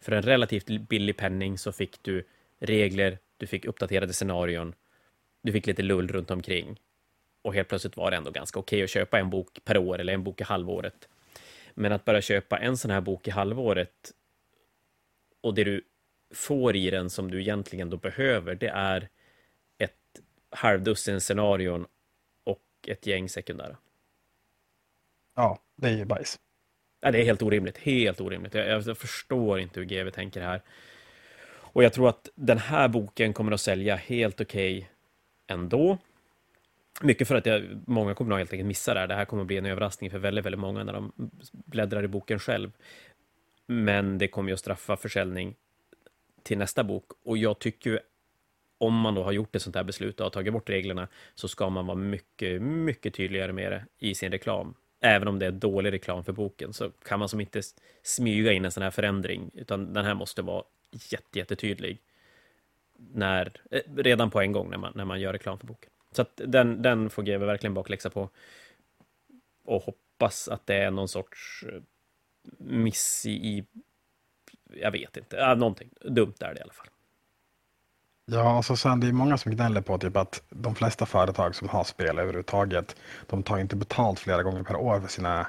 för 0.00 0.12
en 0.12 0.22
relativt 0.22 0.66
billig 0.66 1.16
penning 1.16 1.58
så 1.58 1.72
fick 1.72 2.02
du 2.02 2.24
regler, 2.58 3.18
du 3.36 3.46
fick 3.46 3.64
uppdaterade 3.64 4.12
scenarion, 4.12 4.74
du 5.42 5.52
fick 5.52 5.66
lite 5.66 5.82
lull 5.82 6.08
runt 6.08 6.30
omkring 6.30 6.80
och 7.42 7.54
helt 7.54 7.68
plötsligt 7.68 7.96
var 7.96 8.10
det 8.10 8.16
ändå 8.16 8.30
ganska 8.30 8.58
okej 8.58 8.76
okay 8.76 8.84
att 8.84 8.90
köpa 8.90 9.18
en 9.18 9.30
bok 9.30 9.58
per 9.64 9.78
år 9.78 9.98
eller 9.98 10.12
en 10.12 10.24
bok 10.24 10.40
i 10.40 10.44
halvåret. 10.44 11.08
Men 11.74 11.92
att 11.92 12.04
bara 12.04 12.22
köpa 12.22 12.58
en 12.58 12.76
sån 12.76 12.90
här 12.90 13.00
bok 13.00 13.28
i 13.28 13.30
halvåret 13.30 14.12
och 15.40 15.54
det 15.54 15.64
du 15.64 15.82
får 16.34 16.76
i 16.76 16.90
den 16.90 17.10
som 17.10 17.30
du 17.30 17.40
egentligen 17.40 17.90
då 17.90 17.96
behöver, 17.96 18.54
det 18.54 18.68
är 18.68 19.08
halvdussin 20.50 21.20
scenarion 21.20 21.86
och 22.44 22.62
ett 22.86 23.06
gäng 23.06 23.28
sekundära. 23.28 23.76
Ja, 25.34 25.58
det 25.76 25.88
är 25.88 25.96
ju 25.96 26.04
bajs. 26.04 26.38
Ja, 27.00 27.10
det 27.10 27.20
är 27.20 27.24
helt 27.24 27.42
orimligt. 27.42 27.78
Helt 27.78 28.20
orimligt. 28.20 28.54
Jag, 28.54 28.82
jag 28.82 28.98
förstår 28.98 29.60
inte 29.60 29.80
hur 29.80 29.86
GW 29.86 30.10
tänker 30.10 30.40
här. 30.40 30.62
Och 31.50 31.84
jag 31.84 31.92
tror 31.92 32.08
att 32.08 32.28
den 32.34 32.58
här 32.58 32.88
boken 32.88 33.32
kommer 33.32 33.52
att 33.52 33.60
sälja 33.60 33.96
helt 33.96 34.40
okej 34.40 34.78
okay 34.78 34.88
ändå. 35.46 35.98
Mycket 37.02 37.28
för 37.28 37.34
att 37.34 37.46
jag, 37.46 37.82
många 37.86 38.14
kommer 38.14 38.28
nog 38.28 38.38
helt 38.38 38.52
enkelt 38.52 38.66
missa 38.66 38.94
det 38.94 39.00
här. 39.00 39.06
Det 39.06 39.14
här 39.14 39.24
kommer 39.24 39.42
att 39.42 39.46
bli 39.46 39.56
en 39.56 39.66
överraskning 39.66 40.10
för 40.10 40.18
väldigt, 40.18 40.46
väldigt 40.46 40.60
många 40.60 40.84
när 40.84 40.92
de 40.92 41.12
bläddrar 41.52 42.04
i 42.04 42.08
boken 42.08 42.38
själv. 42.38 42.70
Men 43.66 44.18
det 44.18 44.28
kommer 44.28 44.48
ju 44.48 44.54
att 44.54 44.60
straffa 44.60 44.96
försäljning 44.96 45.54
till 46.42 46.58
nästa 46.58 46.84
bok. 46.84 47.04
Och 47.24 47.38
jag 47.38 47.58
tycker 47.58 47.90
ju, 47.90 47.98
om 48.78 48.94
man 48.94 49.14
då 49.14 49.22
har 49.22 49.32
gjort 49.32 49.56
ett 49.56 49.62
sånt 49.62 49.76
här 49.76 49.84
beslut 49.84 50.20
och 50.20 50.24
har 50.24 50.30
tagit 50.30 50.52
bort 50.52 50.70
reglerna 50.70 51.08
så 51.34 51.48
ska 51.48 51.70
man 51.70 51.86
vara 51.86 51.96
mycket, 51.96 52.62
mycket 52.62 53.14
tydligare 53.14 53.52
med 53.52 53.72
det 53.72 53.84
i 53.98 54.14
sin 54.14 54.32
reklam. 54.32 54.74
Även 55.00 55.28
om 55.28 55.38
det 55.38 55.46
är 55.46 55.50
dålig 55.50 55.92
reklam 55.92 56.24
för 56.24 56.32
boken 56.32 56.72
så 56.72 56.90
kan 56.90 57.18
man 57.18 57.28
som 57.28 57.40
inte 57.40 57.62
smyga 58.02 58.52
in 58.52 58.64
en 58.64 58.70
sån 58.70 58.82
här 58.82 58.90
förändring, 58.90 59.50
utan 59.54 59.92
den 59.92 60.04
här 60.04 60.14
måste 60.14 60.42
vara 60.42 60.62
jätte, 60.92 61.38
jättetydlig 61.38 62.00
när, 62.98 63.52
eh, 63.70 63.80
redan 63.96 64.30
på 64.30 64.40
en 64.40 64.52
gång 64.52 64.70
när 64.70 64.78
man, 64.78 64.92
när 64.94 65.04
man 65.04 65.20
gör 65.20 65.32
reklam 65.32 65.58
för 65.58 65.66
boken. 65.66 65.90
Så 66.12 66.22
att 66.22 66.40
den, 66.46 66.82
den 66.82 67.10
får 67.10 67.22
GW 67.22 67.46
verkligen 67.46 67.74
bakläxa 67.74 68.10
på 68.10 68.30
och 69.64 69.82
hoppas 69.82 70.48
att 70.48 70.66
det 70.66 70.74
är 70.74 70.90
någon 70.90 71.08
sorts 71.08 71.64
eh, 71.68 71.82
miss 72.58 73.26
i, 73.26 73.30
i 73.30 73.66
jag 74.74 74.90
vet 74.90 75.16
inte, 75.16 75.38
äh, 75.38 75.56
någonting 75.56 75.90
dumt 76.00 76.34
är 76.40 76.54
det 76.54 76.60
i 76.60 76.62
alla 76.62 76.72
fall. 76.72 76.88
Ja, 78.30 78.56
alltså 78.56 78.76
sen 78.76 79.00
det 79.00 79.06
är 79.06 79.12
många 79.12 79.38
som 79.38 79.52
gnäller 79.52 79.80
på 79.80 79.98
typ 79.98 80.16
att 80.16 80.42
de 80.50 80.74
flesta 80.74 81.06
företag 81.06 81.54
som 81.54 81.68
har 81.68 81.84
spel 81.84 82.18
överhuvudtaget, 82.18 82.96
de 83.26 83.42
tar 83.42 83.58
inte 83.58 83.76
betalt 83.76 84.20
flera 84.20 84.42
gånger 84.42 84.62
per 84.62 84.76
år 84.76 85.00
för 85.00 85.08
sina 85.08 85.46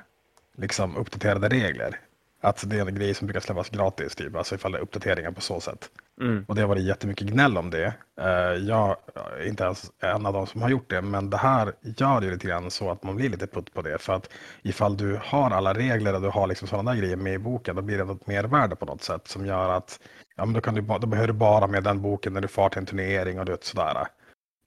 liksom, 0.57 0.97
uppdaterade 0.97 1.49
regler. 1.49 1.99
Att 2.41 2.69
det 2.69 2.79
är 2.79 2.87
en 2.87 2.95
grej 2.95 3.13
som 3.13 3.27
brukar 3.27 3.39
släppas 3.39 3.69
gratis, 3.69 4.15
typ, 4.15 4.35
alltså 4.35 4.55
ifall 4.55 4.71
det 4.71 4.77
är 4.77 4.81
uppdateringar 4.81 5.31
på 5.31 5.41
så 5.41 5.59
sätt. 5.59 5.89
Mm. 6.19 6.45
Och 6.47 6.55
det 6.55 6.61
har 6.61 6.67
varit 6.67 6.83
jättemycket 6.83 7.27
gnäll 7.27 7.57
om 7.57 7.69
det. 7.69 7.93
Eh, 8.21 8.53
jag 8.67 8.97
är 9.39 9.47
inte 9.47 9.63
ens 9.63 9.91
en 9.99 10.25
av 10.25 10.33
de 10.33 10.47
som 10.47 10.61
har 10.61 10.69
gjort 10.69 10.89
det, 10.89 11.01
men 11.01 11.29
det 11.29 11.37
här 11.37 11.73
gör 11.81 12.21
ju 12.21 12.31
lite 12.31 12.47
grann 12.47 12.71
så 12.71 12.91
att 12.91 13.03
man 13.03 13.15
blir 13.15 13.29
lite 13.29 13.47
putt 13.47 13.73
på 13.73 13.81
det. 13.81 13.97
För 14.01 14.13
att 14.13 14.29
ifall 14.61 14.97
du 14.97 15.19
har 15.23 15.51
alla 15.51 15.73
regler 15.73 16.15
och 16.15 16.21
du 16.21 16.29
har 16.29 16.47
liksom 16.47 16.67
sådana 16.67 16.91
där 16.91 16.99
grejer 16.99 17.15
med 17.15 17.33
i 17.33 17.37
boken, 17.37 17.75
då 17.75 17.81
blir 17.81 17.97
det 17.97 18.03
något 18.03 18.27
mervärde 18.27 18.75
på 18.75 18.85
något 18.85 19.03
sätt 19.03 19.27
som 19.27 19.45
gör 19.45 19.69
att 19.69 19.99
ja, 20.35 20.45
men 20.45 20.53
då, 20.53 20.61
kan 20.61 20.75
du, 20.75 20.81
då 20.81 21.07
behöver 21.07 21.27
du 21.27 21.33
bara 21.33 21.67
med 21.67 21.83
den 21.83 22.01
boken 22.01 22.33
när 22.33 22.41
du 22.41 22.47
far 22.47 22.69
till 22.69 22.79
en 22.79 22.85
turnering 22.85 23.39
och 23.39 23.45
du 23.45 23.51
vet 23.51 23.63
sådär. 23.63 24.07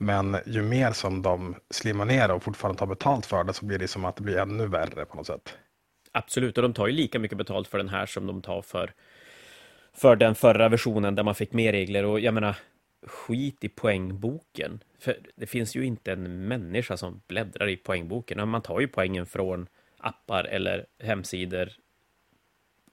Men 0.00 0.36
ju 0.46 0.62
mer 0.62 0.92
som 0.92 1.22
de 1.22 1.54
slimmar 1.70 2.04
ner 2.04 2.30
och 2.30 2.42
fortfarande 2.42 2.78
tar 2.78 2.86
betalt 2.86 3.26
för 3.26 3.44
det 3.44 3.52
så 3.52 3.66
blir 3.66 3.78
det 3.78 3.88
som 3.88 4.04
att 4.04 4.16
det 4.16 4.22
blir 4.22 4.38
ännu 4.38 4.66
värre 4.66 5.04
på 5.04 5.16
något 5.16 5.26
sätt. 5.26 5.54
Absolut, 6.12 6.58
och 6.58 6.62
de 6.62 6.74
tar 6.74 6.86
ju 6.86 6.92
lika 6.92 7.18
mycket 7.18 7.38
betalt 7.38 7.68
för 7.68 7.78
den 7.78 7.88
här 7.88 8.06
som 8.06 8.26
de 8.26 8.42
tar 8.42 8.62
för, 8.62 8.92
för 9.94 10.16
den 10.16 10.34
förra 10.34 10.68
versionen 10.68 11.14
där 11.14 11.22
man 11.22 11.34
fick 11.34 11.52
mer 11.52 11.72
regler. 11.72 12.04
Och 12.04 12.20
jag 12.20 12.34
menar, 12.34 12.56
skit 13.06 13.64
i 13.64 13.68
poängboken. 13.68 14.82
För 14.98 15.16
det 15.36 15.46
finns 15.46 15.76
ju 15.76 15.84
inte 15.84 16.12
en 16.12 16.48
människa 16.48 16.96
som 16.96 17.22
bläddrar 17.26 17.68
i 17.68 17.76
poängboken. 17.76 18.48
Man 18.48 18.62
tar 18.62 18.80
ju 18.80 18.88
poängen 18.88 19.26
från 19.26 19.68
appar 19.98 20.44
eller 20.44 20.86
hemsidor. 20.98 21.68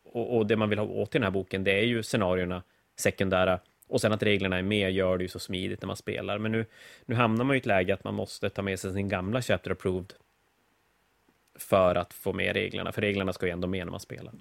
Och, 0.03 0.37
och 0.37 0.47
det 0.47 0.55
man 0.55 0.69
vill 0.69 0.79
ha 0.79 0.85
åt 0.85 1.15
i 1.15 1.17
den 1.17 1.23
här 1.23 1.31
boken, 1.31 1.63
det 1.63 1.71
är 1.71 1.83
ju 1.83 2.03
scenarierna, 2.03 2.63
sekundära, 2.95 3.59
och 3.89 4.01
sen 4.01 4.11
att 4.11 4.23
reglerna 4.23 4.57
är 4.57 4.61
med 4.61 4.91
gör 4.91 5.17
det 5.17 5.23
ju 5.23 5.27
så 5.27 5.39
smidigt 5.39 5.81
när 5.81 5.87
man 5.87 5.97
spelar. 5.97 6.37
Men 6.37 6.51
nu, 6.51 6.65
nu 7.05 7.15
hamnar 7.15 7.45
man 7.45 7.55
i 7.55 7.59
ett 7.59 7.65
läge 7.65 7.93
att 7.93 8.03
man 8.03 8.13
måste 8.13 8.49
ta 8.49 8.61
med 8.61 8.79
sig 8.79 8.93
sin 8.93 9.09
gamla 9.09 9.41
Chapter 9.41 9.71
Approved 9.71 10.13
för 11.59 11.95
att 11.95 12.13
få 12.13 12.33
med 12.33 12.53
reglerna, 12.53 12.91
för 12.91 13.01
reglerna 13.01 13.33
ska 13.33 13.45
ju 13.45 13.51
ändå 13.51 13.67
med 13.67 13.85
när 13.85 13.91
man 13.91 13.99
spelar. 13.99 14.33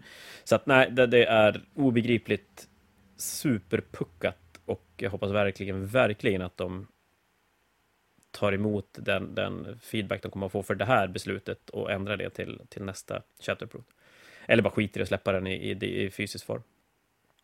Så 0.44 0.54
att 0.54 0.66
nej, 0.66 0.90
det, 0.90 1.07
det 1.07 1.24
är 1.24 1.64
obegripligt 1.74 2.68
superpuckat 3.16 4.37
och 4.64 4.85
jag 4.96 5.11
hoppas 5.11 5.31
verkligen, 5.31 5.87
verkligen 5.87 6.42
att 6.42 6.57
de 6.57 6.87
tar 8.31 8.52
emot 8.52 8.87
den, 8.92 9.35
den 9.35 9.78
feedback 9.83 10.22
de 10.22 10.31
kommer 10.31 10.46
att 10.46 10.52
få 10.52 10.62
för 10.62 10.74
det 10.74 10.85
här 10.85 11.09
beslutet 11.09 11.70
och 11.70 11.90
ändrar 11.90 12.16
det 12.16 12.31
till, 12.31 12.61
till 12.68 12.83
nästa 12.83 13.22
Chatterproof. 13.40 13.85
Eller 14.46 14.62
bara 14.62 14.70
skiter 14.70 15.00
i 15.00 15.02
att 15.02 15.09
släppa 15.09 15.33
den 15.33 15.46
i, 15.46 15.54
i, 15.54 16.04
i 16.04 16.11
fysisk 16.11 16.46
form. 16.46 16.62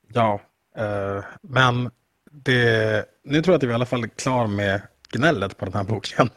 Ja, 0.08 0.40
eh, 0.76 1.24
men 1.42 1.90
det, 2.30 3.06
nu 3.22 3.42
tror 3.42 3.52
jag 3.52 3.58
att 3.58 3.62
vi 3.62 3.70
i 3.70 3.74
alla 3.74 3.86
fall 3.86 4.04
är 4.04 4.08
klar 4.08 4.46
med 4.46 4.82
gnället 5.18 5.56
på 5.56 5.64
den 5.64 5.74
här 5.74 5.84
boken. 5.84 6.30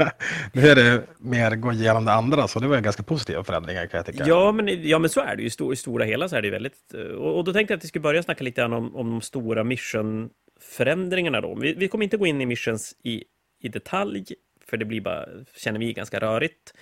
nu 0.52 0.68
är 0.68 0.74
det 0.74 1.02
mer 1.18 1.56
gå 1.56 1.72
igenom 1.72 2.04
det 2.04 2.12
andra, 2.12 2.48
så 2.48 2.60
det 2.60 2.66
var 2.66 2.80
ganska 2.80 3.02
positiva 3.02 3.44
förändringar 3.44 3.86
kan 3.86 3.98
jag 3.98 4.06
tycka. 4.06 4.24
Ja, 4.26 4.52
men, 4.52 4.88
ja, 4.88 4.98
men 4.98 5.10
så 5.10 5.20
är 5.20 5.36
det 5.36 5.42
ju. 5.42 5.72
I 5.72 5.76
stora 5.76 6.04
hela 6.04 6.28
så 6.28 6.36
är 6.36 6.42
det 6.42 6.50
väldigt... 6.50 6.94
Eh, 6.94 7.00
och, 7.00 7.38
och, 7.38 7.44
då 7.44 7.52
tänkte 7.52 7.72
jag 7.72 7.78
att 7.78 7.84
vi 7.84 7.88
skulle 7.88 8.02
börja 8.02 8.22
snacka 8.22 8.44
lite 8.44 8.60
grann 8.60 8.72
om, 8.72 8.96
om 8.96 9.10
de 9.10 9.20
stora 9.20 9.64
mission-förändringarna 9.64 11.40
då. 11.40 11.54
Vi, 11.54 11.74
vi 11.74 11.88
kommer 11.88 12.04
inte 12.04 12.16
gå 12.16 12.26
in 12.26 12.40
i 12.40 12.46
missions 12.46 12.96
i, 13.02 13.24
i 13.60 13.68
detalj, 13.68 14.24
för 14.66 14.76
det 14.76 14.84
blir 14.84 15.00
bara, 15.00 15.26
känner 15.56 15.80
vi, 15.80 15.92
ganska 15.92 16.20
rörigt. 16.20 16.74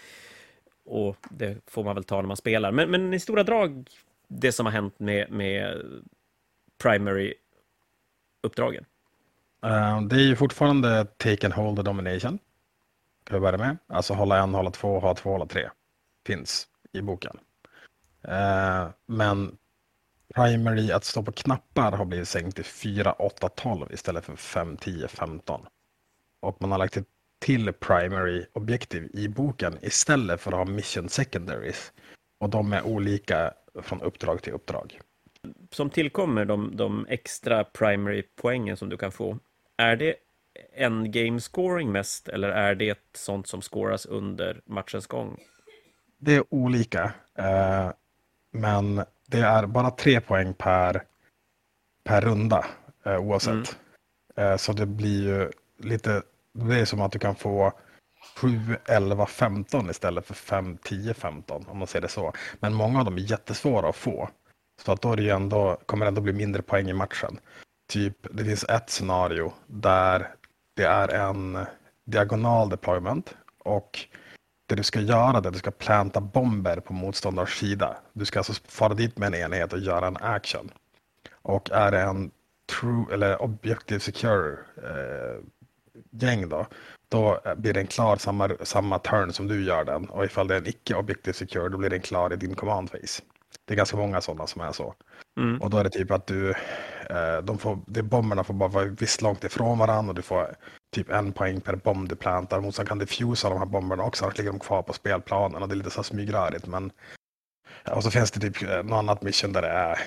Och 0.85 1.17
det 1.31 1.57
får 1.67 1.85
man 1.85 1.95
väl 1.95 2.05
ta 2.05 2.17
när 2.17 2.29
man 2.29 2.37
spelar. 2.37 2.73
Men, 2.73 2.91
men 2.91 3.15
i 3.15 3.21
stora 3.21 3.43
drag, 3.43 3.89
det 4.29 4.53
som 4.53 4.67
har 4.67 4.73
hänt 4.73 4.99
med, 4.99 5.31
med 5.31 5.83
primary-uppdragen. 6.83 8.85
Eh, 9.65 10.01
det 10.03 10.17
är 10.17 10.27
ju 10.27 10.37
fortfarande 10.37 11.05
take 11.05 11.47
and 11.47 11.55
hold 11.55 11.77
the 11.77 11.83
domination. 11.83 12.39
Kan 13.25 13.35
vi 13.35 13.41
börja 13.41 13.59
med. 13.59 13.77
Alltså 13.87 14.15
hålla 14.15 14.39
en, 14.39 14.55
hålla 14.55 14.71
två, 14.71 15.01
ha 15.01 15.15
två, 15.15 15.31
hålla 15.31 15.47
tre. 15.47 15.69
Finns 16.27 16.69
i 16.93 17.01
boken. 17.01 17.39
Eh, 18.23 18.89
men 19.07 19.57
primary 20.35 20.93
att 20.93 21.05
stå 21.05 21.23
på 21.23 21.33
knappar 21.33 21.93
har 21.93 22.05
blivit 22.05 22.29
sänkt 22.29 22.55
till 22.57 22.65
4, 22.65 23.13
8, 23.13 23.49
12 23.49 23.93
istället 23.93 24.25
för 24.25 24.37
5, 24.37 24.77
10, 24.77 25.09
15. 25.09 25.67
Och 26.41 26.57
man 26.61 26.71
har 26.71 26.79
lagt 26.79 26.99
till 27.39 27.73
primary 27.73 28.47
objektiv 28.53 29.11
i 29.15 29.29
boken 29.29 29.79
istället 29.83 30.41
för 30.41 30.53
att 30.53 30.59
ha 30.59 30.65
mission 30.65 31.09
secondaries. 31.09 31.93
Och 32.39 32.51
de 32.51 32.73
är 32.73 32.83
olika 32.87 33.55
från 33.83 34.03
uppdrag 34.03 34.43
till 34.43 34.53
uppdrag. 34.53 35.01
Som 35.71 35.91
tillkommer 35.91 36.45
de, 36.45 36.77
de 36.77 37.07
extra 37.09 37.65
primary 37.65 38.23
poängen 38.37 38.77
som 38.77 38.89
du 38.89 38.97
kan 38.97 39.13
få 39.13 39.39
är 39.77 39.97
det 39.97 40.15
endgame 40.75 41.41
scoring 41.41 41.93
mest 41.93 42.29
eller 42.29 42.49
är 42.49 42.75
det 42.75 42.99
sånt 43.13 43.47
som 43.47 43.63
scoras 43.63 44.07
under 44.07 44.61
matchens 44.67 45.07
gång? 45.07 45.39
Det 46.19 46.37
är 46.37 46.45
olika, 46.49 47.13
eh, 47.35 47.91
men 48.51 49.05
det 49.27 49.41
är 49.41 49.67
bara 49.67 49.91
tre 49.91 50.21
poäng 50.21 50.55
per, 50.55 51.03
per 52.05 52.21
runda 52.21 52.67
eh, 53.05 53.17
oavsett. 53.17 53.77
Mm. 54.37 54.53
Eh, 54.53 54.57
så 54.57 54.73
det 54.73 54.87
blir 54.87 55.23
ju 55.23 55.51
lite, 55.79 56.23
det 56.53 56.81
är 56.81 56.85
som 56.85 57.01
att 57.01 57.13
du 57.13 57.19
kan 57.19 57.35
få 57.35 57.73
7, 58.37 58.77
11, 58.85 59.27
15 59.27 59.91
istället 59.91 60.27
för 60.27 60.35
5, 60.35 60.79
10, 60.83 61.15
15 61.15 61.65
om 61.69 61.79
man 61.79 61.87
ser 61.87 62.01
det 62.01 62.09
så. 62.09 62.33
Men 62.61 62.75
många 62.75 62.99
av 62.99 63.05
dem 63.05 63.17
är 63.17 63.21
jättesvåra 63.21 63.89
att 63.89 63.97
få. 63.97 64.29
Så 64.83 64.93
att 64.93 65.03
då 65.03 65.13
är 65.13 65.17
det 65.17 65.31
ändå, 65.31 65.79
kommer 65.87 66.05
det 66.05 66.09
ändå 66.09 66.21
bli 66.21 66.33
mindre 66.33 66.63
poäng 66.63 66.91
i 66.91 66.93
matchen 66.93 67.39
typ, 67.93 68.27
det 68.31 68.45
finns 68.45 68.65
ett 68.65 68.91
scenario 68.91 69.53
där 69.67 70.29
det 70.77 70.85
är 70.85 71.09
en 71.09 71.59
diagonal 72.05 72.69
deployment 72.69 73.37
och 73.59 73.99
det 74.69 74.75
du 74.75 74.83
ska 74.83 75.01
göra 75.01 75.39
är 75.39 75.47
att 75.47 75.53
du 75.53 75.59
ska 75.59 75.71
planta 75.71 76.21
bomber 76.21 76.81
på 76.81 76.93
motståndarens 76.93 77.51
sida. 77.51 77.97
Du 78.13 78.25
ska 78.25 78.39
alltså 78.39 78.53
fara 78.69 78.95
dit 78.95 79.19
med 79.19 79.27
en 79.27 79.35
enhet 79.35 79.73
och 79.73 79.79
göra 79.79 80.07
en 80.07 80.17
action. 80.17 80.71
Och 81.33 81.71
är 81.71 81.91
det 81.91 82.01
en 82.01 82.31
true 82.81 83.05
eller 83.13 83.43
objective 83.43 84.01
secure 84.01 84.59
eh, 84.77 85.45
gäng 86.11 86.49
då, 86.49 86.67
då 87.09 87.41
blir 87.57 87.73
den 87.73 87.87
klar 87.87 88.17
samma, 88.17 88.51
samma 88.63 88.99
turn 88.99 89.33
som 89.33 89.49
du 89.49 89.65
gör 89.65 89.85
den. 89.85 90.05
Och 90.05 90.25
ifall 90.25 90.49
det 90.49 90.55
är 90.55 90.59
en 90.59 90.69
icke 90.69 90.95
objective 90.95 91.35
secure, 91.35 91.69
då 91.69 91.79
blir 91.79 91.91
den 91.91 92.01
klar 92.01 92.33
i 92.33 92.37
din 92.37 92.55
command 92.55 92.93
phase. 92.93 93.23
Det 93.65 93.75
är 93.75 93.77
ganska 93.77 93.97
många 93.97 94.21
sådana 94.21 94.47
som 94.47 94.61
är 94.61 94.73
så. 94.73 94.95
Mm. 95.37 95.63
Och 95.63 95.71
då 95.71 95.79
är 95.79 95.85
det 95.85 95.91
typ 95.91 96.11
att 96.11 96.27
du, 96.27 96.55
Eh, 97.13 97.43
de 97.43 97.59
får, 97.59 97.79
de 97.87 98.03
bomberna 98.03 98.45
får 98.45 98.55
bara 98.55 98.69
vara 98.69 98.85
visst 98.85 99.23
långt 99.23 99.45
ifrån 99.45 99.79
varandra 99.79 100.11
och 100.11 100.15
du 100.15 100.23
får 100.23 100.55
typ 100.95 101.11
en 101.11 101.33
poäng 101.33 101.61
per 101.61 101.77
bomb 101.77 102.09
du 102.09 102.17
plantar. 102.17 102.61
Motståndaren 102.61 102.73
sen 102.73 102.87
kan 102.87 102.99
diffusa 102.99 103.49
de 103.49 103.59
här 103.59 103.67
bomberna 103.67 104.03
också, 104.03 104.25
annars 104.25 104.39
ligger 104.39 104.51
de 104.51 104.59
kvar 104.59 104.83
på 104.83 104.93
spelplanen 104.93 105.63
och 105.63 105.69
det 105.69 105.75
är 105.75 105.77
lite 105.77 105.91
så 105.91 106.03
smygrörigt. 106.03 106.67
Men... 106.67 106.91
Och 107.91 108.03
så 108.03 108.11
finns 108.11 108.31
det 108.31 108.41
typ 108.41 108.63
eh, 108.63 108.83
något 108.83 108.99
annat 108.99 109.23
mission 109.23 109.53
där 109.53 109.63
det 109.63 109.69
är 109.69 109.99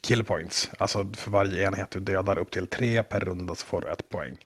killpoints. 0.00 0.70
Alltså 0.78 1.06
för 1.14 1.30
varje 1.30 1.66
enhet 1.66 1.90
du 1.90 2.00
dödar 2.00 2.38
upp 2.38 2.50
till 2.50 2.66
tre 2.66 3.02
per 3.02 3.20
runda 3.20 3.54
så 3.54 3.66
får 3.66 3.80
du 3.80 3.88
ett 3.88 4.08
poäng. 4.08 4.36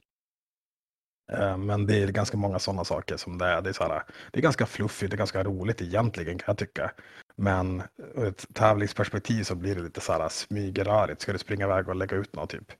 Eh, 1.31 1.57
men 1.57 1.85
det 1.85 2.03
är 2.03 2.07
ganska 2.07 2.37
många 2.37 2.59
sådana 2.59 2.83
saker 2.83 3.17
som 3.17 3.37
det 3.37 3.45
är. 3.45 3.61
Det 3.61 3.69
är, 3.69 3.73
så 3.73 3.83
här, 3.83 4.03
det 4.31 4.39
är 4.39 4.43
ganska 4.43 4.65
fluffigt 4.65 5.13
och 5.13 5.17
ganska 5.17 5.43
roligt 5.43 5.81
egentligen 5.81 6.37
kan 6.37 6.45
jag 6.47 6.57
tycka. 6.57 6.91
Men 7.35 7.79
eh, 7.79 7.85
ur 8.15 8.27
ett 8.27 8.45
tävlingsperspektiv 8.53 9.43
så 9.43 9.55
blir 9.55 9.75
det 9.75 9.81
lite 9.81 10.01
så 10.01 10.13
här 10.13 10.29
smygrörigt. 10.29 11.21
Ska 11.21 11.33
du 11.33 11.39
springa 11.39 11.65
iväg 11.65 11.89
och 11.89 11.95
lägga 11.95 12.17
ut 12.17 12.35
något 12.35 12.49
typ 12.49 12.71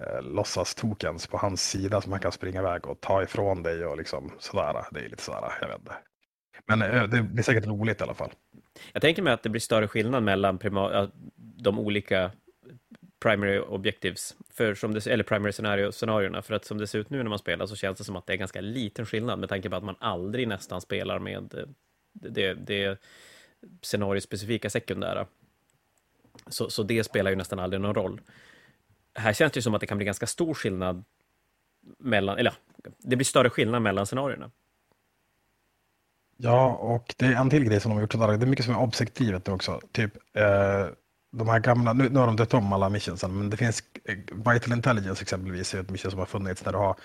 eh, 0.00 0.22
låtsas 0.22 0.74
tokens 0.74 1.26
på 1.26 1.36
hans 1.36 1.70
sida 1.70 2.00
som 2.00 2.12
han 2.12 2.20
kan 2.20 2.32
springa 2.32 2.60
iväg 2.60 2.86
och 2.86 3.00
ta 3.00 3.22
ifrån 3.22 3.62
dig 3.62 3.86
och 3.86 3.96
liksom 3.96 4.32
sådär. 4.38 4.84
Det 4.90 5.00
är 5.00 5.08
lite 5.08 5.22
sådär, 5.22 5.52
jag 5.60 5.68
vet 5.68 5.78
inte. 5.78 5.94
Men 6.68 7.10
det 7.10 7.22
blir 7.22 7.42
säkert 7.42 7.66
roligt 7.66 8.00
i 8.00 8.04
alla 8.04 8.14
fall. 8.14 8.32
Jag 8.92 9.02
tänker 9.02 9.22
mig 9.22 9.32
att 9.32 9.42
det 9.42 9.48
blir 9.48 9.60
större 9.60 9.88
skillnad 9.88 10.22
mellan 10.22 10.58
de 11.36 11.78
olika 11.78 12.30
primary 13.26 13.58
objectives, 13.58 14.36
för 14.50 14.74
som 14.74 14.94
det, 14.94 15.06
eller 15.06 15.24
primary 15.24 15.52
scenario, 15.52 15.92
scenarierna. 15.92 16.42
För 16.42 16.54
att 16.54 16.64
som 16.64 16.78
det 16.78 16.86
ser 16.86 16.98
ut 16.98 17.10
nu 17.10 17.22
när 17.22 17.30
man 17.30 17.38
spelar 17.38 17.66
så 17.66 17.76
känns 17.76 17.98
det 17.98 18.04
som 18.04 18.16
att 18.16 18.26
det 18.26 18.32
är 18.32 18.36
ganska 18.36 18.60
liten 18.60 19.06
skillnad 19.06 19.38
med 19.38 19.48
tanke 19.48 19.70
på 19.70 19.76
att 19.76 19.84
man 19.84 19.96
aldrig 19.98 20.48
nästan 20.48 20.80
spelar 20.80 21.18
med 21.18 21.54
eh, 21.54 21.66
det, 22.12 22.54
det 22.54 22.98
scenariospecifika 23.82 24.70
sekundära. 24.70 25.26
Så, 26.46 26.70
så 26.70 26.82
det 26.82 27.04
spelar 27.04 27.30
ju 27.30 27.36
nästan 27.36 27.58
aldrig 27.58 27.80
någon 27.80 27.94
roll. 27.94 28.20
Här 29.14 29.32
känns 29.32 29.52
det 29.52 29.62
som 29.62 29.74
att 29.74 29.80
det 29.80 29.86
kan 29.86 29.98
bli 29.98 30.06
ganska 30.06 30.26
stor 30.26 30.54
skillnad 30.54 31.04
mellan, 31.98 32.38
eller 32.38 32.54
det 32.98 33.16
blir 33.16 33.24
större 33.24 33.50
skillnad 33.50 33.82
mellan 33.82 34.06
scenarierna. 34.06 34.50
Ja, 36.36 36.74
och 36.74 37.14
det 37.18 37.26
är 37.26 37.34
en 37.34 37.50
till 37.50 37.64
grej 37.64 37.80
som 37.80 37.90
de 37.90 37.94
har 37.94 38.02
gjort 38.02 38.12
sådär. 38.12 38.28
Det 38.28 38.44
är 38.44 38.46
mycket 38.46 38.64
som 38.64 38.74
är 38.74 38.80
objektivet 38.80 39.48
också. 39.48 39.80
Typ 39.92 40.16
eh, 40.36 40.86
de 41.36 41.48
här 41.48 41.60
gamla, 41.60 41.92
nu, 41.92 42.08
nu 42.08 42.18
har 42.18 42.26
de 42.26 42.36
dött 42.36 42.54
om 42.54 42.72
alla 42.72 42.88
missionsen, 42.88 43.38
men 43.38 43.50
det 43.50 43.56
finns 43.56 43.82
eh, 44.04 44.16
Vital 44.32 44.72
Intelligence 44.72 45.22
exempelvis, 45.22 45.74
ett 45.74 45.90
mission 45.90 46.10
som 46.10 46.20
har 46.20 46.26
funnits 46.26 46.62
där 46.62 46.72
du 46.72 46.78
har 46.78 46.96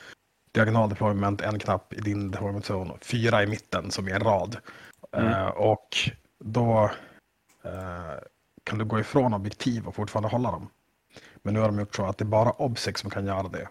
diagonal 0.52 0.90
deployment, 0.90 1.42
en 1.42 1.60
knapp 1.60 1.94
i 1.94 2.02
din 2.02 2.32
deployment 2.32 2.70
zone, 2.70 2.94
fyra 3.02 3.44
i 3.44 3.48
mitten 3.48 3.92
som 3.92 4.08
är 4.08 4.16
en 4.16 4.22
rad. 4.22 4.58
Mm. 5.12 5.34
Uh, 5.34 5.48
och 5.48 5.98
då 6.40 6.92
uh, 7.66 8.20
kan 8.64 8.78
du 8.78 8.86
gå 8.86 9.00
ifrån 9.00 9.34
objektiv 9.34 9.88
och 9.88 9.96
fortfarande 9.96 10.30
hålla 10.30 10.52
dem. 10.52 10.70
Men 11.44 11.54
nu 11.54 11.60
har 11.60 11.68
de 11.68 11.80
gjort 11.80 11.96
så 11.96 12.06
att 12.06 12.18
det 12.18 12.24
är 12.24 12.26
bara 12.26 12.52
obsec 12.52 12.98
som 12.98 13.10
kan 13.10 13.26
göra 13.26 13.48
det. 13.48 13.68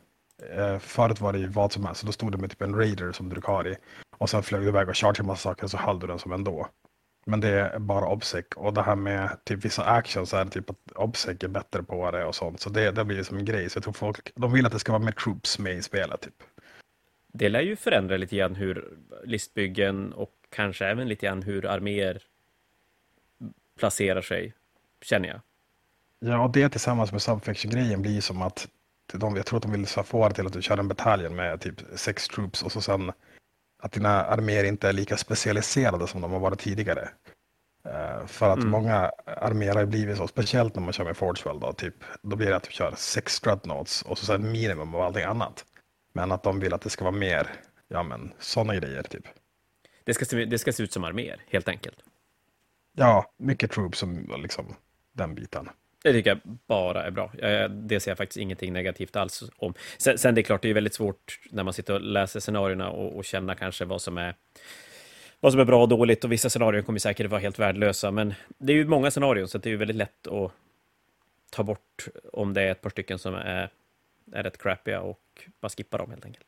Uh, 0.58 0.78
förut 0.78 1.20
var 1.20 1.32
det 1.32 1.38
ju 1.38 1.46
vad 1.46 1.72
som 1.72 1.84
helst, 1.84 2.00
så 2.00 2.06
då 2.06 2.12
stod 2.12 2.32
det 2.32 2.38
med 2.38 2.50
typ 2.50 2.62
en 2.62 2.74
raider 2.74 3.12
som 3.12 3.28
du 3.28 3.40
har 3.44 3.68
i. 3.68 3.76
Och 4.18 4.30
sen 4.30 4.42
flög 4.42 4.62
du 4.62 4.68
iväg 4.68 4.88
och 4.88 4.96
chargeade 4.96 5.20
en 5.20 5.26
massa 5.26 5.42
saker 5.42 5.64
och 5.64 5.70
så 5.70 5.76
höll 5.76 5.98
du 5.98 6.06
den 6.06 6.18
som 6.18 6.32
ändå. 6.32 6.68
Men 7.24 7.40
det 7.40 7.48
är 7.48 7.78
bara 7.78 8.06
obsec. 8.06 8.46
Och 8.56 8.74
det 8.74 8.82
här 8.82 8.96
med 8.96 9.44
typ 9.44 9.64
vissa 9.64 9.84
actions 9.84 10.34
är 10.34 10.44
typ 10.44 10.70
att 10.70 10.92
obsec 10.94 11.44
är 11.44 11.48
bättre 11.48 11.82
på 11.82 12.10
det 12.10 12.24
och 12.24 12.34
sånt. 12.34 12.60
Så 12.60 12.70
det, 12.70 12.90
det 12.90 13.04
blir 13.04 13.22
som 13.22 13.38
en 13.38 13.44
grej. 13.44 13.70
Så 13.70 13.76
jag 13.76 13.84
tror 13.84 13.92
folk, 13.92 14.32
de 14.34 14.52
vill 14.52 14.66
att 14.66 14.72
det 14.72 14.78
ska 14.78 14.92
vara 14.92 15.02
mer 15.02 15.12
troops 15.12 15.58
med 15.58 15.76
i 15.76 15.82
spelet 15.82 16.20
typ. 16.20 16.42
Det 17.32 17.48
lär 17.48 17.60
ju 17.60 17.76
förändra 17.76 18.16
lite 18.16 18.36
grann 18.36 18.54
hur 18.54 18.98
listbyggen 19.24 20.12
och 20.12 20.32
kanske 20.50 20.86
även 20.86 21.08
lite 21.08 21.26
grann 21.26 21.42
hur 21.42 21.66
arméer 21.66 22.22
placerar 23.78 24.22
sig, 24.22 24.54
känner 25.02 25.28
jag. 25.28 25.40
Ja, 26.18 26.44
och 26.44 26.52
det 26.52 26.68
tillsammans 26.68 27.12
med 27.12 27.22
subfaction-grejen 27.22 28.02
blir 28.02 28.20
som 28.20 28.42
att 28.42 28.68
de, 29.12 29.36
jag 29.36 29.46
tror 29.46 29.56
att 29.56 29.62
de 29.62 29.72
vill 29.72 29.86
få 29.86 30.28
det 30.28 30.34
till 30.34 30.46
att 30.46 30.52
du 30.52 30.62
kör 30.62 30.78
en 30.78 30.88
bataljon 30.88 31.36
med 31.36 31.60
typ 31.60 31.82
sex 31.94 32.28
troops 32.28 32.62
och 32.62 32.72
så 32.72 32.80
sen 32.80 33.12
att 33.80 33.92
dina 33.92 34.24
arméer 34.24 34.64
inte 34.64 34.88
är 34.88 34.92
lika 34.92 35.16
specialiserade 35.16 36.06
som 36.06 36.20
de 36.20 36.32
har 36.32 36.40
varit 36.40 36.60
tidigare. 36.60 37.08
Uh, 37.86 38.26
för 38.26 38.50
att 38.50 38.58
mm. 38.58 38.70
många 38.70 39.12
arméer 39.26 39.74
har 39.74 39.86
blivit 39.86 40.16
så, 40.16 40.28
speciellt 40.28 40.74
när 40.74 40.82
man 40.82 40.92
kör 40.92 41.04
med 41.04 41.16
Forgewell 41.16 41.60
då, 41.60 41.72
typ, 41.72 41.94
då 42.22 42.36
blir 42.36 42.48
det 42.48 42.56
att 42.56 42.62
du 42.62 42.70
kör 42.70 42.94
sex 42.96 43.40
dreadnoughts 43.40 44.02
och 44.02 44.18
så 44.18 44.26
sen 44.26 44.52
minimum 44.52 44.94
av 44.94 45.00
allting 45.00 45.24
annat. 45.24 45.64
Men 46.12 46.32
att 46.32 46.42
de 46.42 46.60
vill 46.60 46.74
att 46.74 46.80
det 46.80 46.90
ska 46.90 47.04
vara 47.04 47.16
mer, 47.16 47.50
ja 47.88 48.02
men 48.02 48.32
sådana 48.38 48.76
grejer 48.76 49.02
typ. 49.02 49.24
Det 50.04 50.14
ska, 50.14 50.24
se, 50.24 50.44
det 50.44 50.58
ska 50.58 50.72
se 50.72 50.82
ut 50.82 50.92
som 50.92 51.04
arméer, 51.04 51.44
helt 51.48 51.68
enkelt. 51.68 51.98
Ja, 52.92 53.32
mycket 53.36 53.70
troops 53.70 53.98
som 53.98 54.34
liksom 54.42 54.74
den 55.12 55.34
biten. 55.34 55.68
Det 56.02 56.12
tycker 56.12 56.30
jag 56.30 56.40
bara 56.66 57.04
är 57.04 57.10
bra. 57.10 57.32
Eh, 57.38 57.68
det 57.68 58.00
ser 58.00 58.10
jag 58.10 58.18
faktiskt 58.18 58.36
ingenting 58.36 58.72
negativt 58.72 59.16
alls 59.16 59.42
om. 59.56 59.74
Sen, 59.98 60.18
sen 60.18 60.34
det 60.34 60.40
är 60.40 60.42
klart, 60.42 60.62
det 60.62 60.70
är 60.70 60.74
väldigt 60.74 60.94
svårt 60.94 61.40
när 61.50 61.62
man 61.62 61.72
sitter 61.72 61.94
och 61.94 62.00
läser 62.00 62.40
scenarierna 62.40 62.90
och, 62.90 63.16
och 63.16 63.24
känna 63.24 63.54
kanske 63.54 63.84
vad 63.84 64.02
som 64.02 64.18
är 64.18 64.34
vad 65.40 65.52
som 65.52 65.60
är 65.60 65.64
bra 65.64 65.82
och 65.82 65.88
dåligt 65.88 66.24
och 66.24 66.32
vissa 66.32 66.50
scenarier 66.50 66.82
kommer 66.82 66.98
säkert 66.98 67.30
vara 67.30 67.40
helt 67.40 67.58
värdelösa. 67.58 68.10
Men 68.10 68.34
det 68.58 68.72
är 68.72 68.76
ju 68.76 68.86
många 68.86 69.10
scenarion 69.10 69.48
så 69.48 69.58
det 69.58 69.68
är 69.68 69.70
ju 69.70 69.76
väldigt 69.76 69.96
lätt 69.96 70.26
att 70.26 70.52
ta 71.50 71.62
bort 71.62 72.08
om 72.32 72.54
det 72.54 72.62
är 72.62 72.70
ett 72.70 72.80
par 72.80 72.90
stycken 72.90 73.18
som 73.18 73.34
är, 73.34 73.70
är 74.32 74.42
rätt 74.42 74.62
crappiga 74.62 75.00
och 75.00 75.20
bara 75.60 75.68
skippa 75.68 75.98
dem 75.98 76.10
helt 76.10 76.24
enkelt. 76.24 76.46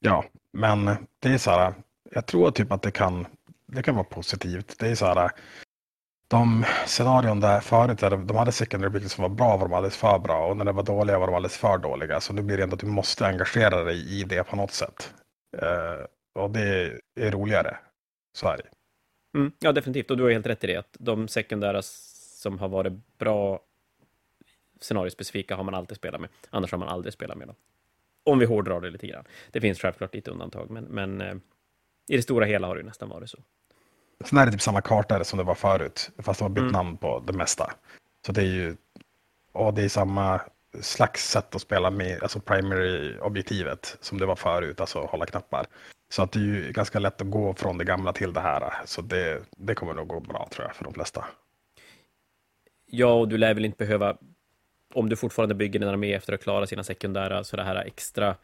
Ja, 0.00 0.24
men 0.52 0.84
det 1.18 1.28
är 1.28 1.38
så 1.38 1.50
här. 1.50 1.74
Jag 2.10 2.26
tror 2.26 2.50
typ 2.50 2.72
att 2.72 2.82
det 2.82 2.90
kan, 2.90 3.26
det 3.66 3.82
kan 3.82 3.94
vara 3.94 4.04
positivt. 4.04 4.78
Det 4.78 4.88
är 4.88 4.94
så 4.94 5.06
här 5.06 5.30
de 6.28 6.64
scenarion 6.86 7.40
där 7.40 7.60
förut, 7.60 7.98
där 7.98 8.10
de 8.10 8.36
hade 8.36 8.52
secondary 8.52 8.90
buildings 8.90 9.12
som 9.12 9.22
var 9.22 9.28
bra 9.28 9.56
var 9.56 9.68
de 9.68 9.74
alldeles 9.74 9.96
för 9.96 10.18
bra 10.18 10.46
och 10.46 10.56
när 10.56 10.64
det 10.64 10.72
var 10.72 10.82
dåliga 10.82 11.18
var 11.18 11.26
de 11.26 11.34
alldeles 11.36 11.56
för 11.56 11.78
dåliga. 11.78 12.20
Så 12.20 12.32
nu 12.32 12.42
blir 12.42 12.56
det 12.56 12.62
ändå 12.62 12.74
att 12.74 12.80
du 12.80 12.86
måste 12.86 13.26
engagera 13.26 13.84
dig 13.84 14.20
i 14.20 14.24
det 14.24 14.44
på 14.44 14.56
något 14.56 14.72
sätt. 14.72 15.14
Uh, 15.62 16.06
och 16.42 16.50
det 16.50 16.98
är 17.14 17.30
roligare. 17.30 17.76
Så 18.32 18.48
är 18.48 18.56
det. 18.56 18.68
Mm, 19.38 19.52
ja, 19.58 19.72
definitivt. 19.72 20.10
Och 20.10 20.16
du 20.16 20.22
har 20.22 20.30
helt 20.30 20.46
rätt 20.46 20.64
i 20.64 20.66
det. 20.66 20.76
Att 20.76 20.96
de 20.98 21.28
sekundära 21.28 21.82
som 21.82 22.58
har 22.58 22.68
varit 22.68 23.18
bra 23.18 23.60
scenariospecifika 24.80 25.56
har 25.56 25.64
man 25.64 25.74
alltid 25.74 25.96
spelat 25.96 26.20
med. 26.20 26.30
Annars 26.50 26.70
har 26.70 26.78
man 26.78 26.88
aldrig 26.88 27.12
spelat 27.12 27.38
med 27.38 27.48
dem. 27.48 27.56
Om 28.24 28.38
vi 28.38 28.46
hårdrar 28.46 28.80
det 28.80 28.90
lite 28.90 29.06
grann. 29.06 29.24
Det 29.50 29.60
finns 29.60 29.80
självklart 29.80 30.14
lite 30.14 30.30
undantag, 30.30 30.70
men, 30.70 30.84
men 30.84 31.20
eh, 31.20 31.34
i 32.08 32.16
det 32.16 32.22
stora 32.22 32.44
hela 32.44 32.66
har 32.66 32.76
det 32.76 32.82
nästan 32.82 33.08
varit 33.08 33.30
så. 33.30 33.38
Sen 34.24 34.38
är 34.38 34.46
det 34.46 34.52
typ 34.52 34.60
samma 34.60 34.80
karta 34.80 35.24
som 35.24 35.36
det 35.38 35.44
var 35.44 35.54
förut, 35.54 36.10
fast 36.18 36.38
de 36.38 36.44
har 36.44 36.50
bytt 36.50 36.62
mm. 36.62 36.72
namn 36.72 36.96
på 36.96 37.22
det 37.26 37.32
mesta. 37.32 37.72
Så 38.26 38.32
det 38.32 38.40
är 38.40 38.44
ju, 38.44 38.76
och 39.52 39.74
det 39.74 39.82
är 39.82 39.88
samma 39.88 40.40
slags 40.80 41.30
sätt 41.30 41.54
att 41.54 41.62
spela 41.62 41.90
med, 41.90 42.22
alltså 42.22 42.40
primary-objektivet 42.40 43.96
som 44.00 44.18
det 44.18 44.26
var 44.26 44.36
förut, 44.36 44.80
alltså 44.80 45.00
hålla 45.00 45.26
knappar. 45.26 45.66
Så 46.08 46.22
att 46.22 46.32
det 46.32 46.38
är 46.38 46.42
ju 46.42 46.72
ganska 46.72 46.98
lätt 46.98 47.20
att 47.20 47.30
gå 47.30 47.54
från 47.54 47.78
det 47.78 47.84
gamla 47.84 48.12
till 48.12 48.32
det 48.32 48.40
här. 48.40 48.72
Så 48.84 49.02
det, 49.02 49.42
det 49.56 49.74
kommer 49.74 49.94
nog 49.94 50.08
gå 50.08 50.20
bra 50.20 50.48
tror 50.50 50.66
jag 50.66 50.76
för 50.76 50.84
de 50.84 50.94
flesta. 50.94 51.24
Ja, 52.86 53.12
och 53.12 53.28
du 53.28 53.38
lär 53.38 53.54
väl 53.54 53.64
inte 53.64 53.84
behöva, 53.84 54.16
om 54.94 55.08
du 55.08 55.16
fortfarande 55.16 55.54
bygger 55.54 55.80
din 55.80 55.88
armé 55.88 56.12
efter 56.14 56.32
att 56.32 56.42
klara 56.42 56.66
sina 56.66 56.84
sekundära, 56.84 57.44
så 57.44 57.56
det 57.56 57.62
här 57.62 57.76
extra 57.76 58.36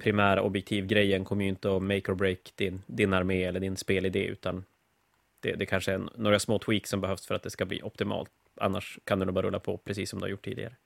primära 0.00 0.42
objektivgrejen 0.42 1.24
kommer 1.24 1.44
ju 1.44 1.48
inte 1.48 1.76
att 1.76 1.82
make 1.82 2.12
or 2.12 2.14
break 2.14 2.52
din, 2.54 2.82
din 2.86 3.12
armé 3.12 3.44
eller 3.44 3.60
din 3.60 3.76
spelidé, 3.76 4.24
utan 4.24 4.64
det, 5.44 5.54
det 5.56 5.66
kanske 5.66 5.92
är 5.92 6.08
några 6.14 6.38
små 6.38 6.58
tweaks 6.58 6.90
som 6.90 7.00
behövs 7.00 7.26
för 7.26 7.34
att 7.34 7.42
det 7.42 7.50
ska 7.50 7.64
bli 7.64 7.82
optimalt. 7.82 8.30
Annars 8.60 8.98
kan 9.04 9.18
du 9.18 9.24
nog 9.24 9.34
bara 9.34 9.46
rulla 9.46 9.60
på 9.60 9.78
precis 9.78 10.10
som 10.10 10.18
du 10.18 10.24
har 10.24 10.30
gjort 10.30 10.44
tidigare. 10.44 10.76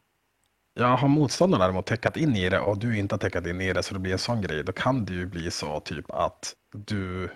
Ja, 0.75 0.87
har 0.87 1.09
motståndaren 1.09 1.61
däremot 1.61 1.87
täckat 1.87 2.16
in 2.16 2.37
i 2.37 2.49
det 2.49 2.61
och 2.61 2.79
du 2.79 2.99
inte 2.99 3.14
har 3.14 3.18
täckat 3.18 3.47
in 3.47 3.61
i 3.61 3.73
det 3.73 3.83
så 3.83 3.94
det 3.94 4.01
blir 4.01 4.12
en 4.12 4.18
sån 4.18 4.42
grej, 4.42 4.64
då 4.64 4.73
kan 4.73 5.05
det 5.05 5.12
ju 5.12 5.27
bli 5.27 5.51
så 5.51 5.81
typ 5.81 6.11
att 6.11 6.55
du 6.75 7.31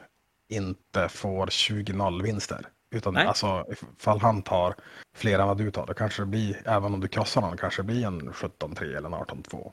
inte 0.48 1.08
får 1.08 1.46
20-0 1.46 2.22
vinster. 2.22 2.66
Utan 2.94 3.14
Nej. 3.14 3.26
alltså 3.26 3.66
ifall 3.98 4.20
han 4.20 4.42
tar 4.42 4.74
fler 5.14 5.38
än 5.38 5.46
vad 5.46 5.58
du 5.58 5.70
tar, 5.70 5.86
då 5.86 5.94
kanske 5.94 6.22
det 6.22 6.26
blir, 6.26 6.62
även 6.64 6.94
om 6.94 7.00
du 7.00 7.08
krossar 7.08 7.40
honom, 7.40 7.56
kanske 7.56 7.82
det 7.82 7.86
blir 7.86 8.06
en 8.06 8.32
17-3 8.32 8.96
eller 8.96 9.08
en 9.08 9.14
18-2. 9.14 9.72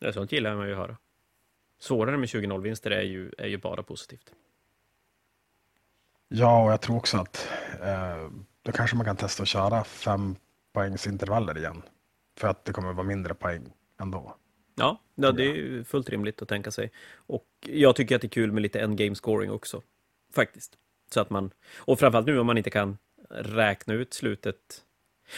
Det 0.00 0.06
är 0.06 0.12
sånt 0.12 0.32
gillar 0.32 0.56
man 0.56 0.66
ju 0.66 0.72
att 0.72 0.78
höra. 0.78 0.96
Svårare 1.78 2.16
med 2.16 2.28
20-0 2.28 2.60
vinster 2.60 2.90
är 2.90 3.02
ju, 3.02 3.32
är 3.38 3.46
ju 3.46 3.58
bara 3.58 3.82
positivt. 3.82 4.32
Ja, 6.28 6.64
och 6.64 6.72
jag 6.72 6.80
tror 6.80 6.96
också 6.96 7.16
att 7.16 7.48
eh, 7.82 8.30
då 8.62 8.72
kanske 8.72 8.96
man 8.96 9.06
kan 9.06 9.16
testa 9.16 9.42
att 9.42 9.48
köra 9.48 9.84
fem 9.84 10.36
poängsintervaller 10.72 11.58
igen. 11.58 11.82
För 12.38 12.48
att 12.48 12.64
det 12.64 12.72
kommer 12.72 12.92
vara 12.92 13.06
mindre 13.06 13.34
poäng 13.34 13.72
ändå. 14.00 14.36
Ja, 14.74 15.00
ja, 15.14 15.32
det 15.32 15.44
är 15.44 15.84
fullt 15.84 16.08
rimligt 16.08 16.42
att 16.42 16.48
tänka 16.48 16.70
sig. 16.70 16.90
Och 17.14 17.46
jag 17.60 17.96
tycker 17.96 18.16
att 18.16 18.22
det 18.22 18.26
är 18.26 18.30
kul 18.30 18.52
med 18.52 18.62
lite 18.62 18.80
endgame 18.80 19.14
scoring 19.14 19.50
också. 19.50 19.82
Faktiskt. 20.34 20.72
Så 21.10 21.20
att 21.20 21.30
man, 21.30 21.50
och 21.76 21.98
framförallt 21.98 22.26
nu 22.26 22.38
om 22.38 22.46
man 22.46 22.58
inte 22.58 22.70
kan 22.70 22.98
räkna 23.30 23.94
ut 23.94 24.14
slutet. 24.14 24.84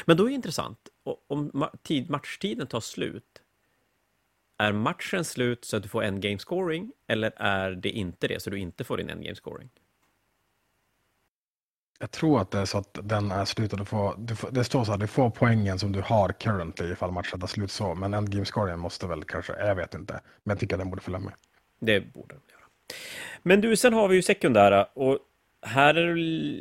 Men 0.05 0.16
då 0.16 0.24
är 0.24 0.29
det 0.29 0.35
intressant, 0.35 0.88
om 1.29 1.68
tid, 1.83 2.11
matchtiden 2.11 2.66
tar 2.66 2.81
slut, 2.81 3.42
är 4.59 4.72
matchen 4.72 5.24
slut 5.24 5.64
så 5.64 5.77
att 5.77 5.83
du 5.83 5.88
får 5.88 6.03
endgame 6.03 6.38
scoring, 6.38 6.92
eller 7.07 7.33
är 7.37 7.70
det 7.70 7.90
inte 7.90 8.29
det, 8.29 8.42
så 8.42 8.51
du 8.51 8.59
inte 8.59 8.85
får 8.85 8.96
din 8.96 9.11
endgame 9.11 9.35
scoring? 9.35 9.70
Jag 11.99 12.11
tror 12.11 12.41
att 12.41 12.51
det 12.51 12.59
är 12.59 12.65
så 12.65 12.79
att 12.79 12.99
den 13.03 13.31
är 13.31 13.45
slut 13.45 13.73
och 13.73 13.79
du 13.79 13.85
får, 13.85 14.15
du 14.19 14.37
får, 14.37 14.51
det 14.51 14.65
står 14.65 14.85
så 14.85 14.91
här, 14.91 14.99
du 14.99 15.07
får 15.07 15.31
poängen 15.31 15.79
som 15.79 15.93
du 15.93 16.01
har 16.01 16.33
currently 16.33 16.93
ifall 16.93 17.13
matchen 17.13 17.41
tar 17.41 17.47
slut 17.47 17.71
så, 17.71 17.95
men 17.95 18.15
endgame 18.15 18.45
scoringen 18.45 18.81
måste 18.81 19.07
väl 19.07 19.25
kanske, 19.25 19.53
jag 19.53 19.75
vet 19.75 19.95
inte, 19.95 20.21
men 20.45 20.55
jag 20.55 20.61
tycker 20.61 20.75
att 20.75 20.81
den 20.81 20.91
borde 20.91 21.03
följa 21.03 21.19
med. 21.19 21.33
Det 21.81 22.01
borde 22.01 22.35
den 22.35 22.43
göra. 22.51 22.63
Men 23.43 23.61
du, 23.61 23.77
sen 23.77 23.93
har 23.93 24.09
vi 24.09 24.17
ju 24.17 24.23
sekundära 24.23 24.85
och 24.85 25.19
här 25.63 25.95
är 25.95 26.15
det 26.15 26.21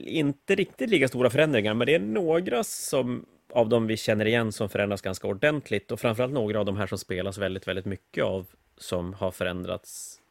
inte 0.09 0.55
riktigt 0.55 0.89
lika 0.89 1.07
stora 1.07 1.29
förändringar, 1.29 1.73
men 1.73 1.87
det 1.87 1.95
är 1.95 1.99
några 1.99 2.63
som 2.63 3.25
av 3.53 3.69
dem 3.69 3.87
vi 3.87 3.97
känner 3.97 4.25
igen 4.25 4.51
som 4.51 4.69
förändras 4.69 5.01
ganska 5.01 5.27
ordentligt 5.27 5.91
och 5.91 5.99
framförallt 5.99 6.33
några 6.33 6.59
av 6.59 6.65
de 6.65 6.77
här 6.77 6.87
som 6.87 6.97
spelas 6.97 7.37
väldigt, 7.37 7.67
väldigt 7.67 7.85
mycket 7.85 8.23
av 8.23 8.45
som 8.77 9.13
har 9.13 9.31
förändrats 9.31 10.21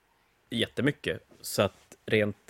jättemycket. 0.51 1.21
Så 1.41 1.63
att 1.63 1.97
rent 2.07 2.46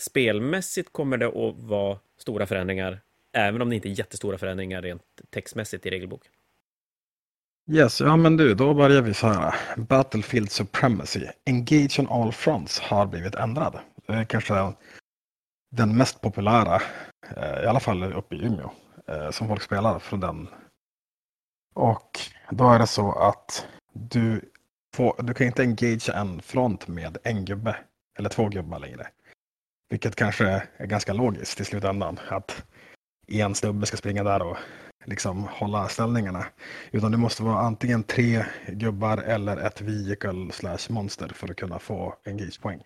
spelmässigt 0.00 0.92
kommer 0.92 1.16
det 1.16 1.26
att 1.26 1.56
vara 1.58 1.98
stora 2.18 2.46
förändringar, 2.46 3.00
även 3.32 3.62
om 3.62 3.68
det 3.68 3.76
inte 3.76 3.88
är 3.88 3.98
jättestora 3.98 4.38
förändringar 4.38 4.82
rent 4.82 5.02
textmässigt 5.30 5.86
i 5.86 5.90
regelboken. 5.90 6.32
Yes, 7.70 8.00
ja 8.00 8.16
men 8.16 8.36
du, 8.36 8.54
då 8.54 8.74
börjar 8.74 9.02
vi 9.02 9.14
så 9.14 9.26
här. 9.26 9.54
Battlefield 9.76 10.50
Supremacy, 10.50 11.26
Engage 11.46 12.00
on 12.00 12.08
all 12.08 12.32
fronts 12.32 12.80
har 12.80 13.06
blivit 13.06 13.34
ändrad. 13.34 13.78
Det 14.06 14.12
är 14.12 14.24
kanske 14.24 14.72
den 15.70 15.96
mest 15.96 16.20
populära, 16.20 16.82
eh, 17.36 17.62
i 17.64 17.66
alla 17.66 17.80
fall 17.80 18.12
uppe 18.12 18.36
i 18.36 18.44
Umeå, 18.44 18.70
eh, 19.08 19.30
som 19.30 19.48
folk 19.48 19.62
spelar 19.62 19.98
från 19.98 20.20
den. 20.20 20.48
Och 21.74 22.20
då 22.50 22.70
är 22.70 22.78
det 22.78 22.86
så 22.86 23.12
att 23.12 23.66
du, 23.92 24.52
får, 24.94 25.22
du 25.22 25.34
kan 25.34 25.46
inte 25.46 25.62
engagea 25.62 26.14
en 26.14 26.42
front 26.42 26.88
med 26.88 27.18
en 27.24 27.44
gubbe 27.44 27.76
eller 28.18 28.28
två 28.28 28.48
gubbar 28.48 28.78
längre. 28.78 29.06
Vilket 29.88 30.16
kanske 30.16 30.62
är 30.76 30.86
ganska 30.86 31.12
logiskt 31.12 31.60
i 31.60 31.64
slutändan. 31.64 32.20
Att 32.28 32.64
en 33.26 33.54
snubbe 33.54 33.86
ska 33.86 33.96
springa 33.96 34.24
där 34.24 34.42
och 34.42 34.56
liksom 35.04 35.44
hålla 35.44 35.88
ställningarna. 35.88 36.46
Utan 36.90 37.12
det 37.12 37.18
måste 37.18 37.42
vara 37.42 37.58
antingen 37.58 38.02
tre 38.02 38.44
gubbar 38.68 39.18
eller 39.18 39.56
ett 39.56 39.80
vehicle 39.80 40.52
slash 40.52 40.78
monster 40.88 41.28
för 41.28 41.50
att 41.50 41.56
kunna 41.56 41.78
få 41.78 42.16
engage-poäng. 42.24 42.82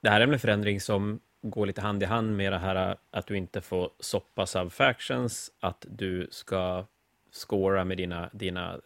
Det 0.00 0.10
här 0.10 0.20
är 0.20 0.32
en 0.32 0.38
förändring 0.38 0.80
som 0.80 1.20
går 1.42 1.66
lite 1.66 1.80
hand 1.80 2.02
i 2.02 2.06
hand 2.06 2.36
med 2.36 2.52
det 2.52 2.58
här 2.58 2.96
att 3.10 3.26
du 3.26 3.36
inte 3.36 3.60
får 3.60 3.90
soppa 4.00 4.46
subfactions, 4.46 5.50
att 5.60 5.86
du 5.88 6.28
ska 6.30 6.86
scora 7.32 7.84
med 7.84 7.96
dina, 7.96 8.30
dina 8.32 8.74
eh, 8.74 8.80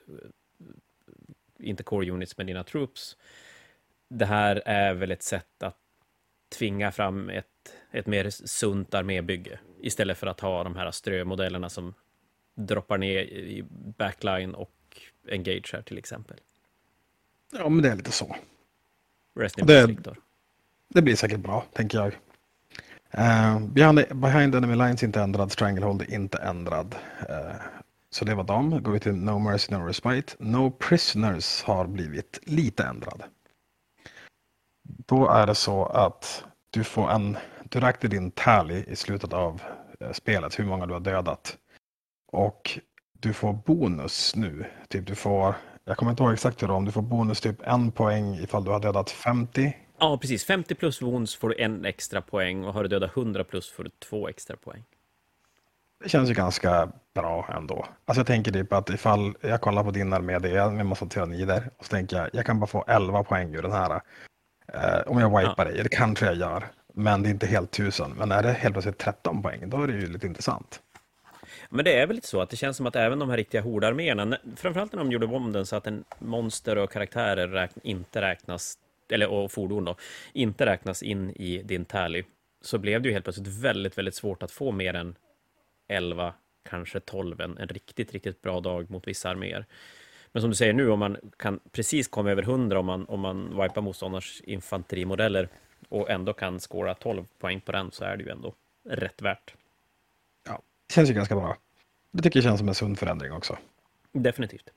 inte 1.59 1.83
core 1.83 2.11
units, 2.11 2.37
med 2.37 2.47
dina 2.47 2.65
troops. 2.65 3.17
Det 4.09 4.27
här 4.27 4.63
är 4.67 4.95
väl 4.95 5.11
ett 5.11 5.23
sätt 5.23 5.63
att 5.63 5.77
tvinga 6.49 6.93
fram 6.93 7.31
ett, 7.31 7.47
ett 7.91 8.07
mer 8.07 8.31
sunt 8.31 8.95
armébygge 8.95 9.59
istället 9.81 10.19
för 10.19 10.27
att 10.27 10.41
ha 10.41 10.65
de 10.65 10.77
här 10.77 10.91
strömodellerna 10.91 11.69
som 11.69 11.95
droppar 12.55 12.99
ner 12.99 13.19
i 13.23 13.65
backline 13.99 14.55
och 14.55 14.73
engage 15.31 15.71
här 15.73 15.83
till 15.83 15.99
exempel. 15.99 16.37
Ja, 17.53 17.69
men 17.69 17.83
det 17.83 17.91
är 17.91 17.97
lite 17.97 18.13
så. 18.13 18.37
Rest 19.37 19.59
in 19.59 19.67
det, 19.67 19.97
det 20.89 21.03
blir 21.03 21.17
säkert 21.17 21.41
bra, 21.41 21.65
tänker 21.73 21.99
jag. 21.99 22.13
Uh, 23.19 23.61
behind, 23.61 24.21
behind 24.21 24.55
Enemy 24.55 24.75
Lines 24.75 25.03
inte 25.03 25.21
ändrad, 25.21 25.53
Stranglehold 25.53 26.03
inte 26.03 26.39
ändrad. 26.39 26.95
Uh, 27.31 27.57
så 28.11 28.25
det 28.25 28.35
var 28.35 28.45
dem. 28.45 28.83
Går 28.83 28.93
vi 28.93 29.01
till 29.01 29.15
No 29.15 29.39
Mercy 29.39 29.75
No 29.75 29.87
Respite. 29.87 30.33
No 30.39 30.71
Prisoners 30.71 31.63
har 31.63 31.87
blivit 31.87 32.41
lite 32.43 32.85
ändrad. 32.85 33.23
Då 34.89 35.29
är 35.29 35.47
det 35.47 35.55
så 35.55 35.85
att 35.85 36.45
du 36.71 36.85
får 36.85 37.11
en, 37.11 37.39
du 37.65 37.81
räknar 37.81 38.11
din 38.11 38.31
tally 38.31 38.85
i 38.87 38.97
slutet 38.97 39.33
av 39.33 39.63
eh, 40.01 40.13
spelet, 40.13 40.59
hur 40.59 40.65
många 40.65 40.87
du 40.87 40.93
har 40.93 41.01
dödat. 41.01 41.57
Och 42.33 42.79
du 43.13 43.33
får 43.33 43.53
bonus 43.53 44.37
nu. 44.37 44.65
Typ 44.89 45.07
du 45.07 45.15
får, 45.15 45.55
jag 45.85 45.97
kommer 45.97 46.11
inte 46.11 46.23
ihåg 46.23 46.33
exakt 46.33 46.63
hur 46.63 46.69
det 46.69 46.75
om 46.75 46.85
du 46.85 46.93
får 46.93 47.03
bonus 47.03 47.41
typ 47.41 47.63
en 47.63 47.91
poäng 47.91 48.35
ifall 48.35 48.65
du 48.65 48.71
har 48.71 48.81
dödat 48.81 49.11
50. 49.11 49.77
Ja, 49.99 50.19
precis. 50.19 50.45
50 50.45 50.75
plus 50.75 51.03
wounds 51.03 51.37
får 51.37 51.49
du 51.49 51.55
en 51.59 51.85
extra 51.85 52.23
poäng 52.23 52.65
och 52.65 52.75
har 52.75 52.83
du 52.83 52.89
dödat 52.89 53.17
100 53.17 53.45
plus 53.45 53.71
får 53.71 53.85
du 53.85 53.91
två 53.91 54.29
extra 54.29 54.57
poäng. 54.57 54.85
Det 56.03 56.09
känns 56.09 56.31
ju 56.31 56.35
ganska 56.35 56.93
bra 57.15 57.49
ändå. 57.57 57.87
Alltså 58.05 58.21
jag 58.21 58.27
tänker 58.27 58.53
typ 58.53 58.73
att 58.73 58.91
ifall 58.91 59.35
jag 59.41 59.61
kollar 59.61 59.85
på 59.85 59.91
din 59.91 60.13
armé, 60.13 60.39
det 60.39 60.51
är 60.51 60.81
en 60.81 60.87
massa 60.87 61.07
tyrannider, 61.07 61.71
och 61.79 61.85
så 61.85 61.91
tänker 61.91 62.17
jag, 62.17 62.31
jag 62.33 62.47
kan 62.47 62.61
bara 62.61 62.67
få 62.67 62.85
11 62.89 63.25
poäng 63.25 63.55
ur 63.55 63.63
den 63.63 63.73
här. 63.73 64.01
Eh, 64.75 65.01
om 65.07 65.19
jag 65.19 65.39
wipar 65.39 65.67
ja. 65.67 65.73
dig, 65.73 65.83
det 65.83 65.89
kanske 65.89 66.27
jag 66.27 66.35
gör, 66.35 66.65
men 66.95 67.23
det 67.23 67.29
är 67.29 67.31
inte 67.31 67.47
helt 67.47 67.71
tusen. 67.71 68.15
Men 68.19 68.33
är 68.33 68.43
det 68.43 68.53
helt 68.53 68.75
plötsligt 68.75 68.99
13 68.99 69.43
poäng, 69.43 69.71
då 69.71 69.83
är 69.83 69.87
det 69.87 69.93
ju 69.93 70.13
lite 70.13 70.27
intressant. 70.27 70.83
Men 71.71 71.85
det 71.85 72.01
är 72.01 72.07
väl 72.07 72.17
lite 72.17 72.29
så 72.29 72.41
att 72.41 72.51
det 72.51 72.57
känns 72.57 72.77
som 72.77 72.87
att 72.87 72.97
även 72.97 73.19
de 73.19 73.31
här 73.31 73.37
riktiga 73.37 73.61
hordarméerna, 73.61 74.39
framförallt 74.57 74.93
när 74.93 74.99
de 74.99 75.13
gjorde 75.13 75.27
om 75.27 75.53
den 75.53 75.67
så 75.67 75.77
att 75.77 75.87
en 75.87 76.05
monster 76.19 76.79
och 76.79 76.93
karaktärer 76.93 77.49
räkn, 77.49 77.81
inte 77.83 78.21
räknas, 78.21 78.79
eller 79.11 79.29
och 79.29 79.53
fordon 79.53 79.85
då, 79.85 79.97
inte 80.33 80.67
räknas 80.67 81.03
in 81.03 81.31
i 81.31 81.63
din 81.65 81.85
tally, 81.85 82.25
så 82.63 82.79
blev 82.79 83.03
det 83.03 83.09
ju 83.09 83.13
helt 83.13 83.25
plötsligt 83.25 83.49
väldigt, 83.49 83.99
väldigt 83.99 84.15
svårt 84.15 84.43
att 84.43 84.51
få 84.51 84.73
mer 84.73 84.95
än 84.95 85.17
11, 85.89 86.35
kanske 86.69 87.01
12 87.01 87.41
en, 87.41 87.59
en 87.59 87.69
riktigt, 87.69 88.13
riktigt 88.13 88.43
bra 88.43 88.61
dag 88.61 88.91
mot 88.91 89.09
vissa 89.09 89.31
arméer. 89.31 89.67
Men 90.39 90.43
som 90.43 90.51
du 90.51 90.57
säger 90.57 90.73
nu, 90.73 90.91
om 90.91 90.99
man 90.99 91.17
kan 91.37 91.61
precis 91.73 92.09
komma 92.09 92.31
över 92.31 92.43
100 92.43 92.79
om 92.79 92.87
man, 92.87 93.07
om 93.09 93.21
man 93.21 93.63
wipar 93.63 93.81
motståndars 93.81 94.41
infanterimodeller 94.45 95.49
och 95.89 96.11
ändå 96.11 96.33
kan 96.33 96.61
skåra 96.61 96.95
12 96.95 97.25
poäng 97.39 97.61
på 97.61 97.73
den 97.73 97.91
så 97.91 98.05
är 98.05 98.17
det 98.17 98.25
ju 98.25 98.31
ändå 98.31 98.55
rätt 98.89 99.23
värt. 99.23 99.55
Ja, 100.47 100.61
det 100.87 100.95
känns 100.95 101.11
ju 101.11 101.15
ganska 101.15 101.35
bra. 101.35 101.57
Det 102.13 102.23
tycker 102.23 102.39
jag 102.39 102.45
känns 102.45 102.59
som 102.59 102.69
en 102.69 102.75
sund 102.75 102.99
förändring 102.99 103.33
också. 103.33 103.59
Definitivt. 104.13 104.71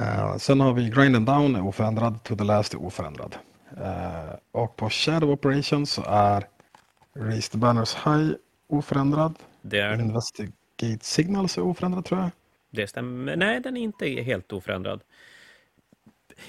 Uh, 0.00 0.36
sen 0.36 0.60
har 0.60 0.72
vi 0.72 0.90
Grind 0.90 1.16
and 1.16 1.26
Down 1.26 1.56
är 1.56 1.66
oförändrad, 1.66 2.22
To 2.22 2.36
the 2.36 2.44
Last 2.44 2.74
är 2.74 2.82
oförändrad. 2.82 3.36
Uh, 3.76 4.34
och 4.52 4.76
på 4.76 4.90
Shadow 4.90 5.30
Operations 5.30 5.92
så 5.92 6.02
är 6.06 6.44
Raise 7.14 7.52
the 7.52 7.58
Banners 7.58 7.94
High 7.94 8.30
oförändrad. 8.68 9.34
Det 9.62 9.80
är 9.80 10.00
Investigate 10.00 11.04
Signals 11.04 11.58
är 11.58 11.62
oförändrad 11.62 12.04
tror 12.04 12.20
jag. 12.20 12.30
Det 12.70 12.86
stämmer. 12.86 13.36
Nej, 13.36 13.60
den 13.60 13.76
är 13.76 13.80
inte 13.80 14.06
helt 14.08 14.52
oförändrad. 14.52 15.02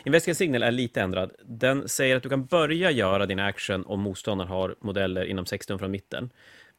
Investigate 0.03 0.38
Signal 0.38 0.63
är 0.63 0.71
lite 0.71 1.01
ändrad. 1.01 1.32
Den 1.43 1.89
säger 1.89 2.15
att 2.15 2.23
du 2.23 2.29
kan 2.29 2.45
börja 2.45 2.91
göra 2.91 3.25
din 3.25 3.39
action 3.39 3.86
om 3.86 3.99
motståndaren 3.99 4.51
har 4.51 4.75
modeller 4.79 5.25
inom 5.25 5.45
16 5.45 5.79
från 5.79 5.91
mitten. 5.91 6.29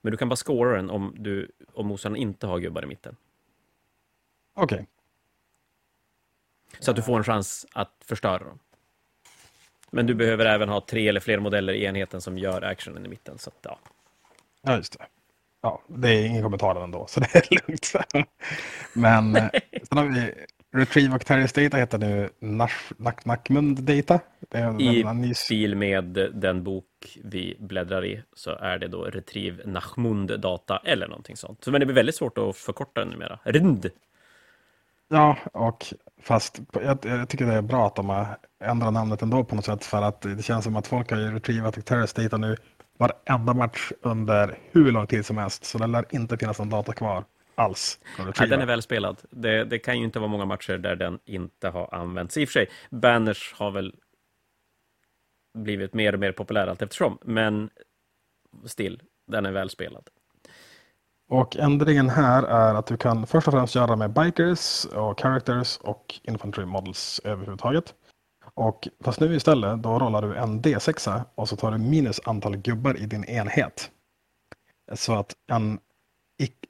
Men 0.00 0.10
du 0.10 0.16
kan 0.16 0.28
bara 0.28 0.36
scora 0.36 0.76
den 0.76 0.90
om, 0.90 1.14
du, 1.18 1.50
om 1.72 1.86
motståndaren 1.86 2.22
inte 2.22 2.46
har 2.46 2.58
gubbar 2.58 2.82
i 2.82 2.86
mitten. 2.86 3.16
Okej. 4.54 4.74
Okay. 4.74 4.86
Så 6.80 6.90
att 6.90 6.96
du 6.96 7.02
får 7.02 7.18
en 7.18 7.24
chans 7.24 7.66
att 7.72 8.04
förstöra 8.04 8.38
dem. 8.38 8.58
Men 9.90 10.06
du 10.06 10.14
behöver 10.14 10.46
även 10.46 10.68
ha 10.68 10.80
tre 10.80 11.08
eller 11.08 11.20
fler 11.20 11.38
modeller 11.38 11.72
i 11.72 11.84
enheten 11.84 12.20
som 12.20 12.38
gör 12.38 12.62
actionen 12.62 13.06
i 13.06 13.08
mitten. 13.08 13.38
Så 13.38 13.50
att, 13.50 13.58
ja. 13.62 13.78
ja, 14.62 14.76
just 14.76 14.98
det. 14.98 15.06
Ja, 15.62 15.82
det 15.88 16.08
är 16.08 16.26
ingen 16.26 16.42
kommentar 16.42 16.84
ändå, 16.84 17.06
så 17.08 17.20
det 17.20 17.34
är 17.34 17.44
lugnt. 17.68 17.92
Men 18.92 19.36
eh, 19.36 19.48
sen 19.88 19.98
har 19.98 20.04
vi 20.04 20.34
Retrieve 20.72 21.16
Octarius 21.16 21.52
Data 21.52 21.76
heter 21.76 21.98
nu 21.98 22.28
Nackmund 23.24 23.82
Data. 23.82 24.20
I 25.20 25.34
stil 25.34 25.76
med 25.76 26.04
den 26.34 26.64
bok 26.64 27.18
vi 27.24 27.56
bläddrar 27.60 28.04
i 28.04 28.22
så 28.32 28.50
är 28.50 28.78
det 28.78 28.88
då 28.88 29.04
Retrieve 29.04 29.66
Nachmund 29.66 30.40
Data 30.40 30.80
eller 30.84 31.08
någonting 31.08 31.36
sånt. 31.36 31.64
Så 31.64 31.70
men 31.70 31.80
det 31.80 31.86
blir 31.86 31.96
väldigt 31.96 32.14
svårt 32.14 32.38
att 32.38 32.56
förkorta 32.56 33.00
den 33.00 33.08
numera. 33.08 33.38
RND. 33.44 33.90
Ja, 35.08 35.36
och 35.52 35.94
fast 36.22 36.60
jag, 36.72 36.98
jag, 37.02 37.28
tycker 37.28 37.46
det 37.46 37.54
är 37.54 37.62
bra 37.62 37.86
att 37.86 37.96
de 37.96 38.08
har 38.08 38.36
ändrat 38.64 38.92
namnet 38.92 39.22
ändå 39.22 39.44
på 39.44 39.56
något 39.56 39.64
sätt 39.64 39.84
för 39.84 40.02
att 40.02 40.20
det 40.20 40.42
känns 40.42 40.64
som 40.64 40.76
att 40.76 40.86
folk 40.86 41.10
har 41.10 41.18
ju 41.18 41.34
retrievat 41.34 41.78
Octarius 41.78 42.12
Data 42.12 42.36
nu 42.36 42.56
varenda 43.00 43.54
match 43.54 43.92
under 44.02 44.58
hur 44.72 44.92
lång 44.92 45.06
tid 45.06 45.26
som 45.26 45.38
helst. 45.38 45.64
Så 45.64 45.78
det 45.78 45.86
lär 45.86 46.04
inte 46.10 46.36
finnas 46.38 46.58
någon 46.58 46.70
data 46.70 46.92
kvar 46.92 47.24
alls. 47.54 47.98
Ja, 48.18 48.46
den 48.46 48.60
är 48.60 48.66
väl 48.66 48.82
spelad. 48.82 49.20
Det, 49.30 49.64
det, 49.64 49.78
kan 49.78 49.98
ju 49.98 50.04
inte 50.04 50.18
vara 50.18 50.30
många 50.30 50.44
matcher 50.44 50.78
där 50.78 50.96
den 50.96 51.18
inte 51.24 51.68
har 51.68 51.94
använts. 51.94 52.36
I 52.36 52.44
och 52.44 52.48
för 52.48 52.52
sig, 52.52 52.68
banners 52.90 53.54
har 53.56 53.70
väl 53.70 53.94
blivit 55.58 55.94
mer 55.94 56.12
och 56.12 56.20
mer 56.20 56.32
populär 56.32 56.66
allt 56.66 56.82
eftersom, 56.82 57.18
men 57.22 57.70
still, 58.64 59.02
den 59.26 59.46
är 59.46 59.52
väl 59.52 59.70
spelad. 59.70 60.08
Och 61.28 61.56
ändringen 61.56 62.08
här 62.08 62.42
är 62.42 62.74
att 62.74 62.86
du 62.86 62.96
kan 62.96 63.26
först 63.26 63.48
och 63.48 63.54
främst 63.54 63.74
göra 63.74 63.96
med 63.96 64.12
bikers 64.12 64.84
och 64.84 65.20
characters 65.20 65.76
och 65.76 66.14
infantry 66.22 66.64
models 66.64 67.20
överhuvudtaget. 67.24 67.94
Och 68.60 68.88
fast 69.04 69.20
nu 69.20 69.36
istället, 69.36 69.82
då 69.82 69.98
rollar 69.98 70.22
du 70.22 70.36
en 70.36 70.62
D6 70.62 71.22
och 71.34 71.48
så 71.48 71.56
tar 71.56 71.70
du 71.70 71.78
minus 71.78 72.20
antal 72.24 72.56
gubbar 72.56 72.96
i 72.96 73.06
din 73.06 73.24
enhet. 73.24 73.90
Så 74.92 75.14
att 75.14 75.34
en, 75.52 75.78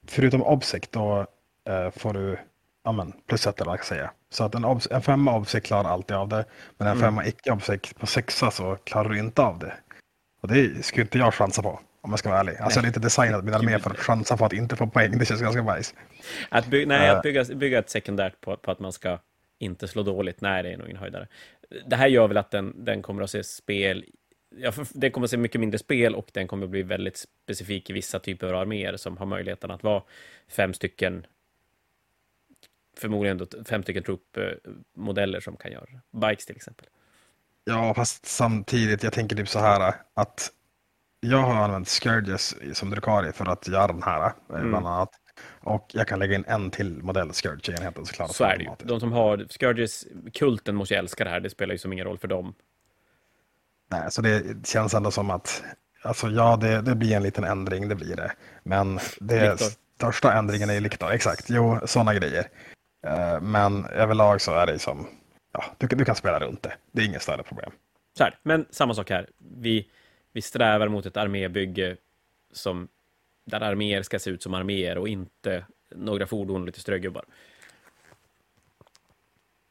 förutom 0.09 0.43
obsec 0.43 0.83
då 0.91 1.27
eh, 1.69 1.91
får 1.91 2.13
du 2.13 2.39
ja, 2.85 2.93
men, 2.93 3.13
plus 3.27 3.47
ett 3.47 3.61
eller 3.61 3.71
vad 3.71 3.79
jag 3.79 3.85
ska 3.85 3.95
säga. 3.95 4.11
Så 4.31 4.45
att 4.45 4.55
en, 4.55 4.65
en 4.91 5.03
femma 5.03 5.37
obsec 5.37 5.65
klarar 5.65 5.91
alltid 5.91 6.17
av 6.17 6.29
det. 6.29 6.45
Men 6.79 6.89
en 6.89 6.93
mm. 6.93 7.03
femma 7.03 7.27
icke 7.27 7.53
obsec 7.53 7.81
på 7.99 8.07
sexa 8.07 8.51
så 8.51 8.77
klarar 8.77 9.09
du 9.09 9.19
inte 9.19 9.43
av 9.43 9.59
det. 9.59 9.73
Och 10.43 10.49
det 10.49 10.85
skulle 10.85 11.03
inte 11.03 11.19
jag 11.19 11.35
chansa 11.35 11.63
på. 11.63 11.81
Om 12.01 12.11
jag 12.11 12.19
ska 12.19 12.29
vara 12.29 12.41
ärlig. 12.41 12.57
Alltså 12.57 12.79
jag 12.79 12.85
är 12.85 12.89
inte 12.89 13.01
designat 13.01 13.45
min 13.45 13.55
armé 13.55 13.79
för 13.79 13.91
att 13.91 13.99
chansa 13.99 14.37
på 14.37 14.45
att 14.45 14.53
inte 14.53 14.77
få 14.77 14.87
poäng. 14.87 15.19
Det 15.19 15.25
känns 15.25 15.41
ganska 15.41 15.63
bajs. 15.63 15.95
Att, 16.49 16.67
by 16.67 16.87
nej, 16.87 17.09
att 17.09 17.17
eh. 17.17 17.23
bygga, 17.23 17.45
bygga 17.45 17.79
ett 17.79 17.91
sekundärt 17.91 18.41
på, 18.41 18.57
på, 18.57 18.71
att 18.71 18.81
man 18.81 18.93
ska 18.93 19.19
inte 19.59 19.89
slå 19.89 20.03
dåligt, 20.03 20.41
nej, 20.41 20.63
det 20.63 20.73
är 20.73 20.77
nog 20.77 20.87
ingen 20.87 21.01
höjdare 21.01 21.29
det 21.87 21.97
här 21.97 22.07
gör 22.07 22.29
väl 22.29 22.37
att 22.37 22.51
den, 22.51 22.85
den 22.85 23.03
kommer 23.03 23.23
att 23.23 23.31
se 23.31 23.45
spel 23.45 24.05
Ja, 24.57 24.73
den 24.93 25.11
kommer 25.11 25.25
att 25.25 25.31
se 25.31 25.37
mycket 25.37 25.61
mindre 25.61 25.79
spel 25.79 26.15
och 26.15 26.31
den 26.33 26.49
kommer 26.49 26.65
att 26.65 26.71
bli 26.71 26.83
väldigt 26.83 27.27
specifik 27.45 27.91
i 27.91 27.93
vissa 27.93 28.19
typer 28.19 28.47
av 28.47 28.61
arméer 28.61 28.97
som 28.97 29.17
har 29.17 29.27
möjligheten 29.27 29.71
att 29.71 29.83
vara 29.83 30.03
fem 30.49 30.75
stycken 30.75 31.27
förmodligen 32.97 33.39
då 33.39 33.47
fem 33.69 33.83
stycken 33.83 34.03
truppmodeller 34.03 35.41
som 35.41 35.57
kan 35.57 35.73
göra 35.73 35.87
Bikes 36.11 36.47
till 36.47 36.57
exempel. 36.57 36.87
Ja, 37.65 37.95
fast 37.95 38.27
samtidigt, 38.27 39.03
jag 39.03 39.13
tänker 39.13 39.37
typ 39.37 39.49
så 39.49 39.59
här 39.59 39.95
att 40.15 40.53
jag 41.21 41.39
har 41.39 41.55
använt 41.55 41.89
Scourges 41.89 42.57
som 42.79 42.91
Drukari 42.91 43.33
för 43.33 43.47
att 43.47 43.69
göra 43.69 43.87
den 43.87 44.03
här, 44.03 44.33
mm. 44.51 44.71
bland 44.71 44.87
annat. 44.87 45.20
Och 45.61 45.91
jag 45.93 46.09
kan 46.09 46.19
lägga 46.19 46.35
in 46.35 46.45
en 46.47 46.71
till 46.71 47.03
modell 47.03 47.33
Scourge 47.33 47.73
i 47.73 47.75
enheten 47.75 48.07
såklart. 48.07 48.35
Så 48.35 48.45
är 48.45 48.59
det 48.59 48.65
ju. 48.65 48.71
De 48.79 49.01
som 49.01 49.13
har 49.13 49.47
Scourges, 49.49 50.07
kulten 50.33 50.75
måste 50.75 50.95
ju 50.95 50.99
älska 50.99 51.25
det 51.25 51.31
här. 51.31 51.41
Det 51.41 51.51
spelar 51.51 51.75
ju 51.75 51.79
som 51.79 51.93
ingen 51.93 52.07
roll 52.07 52.19
för 52.19 52.29
dem. 52.29 52.55
Nej, 53.91 54.11
så 54.11 54.23
det 54.23 54.67
känns 54.67 54.95
ändå 54.95 55.11
som 55.11 55.31
att, 55.31 55.63
alltså 56.03 56.29
ja, 56.29 56.57
det, 56.57 56.83
det 56.83 56.95
blir 56.95 57.17
en 57.17 57.23
liten 57.23 57.45
ändring, 57.45 57.89
det 57.89 57.95
blir 57.95 58.17
det. 58.17 58.33
Men 58.63 59.01
det 59.21 59.51
Victor. 59.51 59.67
största 59.97 60.33
ändringen 60.33 60.71
är 60.71 60.75
ju 60.75 60.81
Liktor, 60.81 61.13
exakt. 61.13 61.51
Jo, 61.51 61.79
sådana 61.85 62.15
grejer. 62.15 62.45
Uh, 63.07 63.41
men 63.41 63.85
överlag 63.85 64.41
så 64.41 64.55
är 64.55 64.67
det 64.67 64.79
som, 64.79 65.07
ja, 65.53 65.65
du, 65.79 65.87
du 65.87 66.05
kan 66.05 66.15
spela 66.15 66.41
runt 66.41 66.63
det. 66.63 66.73
Det 66.93 67.03
är 67.03 67.07
inget 67.07 67.23
större 67.23 67.43
problem. 67.43 67.71
Så 68.19 68.25
här, 68.25 68.39
men 68.43 68.67
samma 68.71 68.95
sak 68.95 69.11
här. 69.11 69.29
Vi, 69.57 69.87
vi 70.33 70.43
strävar 70.43 70.89
mot 70.89 71.07
ett 71.07 71.17
armébygge 71.17 71.97
som 72.53 72.89
där 73.51 73.61
arméer 73.61 74.03
ska 74.03 74.19
se 74.19 74.31
ut 74.31 74.43
som 74.43 74.55
arméer 74.55 74.99
och 74.99 75.09
inte 75.09 75.65
några 75.95 76.27
fordon 76.27 76.61
och 76.61 76.67
lite 76.67 76.81
strögubbar. 76.81 77.25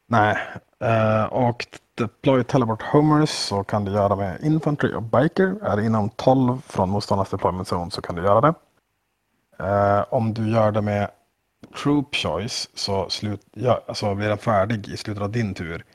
Nej, 0.08 0.38
uh, 0.84 1.24
och 1.24 1.68
deploy 1.96 2.44
teleport 2.44 2.82
homers 2.82 3.30
så 3.30 3.64
kan 3.64 3.86
du 3.86 3.92
göra 3.92 4.16
med 4.16 4.44
infantry 4.44 4.94
och 4.94 5.04
biker. 5.04 5.56
Är 5.62 5.78
det 5.78 5.86
inom 5.86 6.10
12 6.10 6.62
från 6.68 6.90
motståndarnas 6.90 7.30
deployment 7.30 7.68
zone 7.72 7.92
så 7.92 8.02
kan 8.02 8.16
du 8.16 8.22
göra 8.22 8.42
det. 8.42 8.54
Uh, 9.64 10.14
om 10.14 10.34
du 10.34 10.52
gör 10.52 10.72
det 10.72 10.82
med 10.82 11.10
troop 11.84 12.16
choice 12.16 12.70
så 12.74 13.10
slut, 13.10 13.42
ja, 13.54 13.84
alltså 13.88 14.16
blir 14.16 14.28
den 14.28 14.38
färdig 14.38 14.88
i 14.88 14.98
slutet 14.98 15.24
av 15.24 15.32
din 15.32 15.54
tur 15.54 15.86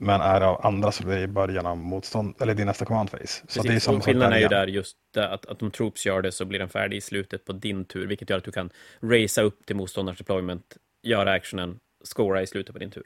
men 0.00 0.20
är 0.20 0.40
av 0.40 0.66
andra 0.66 0.92
så 0.92 1.04
blir 1.04 1.16
det 1.16 1.22
i 1.22 1.26
början 1.26 1.66
av 1.66 1.76
motstånd, 1.76 2.34
eller 2.40 2.54
din 2.54 2.66
nästa 2.66 2.84
command 2.84 3.10
phase. 3.10 3.44
Så 3.48 3.62
det 3.62 3.74
är 3.74 3.78
samma 3.78 4.00
skillnaden 4.00 4.32
är 4.32 4.40
ju 4.40 4.48
där 4.48 4.66
just 4.66 4.96
att, 5.16 5.46
att 5.46 5.62
om 5.62 5.70
troops 5.70 6.06
gör 6.06 6.22
det 6.22 6.32
så 6.32 6.44
blir 6.44 6.58
den 6.58 6.68
färdig 6.68 6.96
i 6.96 7.00
slutet 7.00 7.44
på 7.44 7.52
din 7.52 7.84
tur, 7.84 8.06
vilket 8.06 8.30
gör 8.30 8.38
att 8.38 8.44
du 8.44 8.52
kan 8.52 8.70
racea 9.00 9.44
upp 9.44 9.66
till 9.66 9.76
motståndarens 9.76 10.18
deployment, 10.18 10.76
göra 11.02 11.32
actionen, 11.32 11.80
scora 12.04 12.42
i 12.42 12.46
slutet 12.46 12.72
på 12.72 12.78
din 12.78 12.90
tur. 12.90 13.04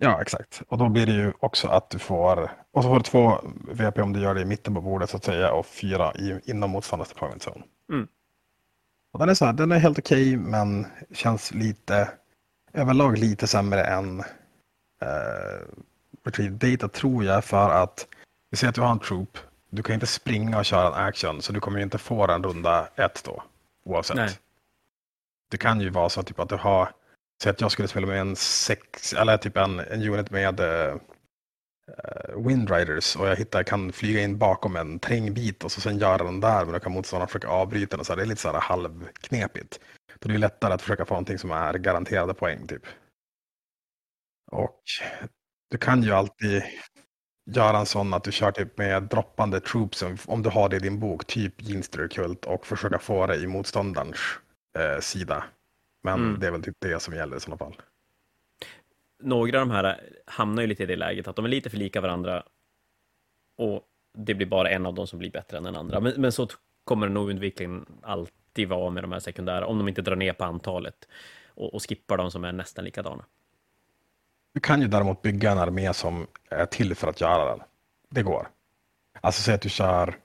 Ja, 0.00 0.22
exakt. 0.22 0.62
Och 0.68 0.78
då 0.78 0.88
blir 0.88 1.06
det 1.06 1.12
ju 1.12 1.32
också 1.40 1.68
att 1.68 1.90
du 1.90 1.98
får, 1.98 2.50
och 2.72 2.82
så 2.82 2.88
får 2.88 2.96
du 2.96 3.02
två 3.02 3.40
VP 3.72 4.02
om 4.02 4.12
du 4.12 4.20
gör 4.20 4.34
det 4.34 4.40
i 4.40 4.44
mitten 4.44 4.74
på 4.74 4.80
bordet 4.80 5.10
så 5.10 5.16
att 5.16 5.24
säga, 5.24 5.52
och 5.52 5.66
fyra 5.66 6.12
i, 6.14 6.40
inom 6.44 6.70
motståndarens 6.70 7.12
deployment 7.12 7.48
zone. 7.48 7.64
Mm. 7.92 8.08
Och 9.12 9.18
den 9.18 9.28
är 9.28 9.34
så 9.34 9.44
här, 9.44 9.52
den 9.52 9.72
är 9.72 9.78
helt 9.78 9.98
okej, 9.98 10.36
okay, 10.36 10.50
men 10.50 10.86
känns 11.12 11.54
lite, 11.54 12.10
överlag 12.72 13.18
lite 13.18 13.46
sämre 13.46 13.84
än 13.84 14.22
eh, 15.02 15.66
retrieve 16.24 16.70
data 16.70 16.88
tror 16.88 17.24
jag 17.24 17.44
för 17.44 17.70
att 17.70 18.06
vi 18.50 18.56
säger 18.56 18.68
att 18.68 18.74
du 18.74 18.80
har 18.80 18.92
en 18.92 18.98
troop. 18.98 19.38
Du 19.70 19.82
kan 19.82 19.94
inte 19.94 20.06
springa 20.06 20.58
och 20.58 20.64
köra 20.64 20.86
en 20.86 21.06
action 21.06 21.42
så 21.42 21.52
du 21.52 21.60
kommer 21.60 21.80
inte 21.80 21.98
få 21.98 22.30
en 22.30 22.44
runda 22.44 22.88
ett 22.96 23.24
då 23.24 23.42
oavsett. 23.84 24.16
Nej. 24.16 24.38
det 25.50 25.58
kan 25.58 25.80
ju 25.80 25.90
vara 25.90 26.08
så 26.08 26.22
typ, 26.22 26.40
att 26.40 26.48
du 26.48 26.56
har, 26.56 26.88
så 27.42 27.50
att 27.50 27.60
jag 27.60 27.72
skulle 27.72 27.88
spela 27.88 28.06
med 28.06 28.20
en 28.20 28.36
sex, 28.36 29.12
eller 29.12 29.36
typ 29.36 29.56
en, 29.56 29.80
en 29.80 30.02
unit 30.02 30.30
med 30.30 30.60
uh, 30.60 30.94
Windriders 32.36 33.16
och 33.16 33.28
jag 33.28 33.36
hittar, 33.36 33.62
kan 33.62 33.92
flyga 33.92 34.20
in 34.20 34.38
bakom 34.38 34.76
en 34.76 34.98
trängbit 34.98 35.64
och 35.64 35.72
så 35.72 35.80
sen 35.80 35.98
göra 35.98 36.24
den 36.24 36.40
där 36.40 36.64
men 36.64 36.72
då 36.72 36.80
kan 36.80 36.92
motståndaren 36.92 37.28
försöka 37.28 37.48
avbryta 37.48 37.96
den. 37.96 38.04
Så 38.04 38.14
det 38.14 38.22
är 38.22 38.26
lite 38.26 38.40
så 38.40 38.52
här 38.52 38.60
halvknepigt. 38.60 39.80
Då 40.18 40.28
är 40.28 40.32
det 40.32 40.38
lättare 40.38 40.74
att 40.74 40.82
försöka 40.82 41.04
få 41.04 41.14
någonting 41.14 41.38
som 41.38 41.50
är 41.50 41.74
garanterade 41.74 42.34
poäng 42.34 42.66
typ. 42.66 42.86
Och 44.50 44.82
du 45.70 45.78
kan 45.78 46.02
ju 46.02 46.12
alltid 46.12 46.62
göra 47.50 47.78
en 47.78 47.86
sån 47.86 48.14
att 48.14 48.24
du 48.24 48.32
kör 48.32 48.52
typ 48.52 48.78
med 48.78 49.02
droppande 49.02 49.60
troops 49.60 50.04
om 50.26 50.42
du 50.42 50.50
har 50.50 50.68
det 50.68 50.76
i 50.76 50.80
din 50.80 51.00
bok, 51.00 51.26
typ 51.26 51.62
Ginster 51.62 52.08
Kult 52.08 52.44
och 52.44 52.66
försöka 52.66 52.98
få 52.98 53.26
det 53.26 53.36
i 53.36 53.46
motståndarens 53.46 54.18
eh, 54.78 55.00
sida. 55.00 55.44
Men 56.02 56.14
mm. 56.14 56.40
det 56.40 56.46
är 56.46 56.50
väl 56.50 56.62
typ 56.62 56.76
det 56.78 57.02
som 57.02 57.14
gäller 57.14 57.36
i 57.36 57.40
sådana 57.40 57.58
fall. 57.58 57.76
Några 59.22 59.60
av 59.60 59.68
de 59.68 59.74
här 59.74 60.00
hamnar 60.26 60.62
ju 60.62 60.68
lite 60.68 60.82
i 60.82 60.86
det 60.86 60.96
läget 60.96 61.28
att 61.28 61.36
de 61.36 61.44
är 61.44 61.48
lite 61.48 61.70
för 61.70 61.76
lika 61.76 62.00
varandra 62.00 62.42
och 63.56 63.82
det 64.18 64.34
blir 64.34 64.46
bara 64.46 64.70
en 64.70 64.86
av 64.86 64.94
dem 64.94 65.06
som 65.06 65.18
blir 65.18 65.30
bättre 65.30 65.56
än 65.56 65.62
den 65.62 65.76
andra. 65.76 66.00
Men, 66.00 66.12
men 66.16 66.32
så 66.32 66.48
kommer 66.84 67.06
det 67.06 67.12
nog 67.12 67.30
undvikligen 67.30 67.86
alltid 68.02 68.68
vara 68.68 68.90
med 68.90 69.04
de 69.04 69.12
här 69.12 69.20
sekundära, 69.20 69.66
om 69.66 69.78
de 69.78 69.88
inte 69.88 70.02
drar 70.02 70.16
ner 70.16 70.32
på 70.32 70.44
antalet 70.44 71.08
och, 71.48 71.74
och 71.74 71.88
skippar 71.88 72.16
de 72.16 72.30
som 72.30 72.44
är 72.44 72.52
nästan 72.52 72.84
likadana. 72.84 73.24
Du 74.58 74.62
kan 74.62 74.80
ju 74.80 74.88
däremot 74.88 75.22
bygga 75.22 75.50
en 75.50 75.58
armé 75.58 75.94
som 75.94 76.26
är 76.50 76.66
till 76.66 76.94
för 76.94 77.08
att 77.08 77.20
göra 77.20 77.44
den. 77.44 77.60
Det 78.10 78.22
går. 78.22 78.48
Alltså 79.20 79.42
säg 79.42 79.54
att 79.54 79.60
du 79.60 79.68
kör 79.68 80.16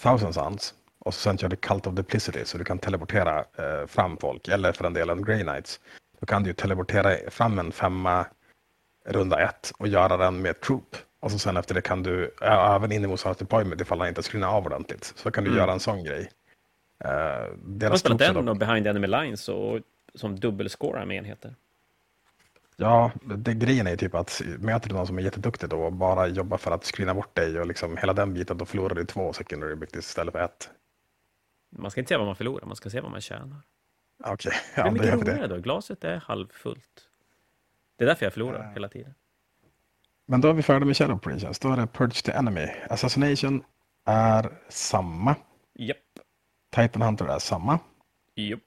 Thousand 0.00 0.34
Suns 0.34 0.74
och 0.98 1.14
så 1.14 1.20
sen 1.20 1.38
kör 1.38 1.48
du 1.48 1.56
Cult 1.56 1.86
of 1.86 1.94
Duplicity 1.94 2.44
så 2.44 2.58
du 2.58 2.64
kan 2.64 2.78
teleportera 2.78 3.38
eh, 3.38 3.86
fram 3.86 4.16
folk, 4.16 4.48
eller 4.48 4.72
för 4.72 4.84
den 4.84 4.92
delen 4.92 5.24
Grey 5.24 5.42
Knights. 5.42 5.80
Då 6.20 6.26
kan 6.26 6.42
du 6.42 6.50
ju 6.50 6.54
teleportera 6.54 7.30
fram 7.30 7.58
en 7.58 7.72
femma 7.72 8.26
runda 9.06 9.40
ett 9.40 9.72
och 9.78 9.88
göra 9.88 10.16
den 10.16 10.42
med 10.42 10.60
Troop. 10.60 10.96
Och 11.20 11.30
så 11.30 11.38
sen 11.38 11.56
efter 11.56 11.74
det 11.74 11.82
kan 11.82 12.02
du, 12.02 12.34
även 12.40 12.92
in 12.92 13.04
i 13.04 13.06
motståndarens 13.06 13.38
deployment 13.38 13.80
ifall 13.80 13.98
han 13.98 14.08
inte 14.08 14.22
screenar 14.22 14.48
av 14.48 14.66
ordentligt, 14.66 15.12
så 15.16 15.30
kan 15.30 15.44
du 15.44 15.50
mm. 15.50 15.60
göra 15.60 15.72
en 15.72 15.80
sån 15.80 16.04
grej. 16.04 16.30
Uh, 17.04 17.10
jag 17.80 17.90
har 17.90 17.96
spelat 17.96 18.18
den 18.18 18.48
och 18.48 18.56
Behind 18.56 18.86
Enemy 18.86 19.06
Lines 19.06 19.48
och 19.48 19.80
som 20.14 20.40
dubbelscorar 20.40 21.04
med 21.04 21.16
enheter. 21.16 21.54
Ja, 22.80 23.12
det, 23.24 23.54
grejen 23.54 23.86
är 23.86 23.96
typ 23.96 24.14
att 24.14 24.42
möter 24.58 24.88
du 24.88 24.94
någon 24.94 25.06
som 25.06 25.18
är 25.18 25.22
jätteduktig 25.22 25.68
då 25.68 25.82
och 25.82 25.92
bara 25.92 26.26
jobbar 26.26 26.58
för 26.58 26.70
att 26.70 26.84
screena 26.84 27.14
bort 27.14 27.34
dig 27.34 27.60
och 27.60 27.66
liksom 27.66 27.96
hela 27.96 28.12
den 28.12 28.34
biten, 28.34 28.58
då 28.58 28.64
förlorar 28.64 28.94
du 28.94 29.04
två 29.04 29.32
secondary 29.32 29.72
objectives 29.72 30.06
istället 30.08 30.32
för 30.32 30.40
ett. 30.40 30.70
Man 31.70 31.90
ska 31.90 32.00
inte 32.00 32.08
se 32.08 32.16
vad 32.16 32.26
man 32.26 32.36
förlorar, 32.36 32.66
man 32.66 32.76
ska 32.76 32.90
se 32.90 33.00
vad 33.00 33.10
man 33.10 33.20
tjänar. 33.20 33.60
Okej, 34.24 34.32
okay. 34.32 34.52
ja, 34.76 34.82
det 34.82 34.88
är 34.88 34.92
mycket 34.92 35.14
roligare 35.14 35.46
då. 35.46 35.58
Glaset 35.58 36.04
är 36.04 36.16
halvfullt. 36.16 37.08
Det 37.96 38.04
är 38.04 38.08
därför 38.08 38.26
jag 38.26 38.32
förlorar 38.32 38.64
ja. 38.64 38.70
hela 38.70 38.88
tiden. 38.88 39.14
Men 40.26 40.40
då 40.40 40.48
är 40.48 40.52
vi 40.52 40.62
färdiga 40.62 40.86
med 40.86 40.96
Shadow 40.96 41.16
Operations. 41.16 41.58
Då 41.58 41.72
är 41.72 41.76
det 41.76 41.86
Purge 41.86 42.22
the 42.22 42.32
Enemy. 42.32 42.66
Assassination 42.90 43.64
är 44.04 44.50
samma. 44.68 45.36
Japp. 45.74 45.96
Titan 46.76 47.02
Hunter 47.02 47.26
är 47.26 47.38
samma. 47.38 47.78
Japp. 48.34 48.60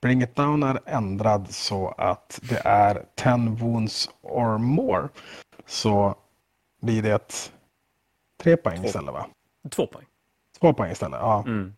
Bring 0.00 0.22
it 0.22 0.36
down 0.36 0.62
är 0.62 0.80
ändrad 0.86 1.50
så 1.50 1.88
att 1.88 2.40
det 2.42 2.62
är 2.64 3.04
10 3.14 3.36
wounds 3.36 4.10
or 4.20 4.58
more. 4.58 5.08
Så 5.66 6.16
blir 6.82 7.02
det 7.02 7.10
ett 7.10 7.52
tre 8.42 8.56
poäng 8.56 8.84
istället 8.84 9.14
va? 9.14 9.26
Två 9.70 9.86
poäng. 9.86 10.06
Två 10.60 10.72
poäng 10.72 10.92
istället, 10.92 11.20
ja. 11.20 11.44
Mm. 11.46 11.74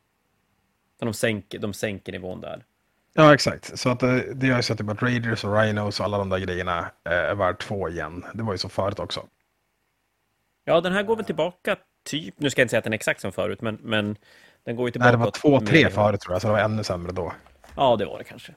De, 1.00 1.14
sänker, 1.14 1.58
de 1.58 1.72
sänker 1.72 2.12
nivån 2.12 2.40
där. 2.40 2.64
Ja, 3.12 3.34
exakt. 3.34 3.78
Så 3.78 3.88
att 3.90 4.00
det, 4.00 4.34
det 4.34 4.46
gör 4.46 4.60
så 4.60 4.72
att 4.72 4.78
typ 4.78 4.90
att 4.90 5.02
Raiders 5.02 5.44
och 5.44 5.56
Rhinos 5.56 6.00
och 6.00 6.06
alla 6.06 6.18
de 6.18 6.28
där 6.28 6.38
grejerna 6.38 6.90
är 7.04 7.34
värd 7.34 7.58
två 7.58 7.88
igen. 7.88 8.24
Det 8.34 8.42
var 8.42 8.52
ju 8.52 8.58
så 8.58 8.68
förut 8.68 8.98
också. 8.98 9.26
Ja, 10.64 10.80
den 10.80 10.92
här 10.92 11.02
går 11.02 11.16
väl 11.16 11.24
tillbaka 11.24 11.76
typ, 12.04 12.34
nu 12.38 12.50
ska 12.50 12.60
jag 12.60 12.64
inte 12.64 12.70
säga 12.70 12.78
att 12.78 12.84
den 12.84 12.92
är 12.92 12.96
exakt 12.96 13.20
som 13.20 13.32
förut, 13.32 13.60
men, 13.62 13.78
men 13.82 14.16
den 14.64 14.76
går 14.76 14.88
ju 14.88 14.92
tillbaka. 14.92 15.10
Nej, 15.10 15.18
det 15.18 15.24
var 15.24 15.30
två, 15.30 15.66
tre 15.66 15.90
förut 15.90 16.20
tror 16.20 16.34
jag, 16.34 16.42
så 16.42 16.48
det 16.48 16.52
var 16.52 16.60
ännu 16.60 16.84
sämre 16.84 17.12
då. 17.12 17.32
Ja, 17.76 17.96
det 17.96 18.06
var 18.06 18.18
det 18.18 18.24
kanske. 18.24 18.54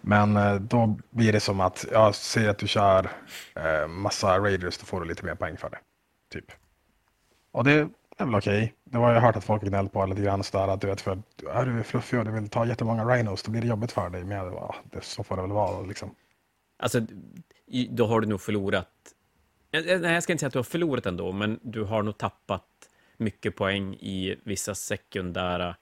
Men 0.00 0.36
eh, 0.36 0.54
då 0.54 0.98
blir 1.10 1.32
det 1.32 1.40
som 1.40 1.60
att, 1.60 1.86
jag 1.92 2.14
ser 2.14 2.48
att 2.48 2.58
du 2.58 2.68
kör 2.68 3.10
eh, 3.54 3.88
massa 3.88 4.38
Raiders, 4.38 4.78
då 4.78 4.86
får 4.86 5.00
du 5.00 5.06
lite 5.06 5.24
mer 5.24 5.34
poäng 5.34 5.56
för 5.56 5.70
det. 5.70 5.78
Typ. 6.32 6.52
Och 7.52 7.64
det 7.64 7.72
är 8.18 8.24
väl 8.24 8.34
okej. 8.34 8.62
Okay. 8.64 8.70
Det 8.84 8.98
var 8.98 9.12
jag 9.12 9.20
hört 9.20 9.36
att 9.36 9.44
folk 9.44 9.62
gnällt 9.62 9.92
på 9.92 10.06
lite 10.06 10.22
grann 10.22 10.44
sådär 10.44 10.68
att 10.68 10.80
du 10.80 10.86
vet 10.86 11.00
för 11.00 11.22
är 11.50 11.66
du 11.66 11.82
fluffig 11.82 12.18
och 12.18 12.24
du 12.24 12.30
vill 12.30 12.48
ta 12.48 12.66
jättemånga 12.66 13.04
rhinos 13.04 13.42
då 13.42 13.50
blir 13.50 13.62
det 13.62 13.68
jobbigt 13.68 13.92
för 13.92 14.10
dig. 14.10 14.24
Men 14.24 14.36
ja, 14.36 14.74
det, 14.84 15.04
så 15.04 15.24
får 15.24 15.36
det 15.36 15.42
väl 15.42 15.52
vara 15.52 15.86
liksom. 15.86 16.14
Alltså, 16.78 17.00
då 17.90 18.06
har 18.06 18.20
du 18.20 18.26
nog 18.26 18.40
förlorat. 18.40 18.88
Nej, 19.72 19.86
jag 19.86 20.22
ska 20.22 20.32
inte 20.32 20.40
säga 20.40 20.46
att 20.46 20.52
du 20.52 20.58
har 20.58 20.64
förlorat 20.64 21.06
ändå, 21.06 21.32
men 21.32 21.60
du 21.62 21.84
har 21.84 22.02
nog 22.02 22.18
tappat 22.18 22.66
mycket 23.16 23.56
poäng 23.56 23.94
i 23.94 24.36
vissa 24.44 24.74
sekundära 24.74 25.76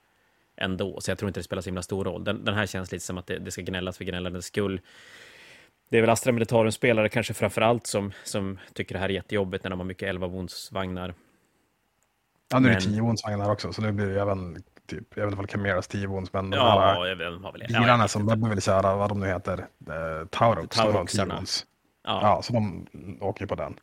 ändå, 0.60 1.00
så 1.00 1.10
jag 1.10 1.18
tror 1.18 1.28
inte 1.28 1.40
det 1.40 1.44
spelar 1.44 1.62
så 1.62 1.68
himla 1.68 1.82
stor 1.82 2.04
roll. 2.04 2.24
Den, 2.24 2.44
den 2.44 2.54
här 2.54 2.66
känns 2.66 2.92
lite 2.92 3.04
som 3.04 3.18
att 3.18 3.26
det, 3.26 3.38
det 3.38 3.50
ska 3.50 3.62
gnällas 3.62 3.98
för 3.98 4.04
gnällandets 4.04 4.46
skull. 4.46 4.80
Det 5.90 5.96
är 5.96 6.00
väl 6.00 6.10
Astra 6.10 6.32
Militarum-spelare 6.32 7.08
kanske 7.08 7.34
framför 7.34 7.60
allt 7.60 7.86
som, 7.86 8.12
som 8.24 8.58
tycker 8.74 8.94
det 8.94 8.98
här 8.98 9.08
är 9.08 9.12
jättejobbigt 9.12 9.64
när 9.64 9.70
de 9.70 9.78
har 9.78 9.86
mycket 9.86 10.08
11 10.08 10.30
vagnar 10.70 11.14
Ja, 12.52 12.58
nu 12.58 12.68
är 12.68 12.74
det 12.74 12.80
10 12.80 13.02
vagnar 13.02 13.50
också, 13.50 13.72
så 13.72 13.82
nu 13.82 13.92
blir 13.92 14.06
det 14.06 14.20
även 14.20 14.62
typ, 14.86 15.04
jag 15.14 15.24
vet 15.24 15.32
inte 15.32 15.40
om 15.40 15.46
Cameras 15.46 15.88
10 15.88 16.06
wounds, 16.06 16.32
men 16.32 16.52
ja, 16.52 16.94
har 16.94 17.16
väl, 17.16 17.38
bilarna 17.68 18.04
ja, 18.04 18.08
som 18.08 18.26
Bebbe 18.26 18.48
vill 18.48 18.62
köra, 18.62 18.96
vad 18.96 19.08
de 19.08 19.20
nu 19.20 19.26
heter, 19.26 19.58
uh, 19.58 20.26
Taurox, 20.30 20.76
Tauroxarna. 20.76 21.42
Ja. 22.04 22.20
ja, 22.22 22.42
så 22.42 22.52
de 22.52 22.86
åker 23.20 23.46
på 23.46 23.54
den. 23.54 23.74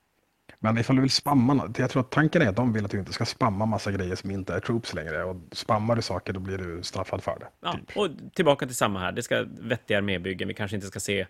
Men 0.60 0.78
ifall 0.78 0.96
du 0.96 1.02
vill 1.02 1.12
spamma, 1.12 1.74
jag 1.78 1.90
tror 1.90 2.02
att 2.02 2.12
tanken 2.12 2.42
är 2.42 2.48
att 2.48 2.56
de 2.56 2.74
vill 2.74 2.86
att 2.86 2.92
du 2.92 3.00
inte 3.00 3.14
ska 3.14 3.26
spamma 3.26 3.66
massa 3.66 3.92
grejer 3.92 4.16
som 4.16 4.32
inte 4.32 4.54
är 4.54 4.60
troops 4.60 4.94
längre. 4.94 5.24
Och 5.24 5.36
spammar 5.52 5.96
du 5.96 6.02
saker 6.02 6.34
då 6.34 6.40
blir 6.40 6.58
du 6.58 6.84
straffad 6.84 7.24
för 7.24 7.40
det. 7.40 7.48
Ja, 7.62 7.74
typ. 7.74 7.98
och 7.98 8.10
tillbaka 8.34 8.66
till 8.66 8.76
samma 8.76 9.00
här. 9.00 9.12
Det 9.12 9.24
ska 9.24 9.46
vettiga 9.48 9.98
armébyggen. 9.98 10.48
Vi 10.48 10.54
kanske 10.54 10.76
inte 10.76 10.88
ska 10.88 11.00
se 11.00 11.28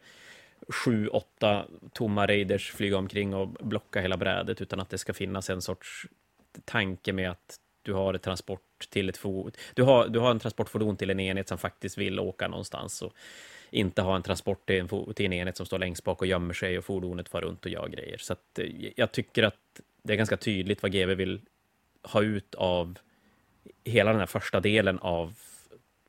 sju, 0.70 1.08
åtta 1.08 1.66
tomma 1.94 2.28
raiders 2.28 2.72
flyga 2.72 2.98
omkring 2.98 3.34
och 3.34 3.48
blocka 3.48 4.02
hela 4.02 4.18
brädet, 4.18 4.62
utan 4.62 4.80
att 4.80 4.90
det 4.90 4.98
ska 4.98 5.14
finnas 5.14 5.50
en 5.50 5.62
sorts 5.62 6.08
tanke 6.66 7.14
med 7.14 7.32
att 7.32 7.60
du 7.82 7.94
har 7.94 8.14
ett 8.14 8.24
transport 8.24 8.88
till 8.90 9.10
ett 9.10 9.18
fordon. 9.18 9.52
Du 9.74 9.84
har, 9.84 10.08
du 10.08 10.20
har 10.20 10.32
en 10.32 10.40
transportfordon 10.40 10.98
till 10.98 11.10
en 11.10 11.20
enhet 11.20 11.48
som 11.48 11.58
faktiskt 11.58 11.98
vill 11.98 12.20
åka 12.20 12.48
någonstans. 12.48 13.02
Och 13.02 13.14
inte 13.70 14.02
ha 14.02 14.16
en 14.16 14.24
transport 14.24 14.66
till 14.66 14.80
en, 14.80 15.14
till 15.14 15.26
en 15.26 15.34
enhet 15.34 15.58
som 15.58 15.66
står 15.66 15.80
längst 15.80 16.04
bak 16.04 16.22
och 16.22 16.28
gömmer 16.28 16.54
sig 16.54 16.78
och 16.78 16.86
fordonet 16.86 17.30
far 17.30 17.42
runt 17.42 17.66
och 17.66 17.72
gör 17.72 17.88
grejer. 17.88 18.18
Så 18.18 18.34
att, 18.34 18.60
eh, 18.60 18.66
jag 18.96 19.12
tycker 19.12 19.44
att 19.44 19.82
det 20.04 20.14
är 20.14 20.18
ganska 20.18 20.38
tydligt 20.38 20.82
vad 20.82 20.92
GW 20.92 21.16
vill 21.16 21.42
ha 22.04 22.22
ut 22.22 22.56
av 22.56 22.98
hela 23.84 24.12
den 24.12 24.20
här 24.20 24.28
första 24.28 24.60
delen 24.60 25.00
av 25.00 25.34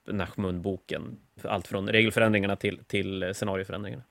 Nachmund-boken. 0.06 1.16
Allt 1.42 1.66
från 1.66 1.88
regelförändringarna 1.88 2.56
till, 2.56 2.84
till 2.86 3.34
scenarioförändringarna. 3.34 4.02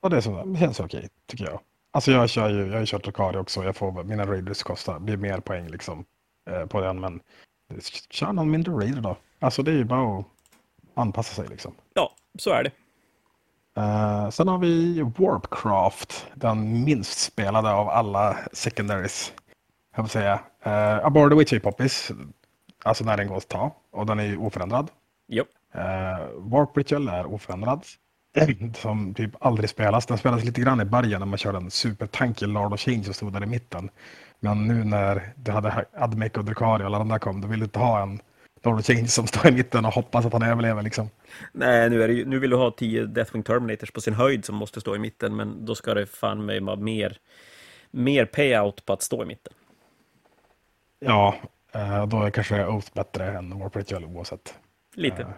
Och 0.00 0.10
det, 0.10 0.22
så, 0.22 0.44
det 0.44 0.58
känns 0.58 0.80
okej, 0.80 1.08
tycker 1.26 1.44
jag. 1.44 1.60
Alltså 1.90 2.12
jag 2.12 2.30
kör 2.30 2.50
ju, 2.50 2.66
jag 2.66 2.72
har 2.72 2.80
ju 2.80 2.86
kört 2.86 3.04
Dracari 3.04 3.36
också. 3.36 3.64
Jag 3.64 3.76
får, 3.76 4.04
mina 4.04 4.26
raiders 4.26 4.62
kostar, 4.62 4.98
blir 4.98 5.16
mer 5.16 5.40
poäng 5.40 5.68
liksom 5.68 6.04
eh, 6.50 6.66
på 6.66 6.80
den. 6.80 7.00
Men 7.00 7.20
kör 8.10 8.32
någon 8.32 8.50
mindre 8.50 8.74
raider 8.74 9.00
då. 9.00 9.16
Alltså 9.38 9.62
det 9.62 9.70
är 9.70 9.76
ju 9.76 9.84
bara 9.84 10.18
att 10.18 10.26
anpassa 10.96 11.34
sig 11.34 11.48
liksom. 11.48 11.74
Ja, 11.94 12.12
så 12.38 12.50
är 12.50 12.64
det. 12.64 12.70
Uh, 13.78 14.30
sen 14.30 14.48
har 14.48 14.58
vi 14.58 15.02
Warpcraft, 15.02 16.26
den 16.34 16.84
minst 16.84 17.18
spelade 17.18 17.72
av 17.72 17.88
alla 17.88 18.36
secondaries. 18.52 19.32
Jag 19.96 20.02
vill 20.02 20.10
säga. 20.10 20.34
Uh, 20.66 21.06
Aboard 21.06 21.30
the 21.30 21.36
Witchy 21.36 21.60
Poppies, 21.60 22.12
alltså 22.84 23.04
när 23.04 23.16
den 23.16 23.28
går 23.28 23.36
att 23.36 23.48
ta. 23.48 23.74
Och 23.90 24.06
den 24.06 24.20
är 24.20 24.24
ju 24.24 24.36
oförändrad. 24.36 24.90
Yep. 25.28 25.46
Uh, 25.74 25.80
Warp 26.38 26.76
Ritual 26.76 27.08
är 27.08 27.26
oförändrad. 27.26 27.84
Som 28.74 29.14
typ 29.14 29.30
aldrig 29.40 29.70
spelas. 29.70 30.06
Den 30.06 30.18
spelas 30.18 30.44
lite 30.44 30.60
grann 30.60 30.80
i 30.80 30.84
början 30.84 31.20
när 31.20 31.26
man 31.26 31.38
körde 31.38 31.58
en 31.58 31.70
supertanky 31.70 32.46
Lord 32.46 32.72
of 32.72 32.80
Change 32.80 33.04
som 33.04 33.14
stod 33.14 33.32
där 33.32 33.42
i 33.42 33.46
mitten. 33.46 33.90
Men 34.40 34.66
nu 34.66 34.84
när 34.84 35.32
du 35.36 35.52
hade 35.52 35.84
Admec 35.92 36.32
och 36.32 36.44
Drukari 36.44 36.82
och 36.82 36.86
alla 36.86 36.98
de 36.98 37.08
där 37.08 37.18
kom, 37.18 37.40
du 37.40 37.64
inte 37.64 37.78
ha 37.78 38.02
en 38.02 38.20
Lord 38.66 38.84
Change 38.84 39.08
som 39.08 39.26
står 39.26 39.46
i 39.46 39.50
mitten 39.52 39.84
och 39.84 39.92
hoppas 39.92 40.26
att 40.26 40.32
han 40.32 40.42
överlever 40.42 40.82
liksom. 40.82 41.10
Nej, 41.52 41.90
nu, 41.90 42.02
är 42.02 42.08
det, 42.08 42.24
nu 42.24 42.38
vill 42.38 42.50
du 42.50 42.56
ha 42.56 42.70
tio 42.70 43.06
Deathwing 43.06 43.42
Terminators 43.42 43.90
på 43.90 44.00
sin 44.00 44.14
höjd 44.14 44.44
som 44.44 44.56
måste 44.56 44.80
stå 44.80 44.96
i 44.96 44.98
mitten, 44.98 45.36
men 45.36 45.64
då 45.64 45.74
ska 45.74 45.94
det 45.94 46.06
fan 46.06 46.46
mig 46.46 46.60
vara 46.60 46.76
mer, 46.76 47.18
mer 47.90 48.24
payout 48.24 48.86
på 48.86 48.92
att 48.92 49.02
stå 49.02 49.22
i 49.22 49.26
mitten. 49.26 49.52
Ja, 50.98 51.34
eh, 51.72 52.06
då 52.06 52.22
är 52.22 52.30
kanske 52.30 52.66
Oath 52.66 52.94
bättre 52.94 53.38
än 53.38 53.58
Warp 53.58 53.76
Ritual 53.76 54.04
oavsett. 54.04 54.54
Lite. 54.94 55.22
Uh, 55.22 55.28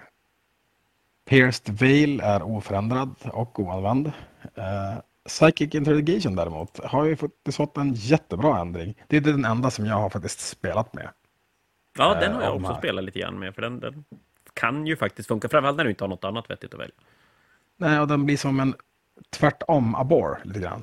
Pierced 1.28 1.74
Veil 1.78 2.20
är 2.20 2.42
oförändrad 2.42 3.14
och 3.32 3.60
oanvänd. 3.60 4.06
Uh, 4.06 5.00
Psychic 5.28 5.74
Interrogation 5.74 6.36
däremot 6.36 6.84
har 6.84 7.04
ju 7.04 7.16
faktiskt 7.16 7.56
fått 7.56 7.76
en 7.76 7.94
jättebra 7.94 8.60
ändring. 8.60 8.94
Det 9.06 9.16
är 9.16 9.20
den 9.20 9.44
enda 9.44 9.70
som 9.70 9.86
jag 9.86 9.94
har 9.94 10.10
faktiskt 10.10 10.40
spelat 10.40 10.94
med. 10.94 11.08
Ja, 11.98 12.14
den 12.20 12.32
har 12.32 12.42
jag 12.42 12.56
också 12.56 12.74
spelat 12.74 13.04
lite 13.04 13.18
grann 13.18 13.38
med, 13.38 13.54
för 13.54 13.62
den, 13.62 13.80
den 13.80 14.04
kan 14.52 14.86
ju 14.86 14.96
faktiskt 14.96 15.28
funka, 15.28 15.48
framförallt 15.48 15.76
när 15.76 15.84
du 15.84 15.90
inte 15.90 16.04
har 16.04 16.08
något 16.08 16.24
annat 16.24 16.50
vettigt 16.50 16.74
att 16.74 16.80
välja. 16.80 16.94
Nej, 17.76 18.00
och 18.00 18.08
den 18.08 18.26
blir 18.26 18.36
som 18.36 18.60
en 18.60 18.74
tvärtom 19.30 19.94
abor 19.94 20.38
lite 20.44 20.60
grann. 20.60 20.82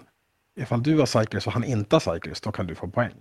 Ifall 0.55 0.83
du 0.83 0.99
har 0.99 1.05
cyclist 1.05 1.47
och 1.47 1.53
han 1.53 1.63
inte 1.63 1.95
har 1.95 2.13
cyclist, 2.13 2.43
då 2.43 2.51
kan 2.51 2.67
du 2.67 2.75
få 2.75 2.87
poäng. 2.87 3.13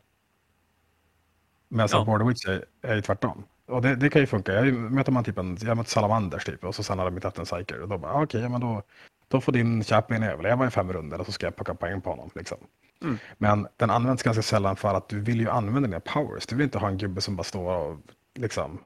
Medan 1.69 1.89
Ja. 1.93 2.05
Border 2.05 2.25
Witch 2.25 2.47
är, 2.49 2.65
är 2.83 2.95
ju 2.95 3.03
tvärtom. 3.03 3.45
Och 3.67 3.83
det, 3.83 3.97
det 3.97 4.11
kan 4.11 4.21
ju 4.21 4.27
funka. 4.27 4.53
Jag 4.53 4.75
möter 4.75 5.13
man 5.13 5.25
typ 5.25 5.39
en, 5.39 5.57
jag 5.61 5.77
möter 5.77 5.91
salamanders 5.91 6.45
typ 6.45 6.65
och 6.65 6.75
så 6.75 6.83
sen 6.83 6.99
har 6.99 7.11
de 7.11 7.21
haft 7.23 7.39
en 7.39 7.47
cycle. 7.47 7.79
Och 7.79 7.89
då 7.89 7.99
bara, 7.99 8.13
ah, 8.13 8.23
okej, 8.23 8.41
ja, 8.41 8.49
men 8.49 8.61
då, 8.61 8.83
då 9.29 9.41
får 9.41 9.53
din 9.53 9.85
Chaplin 9.85 10.23
överleva 10.23 10.67
i 10.67 10.71
fem 10.71 10.93
runder 10.93 11.21
och 11.21 11.27
så 11.27 11.33
ska 11.33 11.47
jag 11.47 11.57
plocka 11.57 11.75
poäng 11.75 12.01
på 12.01 12.11
honom. 12.11 12.31
Liksom. 12.35 12.59
Mm. 13.03 13.19
Men 13.39 13.69
den 13.77 13.91
används 13.91 14.23
ganska 14.23 14.43
sällan 14.43 14.77
för 14.77 14.95
att 14.95 15.09
du 15.09 15.21
vill 15.21 15.41
ju 15.41 15.51
använda 15.51 15.89
dina 15.89 16.01
powers. 16.01 16.47
Du 16.47 16.57
vill 16.57 16.65
inte 16.65 16.79
ha 16.79 16.89
en 16.89 16.99
gubbe 16.99 17.21
som 17.21 17.37
bara 17.37 17.45
står 17.45 17.77
och 17.77 17.99
liksom 18.35 18.81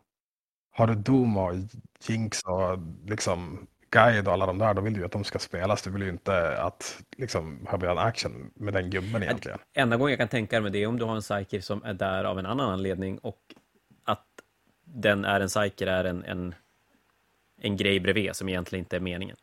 har 0.70 0.86
du 0.86 0.94
Doom 0.94 1.36
och 1.36 1.54
Jinx 2.06 2.42
och 2.42 2.78
liksom 3.06 3.66
Guide 3.90 4.26
och 4.28 4.32
alla 4.32 4.46
de 4.46 4.59
där, 4.59 4.74
då 4.74 4.82
vill 4.82 4.92
du 4.92 5.00
ju 5.00 5.06
att 5.06 5.12
de 5.12 5.24
ska 5.24 5.38
spelas. 5.38 5.82
Du 5.82 5.90
vill 5.90 6.02
ju 6.02 6.09
inte 6.09 6.62
att 6.62 7.02
liksom 7.16 7.66
ha 7.66 7.90
en 7.90 7.98
action 7.98 8.50
med 8.54 8.74
den 8.74 8.90
gubben 8.90 9.22
egentligen. 9.22 9.59
Enda 9.74 9.96
gången 9.96 10.11
jag 10.11 10.18
kan 10.18 10.28
tänka 10.28 10.61
mig 10.61 10.70
det 10.70 10.82
är 10.82 10.86
om 10.86 10.98
du 10.98 11.04
har 11.04 11.14
en 11.16 11.20
psyker 11.20 11.61
som 11.61 11.84
är 11.84 11.94
där 11.94 12.24
av 12.24 12.38
en 12.38 12.46
annan 12.46 12.70
anledning 12.70 13.18
och 13.18 13.38
att 14.04 14.26
den 14.84 15.24
är 15.24 15.40
en 15.40 15.48
psyker 15.48 15.86
är 15.86 16.04
en, 16.04 16.24
en, 16.24 16.54
en 17.61 17.76
grej 17.76 18.00
bredvid 18.00 18.36
som 18.36 18.48
egentligen 18.48 18.84
inte 18.84 18.96
är 18.96 19.00
meningen. 19.00 19.36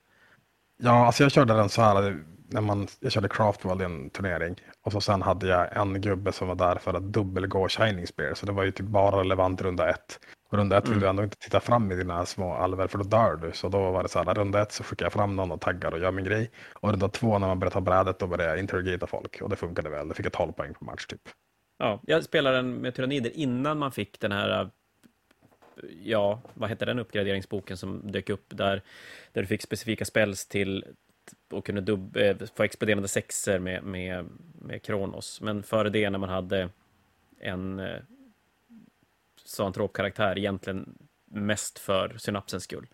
Ja, 0.78 1.06
alltså 1.06 1.24
jag 1.24 1.32
körde 1.32 1.54
den 1.54 1.70
så 1.70 1.82
här, 1.82 2.24
när 2.50 2.62
man, 2.62 2.88
jag 3.00 3.12
körde 3.12 3.30
Craftworld 3.30 3.82
i 3.82 3.86
en 3.86 4.10
turnering 4.10 4.56
och 4.82 4.92
så 4.92 5.02
sen 5.02 5.22
hade 5.22 5.48
jag 5.48 5.78
en 5.78 6.02
gubbe 6.02 6.32
som 6.32 6.48
var 6.48 6.56
där 6.56 6.76
för 6.76 6.94
att 6.94 7.04
dubbelgå 7.04 7.70
Shining 7.70 8.08
Spear, 8.08 8.34
så 8.34 8.46
det 8.46 8.52
var 8.52 8.64
ju 8.64 8.72
typ 8.72 8.86
bara 8.86 9.20
relevant 9.20 9.62
runda 9.62 9.90
ett. 9.90 10.20
Och 10.50 10.58
runda 10.58 10.78
ett 10.78 10.84
vill 10.84 10.92
Mm. 10.92 11.02
du 11.02 11.08
ändå 11.10 11.24
inte 11.24 11.38
titta 11.38 11.60
fram 11.60 11.92
i 11.92 11.96
dina 11.96 12.26
små 12.26 12.54
alver 12.54 12.88
för 12.88 12.98
då 12.98 13.04
dör 13.04 13.36
du. 13.36 13.52
Så 13.52 13.70
då 13.70 13.92
var 13.92 14.04
det 14.04 14.10
så 14.10 14.24
här, 14.24 14.34
runda 14.34 14.62
ett 14.62 14.72
så 14.72 14.84
skickar 14.84 15.06
jag 15.06 15.14
fram 15.14 15.36
någon 15.36 15.52
och 15.52 15.62
taggar 15.62 15.92
och 15.92 16.00
gör 16.00 16.12
min 16.12 16.26
grej. 16.26 16.52
Och 16.74 16.90
runda 16.92 17.10
två 17.10 17.40
när 17.40 17.48
man 17.48 17.60
börjar 17.60 17.72
ta 17.72 17.82
brädet 17.82 18.20
då 18.20 18.28
började 18.28 18.50
jag 18.50 18.60
interrogata 18.60 19.08
folk 19.08 19.42
och 19.42 19.50
det 19.50 19.56
funkade 19.56 19.90
väl. 19.90 20.08
Det 20.08 20.14
fick 20.14 20.26
jag 20.26 20.34
12 20.34 20.52
poäng 20.52 20.74
på 20.74 20.86
match 20.86 21.06
typ. 21.06 21.22
Ja, 21.78 22.00
jag 22.04 22.24
spelade 22.24 22.58
den 22.58 22.74
med 22.74 22.96
tyrannider 22.96 23.32
innan 23.38 23.78
man 23.80 23.92
fick 23.92 24.20
den 24.20 24.32
här, 24.32 24.70
ja, 26.04 26.42
vad 26.54 26.70
hette 26.70 26.86
den 26.86 27.00
uppgraderingsboken 27.00 27.78
som 27.78 28.12
dök 28.12 28.30
upp 28.30 28.46
där, 28.50 28.82
där 29.34 29.42
du 29.42 29.48
fick 29.48 29.62
specifika 29.62 30.06
spells 30.06 30.48
till 30.48 30.86
och 31.56 31.66
kunde 31.66 31.82
dubb, 31.82 32.18
eh, 32.18 32.38
få 32.56 32.64
exploderande 32.64 33.08
sexer 33.08 33.60
med, 33.60 33.84
med, 33.84 34.26
med 34.62 34.82
Kronos. 34.82 35.42
Men 35.42 35.64
före 35.64 35.90
det 35.90 36.10
när 36.10 36.20
man 36.20 36.30
hade 36.30 36.70
en 37.40 37.80
eh, 37.80 38.02
zoantropkaraktär 39.44 40.38
egentligen 40.38 40.98
mest 41.26 41.80
för 41.80 42.18
synapsens 42.18 42.64
skull. 42.64 42.88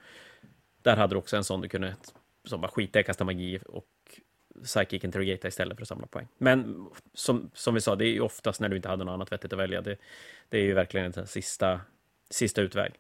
Där 0.82 0.98
hade 0.98 1.16
du 1.16 1.20
också 1.20 1.38
en 1.38 1.44
sån 1.44 1.62
du 1.62 1.70
kunde 1.70 1.96
som 2.44 2.62
bara 2.62 2.72
skita 2.72 3.00
i 3.00 3.04
kasta 3.04 3.24
magi 3.24 3.60
och 3.66 3.88
psychic 4.64 5.04
interrogata 5.04 5.48
istället 5.48 5.78
för 5.78 5.82
att 5.82 5.88
samla 5.88 6.08
poäng. 6.08 6.28
Men 6.38 6.88
som, 7.14 7.52
som 7.54 7.74
vi 7.74 7.82
sa, 7.82 7.96
det 7.96 8.06
är 8.06 8.12
ju 8.12 8.22
oftast 8.22 8.62
när 8.62 8.70
du 8.70 8.76
inte 8.76 8.90
hade 8.90 9.04
något 9.04 9.14
annat 9.14 9.32
vettigt 9.32 9.54
att 9.54 9.60
välja. 9.60 9.82
Det, 9.82 9.98
det 10.50 10.58
är 10.58 10.64
ju 10.64 10.74
verkligen 10.74 11.14
en 11.16 11.28
sista, 11.28 11.82
sista 12.30 12.62
utväg. 12.62 12.92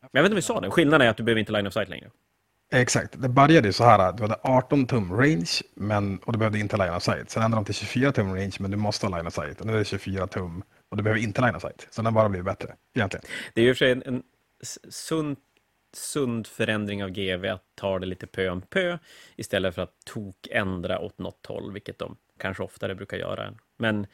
Men 0.00 0.08
jag 0.12 0.22
vet 0.22 0.26
inte 0.26 0.34
om 0.34 0.36
vi 0.36 0.42
sa 0.42 0.60
det, 0.60 0.70
skillnaden 0.70 1.06
är 1.06 1.10
att 1.10 1.16
du 1.16 1.22
behöver 1.22 1.40
inte 1.40 1.52
line 1.52 1.66
of 1.66 1.72
sight 1.72 1.88
längre. 1.88 2.10
Exakt, 2.72 3.22
det 3.22 3.28
började 3.28 3.68
ju 3.68 3.72
så 3.72 3.84
här, 3.84 4.12
du 4.12 4.22
hade 4.22 4.36
18 4.42 4.86
tum 4.86 5.12
range 5.12 5.50
men, 5.74 6.18
och 6.18 6.32
du 6.32 6.38
behövde 6.38 6.58
inte 6.58 6.76
line 6.76 6.94
of 6.94 7.02
sight. 7.02 7.30
Sen 7.30 7.42
ändrade 7.42 7.60
de 7.60 7.64
till 7.64 7.74
24 7.74 8.12
tum 8.12 8.34
range 8.34 8.56
men 8.60 8.70
du 8.70 8.76
måste 8.76 9.06
ha 9.06 9.16
line 9.16 9.26
of 9.26 9.34
sight. 9.34 9.60
Och 9.60 9.66
nu 9.66 9.72
är 9.72 9.78
det 9.78 9.84
24 9.84 10.26
tum 10.26 10.62
och 10.88 10.96
du 10.96 11.02
behöver 11.02 11.20
inte 11.20 11.40
line 11.40 11.56
of 11.56 11.62
sight. 11.62 11.86
Så 11.90 12.02
den 12.02 12.14
bara 12.14 12.28
blir 12.28 12.42
bättre 12.42 12.74
egentligen. 12.94 13.26
Det 13.54 13.60
är 13.60 13.64
ju 13.64 13.70
i 13.70 13.72
och 13.72 13.76
för 13.76 13.84
sig 13.84 13.92
en, 13.92 14.02
en 14.02 14.22
sund, 14.88 15.36
sund 15.92 16.46
förändring 16.46 17.04
av 17.04 17.10
GV 17.10 17.44
att 17.44 17.64
ta 17.74 17.98
det 17.98 18.06
lite 18.06 18.26
pö 18.26 18.48
om 18.48 18.62
pö 18.62 18.98
istället 19.36 19.74
för 19.74 19.82
att 19.82 19.94
tokändra 20.04 20.98
åt 20.98 21.18
något 21.18 21.46
håll, 21.46 21.72
vilket 21.72 21.98
de 21.98 22.16
kanske 22.38 22.62
oftare 22.62 22.94
brukar 22.94 23.16
göra. 23.16 23.54
Men 23.76 24.06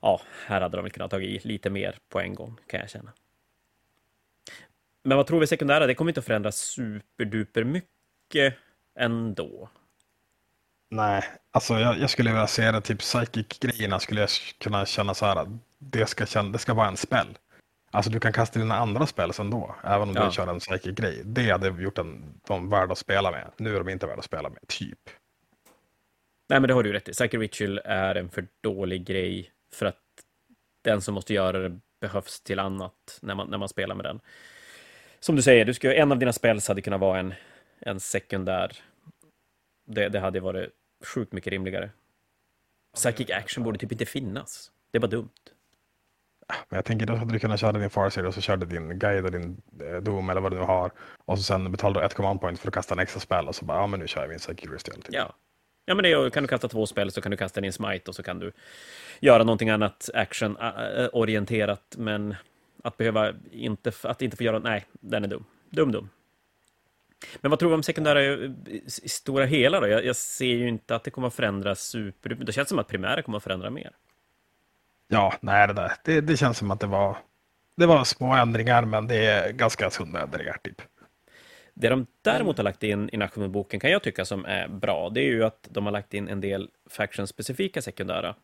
ja, 0.00 0.20
här 0.46 0.60
hade 0.60 0.76
de 0.76 0.82
väl 0.82 0.92
kunnat 0.92 1.10
ta 1.10 1.20
i 1.20 1.40
lite 1.44 1.70
mer 1.70 1.98
på 2.08 2.20
en 2.20 2.34
gång, 2.34 2.58
kan 2.66 2.80
jag 2.80 2.90
känna. 2.90 3.12
Men 5.04 5.16
vad 5.16 5.26
tror 5.26 5.40
vi 5.40 5.46
sekundära? 5.46 5.86
Det 5.86 5.94
kommer 5.94 6.10
inte 6.10 6.20
att 6.20 6.26
förändras 6.26 6.56
superduper 6.56 7.64
mycket 7.64 8.54
ändå. 8.98 9.68
Nej, 10.90 11.24
alltså 11.50 11.78
jag, 11.78 11.98
jag 11.98 12.10
skulle 12.10 12.30
vilja 12.30 12.46
se 12.46 12.70
det, 12.70 12.80
typ 12.80 12.98
psychic-grejerna 12.98 13.98
skulle 13.98 14.20
jag 14.20 14.30
kunna 14.60 14.86
känna 14.86 15.14
så 15.14 15.26
här 15.26 15.36
att 15.36 15.48
det 15.78 16.06
ska, 16.06 16.26
känna, 16.26 16.48
det 16.50 16.58
ska 16.58 16.74
vara 16.74 16.88
en 16.88 16.96
spell. 16.96 17.38
Alltså 17.90 18.10
du 18.10 18.20
kan 18.20 18.32
kasta 18.32 18.58
dina 18.58 18.74
andra 18.76 19.06
spells 19.06 19.40
ändå, 19.40 19.74
även 19.84 20.08
om 20.08 20.14
Ja. 20.14 20.24
du 20.26 20.32
kör 20.32 20.46
en 20.46 20.58
psychic-grej. 20.58 21.22
Det 21.24 21.50
hade 21.50 21.82
gjort 21.82 21.98
en, 21.98 22.40
dem 22.46 22.70
värda 22.70 22.92
att 22.92 22.98
spela 22.98 23.30
med. 23.30 23.50
Nu 23.56 23.74
är 23.74 23.78
de 23.78 23.88
inte 23.88 24.06
värda 24.06 24.18
att 24.18 24.24
spela 24.24 24.48
med, 24.48 24.68
typ. 24.68 24.98
Nej, 26.48 26.60
men 26.60 26.68
det 26.68 26.74
har 26.74 26.82
du 26.82 26.92
rätt 26.92 27.08
i. 27.08 27.12
Psychic 27.12 27.40
Ritual 27.40 27.80
är 27.84 28.14
en 28.14 28.30
för 28.30 28.46
dålig 28.60 29.06
grej 29.06 29.52
för 29.74 29.86
att 29.86 29.98
den 30.82 31.00
som 31.02 31.14
måste 31.14 31.34
göra 31.34 31.58
det 31.68 31.78
behövs 32.00 32.40
till 32.40 32.58
annat 32.58 33.18
när 33.22 33.34
man, 33.34 33.50
när 33.50 33.58
man 33.58 33.68
spelar 33.68 33.94
med 33.94 34.04
den. 34.04 34.20
Som 35.24 35.36
du 35.36 35.42
säger, 35.42 35.64
du 35.64 35.74
ska, 35.74 35.94
en 35.94 36.12
av 36.12 36.18
dina 36.18 36.32
spells 36.32 36.68
hade 36.68 36.82
kunnat 36.82 37.00
vara 37.00 37.18
en, 37.18 37.34
en 37.80 38.00
sekundär. 38.00 38.72
Det, 39.86 40.08
det 40.08 40.20
hade 40.20 40.40
varit 40.40 40.70
sjukt 41.04 41.32
mycket 41.32 41.50
rimligare. 41.50 41.90
Psychic 42.94 43.30
Action 43.30 43.64
borde 43.64 43.78
typ 43.78 43.92
inte 43.92 44.06
finnas. 44.06 44.70
Det 44.90 44.98
är 44.98 45.00
bara 45.00 45.06
dumt. 45.06 45.30
Men 46.68 46.76
jag 46.76 46.84
tänker 46.84 47.06
då 47.06 47.14
hade 47.14 47.32
du 47.32 47.38
kunnat 47.38 47.60
köra 47.60 47.72
din 47.72 47.90
Farseer 47.90 48.26
och 48.26 48.34
så 48.34 48.40
körde 48.40 48.66
din 48.66 48.98
guide 48.98 49.24
och 49.24 49.32
din 49.32 49.62
eh, 49.80 49.96
Doom 49.96 50.30
eller 50.30 50.40
vad 50.40 50.52
du 50.52 50.58
nu 50.58 50.64
har. 50.64 50.90
Och 51.24 51.38
så 51.38 51.44
sen 51.44 51.72
betalade 51.72 52.00
du 52.00 52.06
ett 52.06 52.14
command 52.14 52.40
point 52.40 52.60
för 52.60 52.68
att 52.68 52.74
kasta 52.74 52.94
en 52.94 53.00
extra 53.00 53.20
spel 53.20 53.48
och 53.48 53.54
så 53.54 53.64
bara, 53.64 53.78
ja 53.78 53.86
men 53.86 54.00
nu 54.00 54.08
kör 54.08 54.26
vi 54.26 54.34
en 54.34 54.40
psychic. 54.40 54.82
Typ. 54.82 54.94
Ja. 55.08 55.34
Ja, 55.84 55.94
men 55.94 56.02
det 56.02 56.12
är, 56.12 56.30
kan 56.30 56.42
du 56.42 56.48
kasta 56.48 56.68
två 56.68 56.86
spel 56.86 57.10
så 57.10 57.20
kan 57.20 57.30
du 57.30 57.36
kasta 57.36 57.60
din 57.60 57.72
smite 57.72 58.10
och 58.10 58.14
så 58.14 58.22
kan 58.22 58.38
du 58.38 58.52
göra 59.20 59.44
någonting 59.44 59.70
annat 59.70 60.10
action-orienterat. 60.14 61.94
Men 61.98 62.34
att 62.82 62.96
behöva 62.96 63.34
inte, 63.50 63.92
att 64.02 64.22
inte 64.22 64.36
få 64.36 64.42
göra, 64.42 64.58
nej, 64.58 64.86
den 64.92 65.24
är 65.24 65.28
dum. 65.28 65.44
Dum, 65.70 65.92
dum. 65.92 66.08
Men 67.40 67.50
vad 67.50 67.58
tror 67.58 67.68
vi 67.70 67.74
om 67.74 67.82
sekundära 67.82 68.22
i 68.22 68.54
i 69.02 69.08
stora 69.08 69.44
hela 69.44 69.80
då? 69.80 69.88
Jag, 69.88 70.04
jag 70.04 70.16
ser 70.16 70.54
ju 70.54 70.68
inte 70.68 70.94
att 70.94 71.04
det 71.04 71.10
kommer 71.10 71.28
att 71.28 71.34
förändras 71.34 71.80
super... 71.80 72.30
Det 72.30 72.52
känns 72.52 72.68
som 72.68 72.78
att 72.78 72.88
primära 72.88 73.22
kommer 73.22 73.36
att 73.36 73.44
förändra 73.44 73.70
mer. 73.70 73.90
Ja, 75.08 75.34
nej 75.40 75.66
det 75.66 75.72
där. 75.72 75.92
Det, 76.04 76.20
det 76.20 76.36
känns 76.36 76.58
som 76.58 76.70
att 76.70 76.80
det 76.80 76.86
var, 76.86 77.16
det 77.76 77.86
var 77.86 78.04
små 78.04 78.34
ändringar 78.34 78.84
men 78.84 79.06
det 79.06 79.26
är 79.26 79.52
ganska 79.52 79.90
sunda 79.90 80.22
ändringar 80.22 80.56
typ. 80.62 80.82
Det 81.74 81.88
de 81.88 82.06
däremot 82.22 82.56
har 82.56 82.64
lagt 82.64 82.82
in 82.82 83.10
i 83.12 83.16
National-boken 83.16 83.80
kan 83.80 83.90
jag 83.90 84.02
tycka 84.02 84.24
som 84.24 84.44
är 84.44 84.68
bra, 84.68 85.10
det 85.10 85.20
är 85.20 85.24
ju 85.26 85.44
att 85.44 85.68
de 85.70 85.84
har 85.84 85.92
lagt 85.92 86.14
in 86.14 86.28
en 86.28 86.40
del 86.40 86.70
faction-specifika 86.90 87.82
sekundära. 87.82 88.34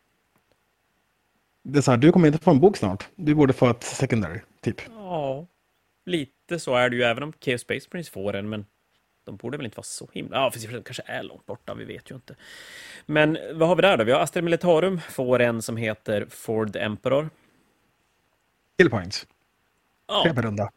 Det 1.63 1.77
är 1.79 1.81
så 1.81 1.91
här, 1.91 1.97
du 1.97 2.11
kommer 2.11 2.27
inte 2.27 2.39
få 2.39 2.51
en 2.51 2.59
bok 2.59 2.77
snart. 2.77 3.07
Du 3.15 3.35
borde 3.35 3.53
få 3.53 3.69
ett 3.69 3.83
secondary, 3.83 4.39
typ. 4.61 4.81
Ja, 4.95 5.45
lite 6.05 6.59
så 6.59 6.75
är 6.75 6.89
det 6.89 6.95
ju, 6.95 7.03
även 7.03 7.23
om 7.23 7.33
Chaos 7.41 7.61
Space 7.61 7.89
Prince 7.89 8.11
får 8.11 8.35
en, 8.35 8.49
men 8.49 8.65
de 9.25 9.35
borde 9.35 9.57
väl 9.57 9.65
inte 9.65 9.77
vara 9.77 9.83
så 9.83 10.09
himla... 10.13 10.37
Ja, 10.37 10.51
för 10.51 10.59
de 10.73 10.83
kanske 10.83 11.03
är 11.05 11.23
långt 11.23 11.45
borta, 11.45 11.73
vi 11.73 11.85
vet 11.85 12.11
ju 12.11 12.15
inte. 12.15 12.35
Men 13.05 13.37
vad 13.53 13.67
har 13.69 13.75
vi 13.75 13.81
där 13.81 13.97
då? 13.97 14.03
Vi 14.03 14.11
har 14.11 14.19
Astra 14.19 14.41
Militarum, 14.41 14.99
får 15.09 15.39
en 15.41 15.61
som 15.61 15.77
heter 15.77 16.25
Ford 16.29 16.75
Emperor. 16.75 17.29
Kill 18.77 18.89
points. 18.89 19.27
Ja, 20.07 20.23
Tre 20.23 20.33
per 20.33 20.41
runda. 20.41 20.71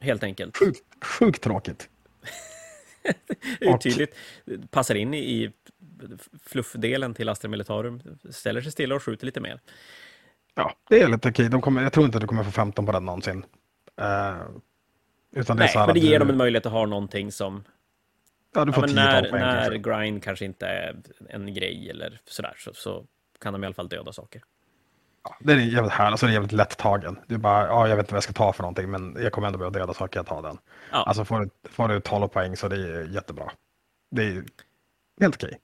helt 0.00 0.22
enkelt. 0.22 0.56
Sjukt, 0.56 0.80
sjukt 1.04 1.42
tråkigt. 1.42 1.88
Det 3.60 3.66
är 3.66 3.72
ju 3.72 3.78
tydligt. 3.78 4.14
Passar 4.70 4.94
in 4.94 5.14
i 5.14 5.52
fluffdelen 6.46 7.14
till 7.14 7.28
Astra 7.28 7.48
Militarum. 7.48 8.00
Ställer 8.30 8.60
sig 8.60 8.72
stilla 8.72 8.94
och 8.94 9.02
skjuter 9.02 9.26
lite 9.26 9.40
mer. 9.40 9.60
Ja, 10.54 10.72
det 10.88 11.02
är 11.02 11.08
lite 11.08 11.28
okej. 11.28 11.48
De 11.48 11.60
kommer, 11.60 11.82
jag 11.82 11.92
tror 11.92 12.06
inte 12.06 12.18
att 12.18 12.22
du 12.22 12.26
kommer 12.28 12.44
få 12.44 12.50
15 12.50 12.86
på 12.86 12.92
den 12.92 13.04
någonsin. 13.04 13.44
Eh, 14.00 14.36
utan 15.36 15.56
det 15.56 15.62
Nej, 15.74 15.86
men 15.86 15.94
det 15.94 16.00
ger 16.00 16.12
du, 16.12 16.18
dem 16.18 16.30
en 16.30 16.36
möjlighet 16.36 16.66
att 16.66 16.72
ha 16.72 16.86
någonting 16.86 17.32
som 17.32 17.64
Ja, 18.54 18.64
du 18.64 18.70
Ja, 18.70 18.74
får 18.80 18.86
10 18.86 18.94
när, 18.94 19.30
poäng 19.30 19.40
när 19.40 19.70
kanske. 19.70 19.90
grind 19.90 20.22
kanske 20.22 20.44
inte 20.44 20.66
är 20.66 20.96
en 21.28 21.54
grej 21.54 21.90
eller 21.90 22.20
sådär, 22.24 22.54
så, 22.58 22.74
så 22.74 23.06
kan 23.40 23.52
de 23.52 23.62
i 23.62 23.66
alla 23.66 23.74
fall 23.74 23.88
döda 23.88 24.12
saker. 24.12 24.42
Ja, 25.24 25.36
det 25.40 25.52
är 25.52 25.56
jävligt 25.56 25.92
härligt, 25.92 26.10
alltså 26.12 26.26
det 26.26 26.32
är 26.32 26.34
jävligt 26.34 26.52
lätt 26.52 26.78
tagen. 26.78 27.18
Du 27.26 27.38
bara, 27.38 27.66
ja, 27.66 27.88
jag 27.88 27.96
vet 27.96 28.04
inte 28.04 28.12
vad 28.14 28.16
jag 28.16 28.22
ska 28.24 28.32
ta 28.32 28.52
för 28.52 28.62
någonting, 28.62 28.90
men 28.90 29.16
jag 29.20 29.32
kommer 29.32 29.46
ändå 29.46 29.58
behöva 29.58 29.78
döda 29.78 29.94
saker, 29.94 30.18
jag 30.18 30.26
tar 30.26 30.42
den. 30.42 30.58
Ja. 30.92 31.02
Alltså 31.02 31.24
får 31.24 31.40
du, 31.40 31.50
får 31.70 31.88
du 31.88 32.00
12 32.00 32.28
poäng 32.28 32.56
så 32.56 32.68
det 32.68 32.76
är 32.76 33.04
jättebra. 33.04 33.50
Det 34.10 34.22
är 34.22 34.44
helt 35.20 35.34
okej. 35.44 35.58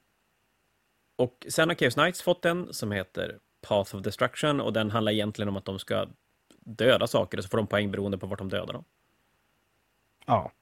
Och 1.18 1.46
sen 1.48 1.68
har 1.68 1.76
Chaos 1.76 1.94
Knights 1.94 2.22
fått 2.22 2.44
en 2.44 2.74
som 2.74 2.92
heter 2.92 3.38
Path 3.60 3.96
of 3.96 4.02
Destruction 4.02 4.60
och 4.60 4.72
den 4.72 4.90
handlar 4.90 5.12
egentligen 5.12 5.48
om 5.48 5.56
att 5.56 5.64
de 5.64 5.78
ska 5.78 6.06
döda 6.60 7.06
saker 7.06 7.38
och 7.38 7.44
så 7.44 7.50
får 7.50 7.58
de 7.58 7.66
poäng 7.66 7.90
beroende 7.90 8.18
på 8.18 8.26
vart 8.26 8.38
de 8.38 8.48
dödar 8.48 8.72
dem. 8.72 8.84
Ja. 10.26 10.52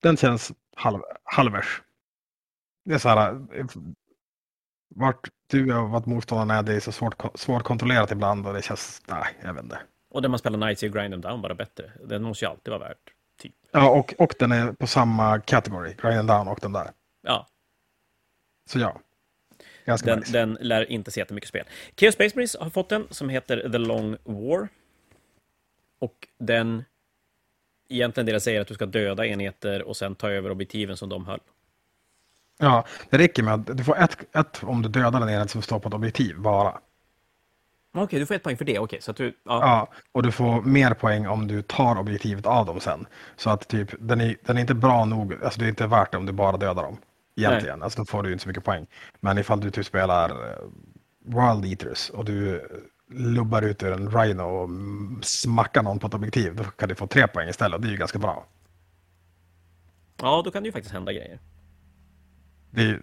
Den 0.00 0.16
känns 0.16 0.52
halv, 0.74 1.00
halvers. 1.24 1.82
Det 2.84 2.94
är 2.94 2.98
så 2.98 3.08
här, 3.08 3.34
eh, 3.52 3.66
vart 4.88 5.28
du 5.46 5.74
och 5.78 5.90
vart 5.90 6.06
motståndaren 6.06 6.50
är, 6.50 6.62
det 6.62 6.74
är 6.74 6.80
så 6.80 6.92
svårt, 6.92 7.22
svårt 7.34 7.62
kontrollerat 7.62 8.10
ibland 8.10 8.46
och 8.46 8.54
det 8.54 8.62
känns, 8.62 9.02
nej, 9.08 9.38
jag 9.42 9.54
vet 9.54 9.62
inte. 9.62 9.80
Och 10.10 10.22
när 10.22 10.28
man 10.28 10.38
spelar 10.38 10.58
Knights 10.58 10.82
är 10.82 10.88
Grind 10.88 11.12
them 11.12 11.20
down 11.20 11.42
bara 11.42 11.54
bättre. 11.54 11.92
Den 12.04 12.22
måste 12.22 12.44
ju 12.44 12.50
alltid 12.50 12.70
vara 12.70 12.88
värd. 12.88 12.96
Typ. 13.38 13.54
Ja, 13.70 13.90
och, 13.90 14.14
och 14.18 14.34
den 14.38 14.52
är 14.52 14.72
på 14.72 14.86
samma 14.86 15.40
category, 15.40 15.94
Grind 16.02 16.18
and 16.18 16.28
Down 16.28 16.48
och 16.48 16.58
den 16.62 16.72
där. 16.72 16.90
Ja, 17.22 17.46
Så 18.66 18.78
ja. 18.78 19.00
Ganska 19.84 20.10
den, 20.10 20.18
nice. 20.18 20.32
den 20.32 20.58
lär 20.60 20.92
inte 20.92 21.10
se 21.10 21.20
jättemycket 21.20 21.48
spel. 21.48 21.64
Chaos 21.96 22.14
Space 22.14 22.36
Marines 22.36 22.56
har 22.60 22.70
fått 22.70 22.92
en 22.92 23.06
som 23.10 23.28
heter 23.28 23.68
The 23.72 23.78
Long 23.78 24.16
War. 24.24 24.68
Och 25.98 26.28
den... 26.38 26.84
Egentligen 27.88 28.26
det 28.26 28.32
den 28.32 28.40
säger 28.40 28.60
att 28.60 28.68
du 28.68 28.74
ska 28.74 28.86
döda 28.86 29.26
enheter 29.26 29.82
och 29.82 29.96
sen 29.96 30.14
ta 30.14 30.30
över 30.30 30.50
objektiven 30.50 30.96
som 30.96 31.08
de 31.08 31.26
höll. 31.26 31.40
Ja, 32.58 32.84
det 33.10 33.18
räcker 33.18 33.42
med 33.42 33.54
att 33.54 33.76
du 33.76 33.84
får 33.84 33.98
ett, 33.98 34.36
ett 34.36 34.64
om 34.64 34.82
du 34.82 34.88
dödar 34.88 35.20
den 35.20 35.28
enhet 35.28 35.50
som 35.50 35.62
står 35.62 35.78
på 35.78 35.88
ett 35.88 35.94
objektiv 35.94 36.38
bara. 36.38 36.80
Okej, 37.94 38.18
du 38.18 38.26
får 38.26 38.34
ett 38.34 38.42
poäng 38.42 38.56
för 38.56 38.64
det. 38.64 38.78
Okej, 38.78 39.02
så 39.02 39.10
att 39.10 39.16
du... 39.16 39.26
Ja. 39.26 39.32
Ja, 39.44 39.88
och 40.12 40.22
du 40.22 40.32
får 40.32 40.62
mer 40.62 40.94
poäng 40.94 41.26
om 41.26 41.48
du 41.48 41.62
tar 41.62 41.98
objektivet 41.98 42.46
av 42.46 42.66
dem 42.66 42.80
sen. 42.80 43.06
Så 43.36 43.50
att 43.50 43.68
typ, 43.68 43.94
den 43.98 44.20
är, 44.20 44.36
den 44.42 44.56
är 44.56 44.60
inte 44.60 44.74
bra 44.74 45.04
nog, 45.04 45.34
alltså 45.44 45.60
det 45.60 45.66
är 45.66 45.68
inte 45.68 45.86
värt 45.86 46.12
det 46.12 46.18
om 46.18 46.26
du 46.26 46.32
bara 46.32 46.56
dödar 46.56 46.82
dem. 46.82 46.98
Egentligen, 47.36 47.82
alltså 47.82 47.98
då 47.98 48.04
får 48.04 48.22
du 48.22 48.32
inte 48.32 48.42
så 48.42 48.48
mycket 48.48 48.64
poäng. 48.64 48.86
Men 49.20 49.38
ifall 49.38 49.60
du 49.60 49.70
typ 49.70 49.86
spelar 49.86 50.30
eh, 50.30 50.56
World 51.24 51.64
Eaters 51.64 52.10
och 52.10 52.24
du 52.24 52.68
lubbar 53.14 53.62
ut 53.62 53.82
ur 53.82 53.92
en 53.92 54.10
Rhino 54.10 54.42
och 54.42 54.70
smackar 55.24 55.82
någon 55.82 55.98
på 55.98 56.06
ett 56.06 56.14
objektiv, 56.14 56.56
då 56.56 56.64
kan 56.64 56.88
du 56.88 56.94
få 56.94 57.06
tre 57.06 57.28
poäng 57.28 57.48
istället. 57.48 57.82
Det 57.82 57.88
är 57.88 57.90
ju 57.90 57.96
ganska 57.96 58.18
bra. 58.18 58.46
ja, 60.22 60.42
då 60.44 60.50
kan 60.50 60.62
det 60.62 60.66
ju 60.66 60.72
faktiskt 60.72 60.94
hända 60.94 61.12
grejer. 61.12 61.38
Det 62.70 62.82
är, 62.82 63.02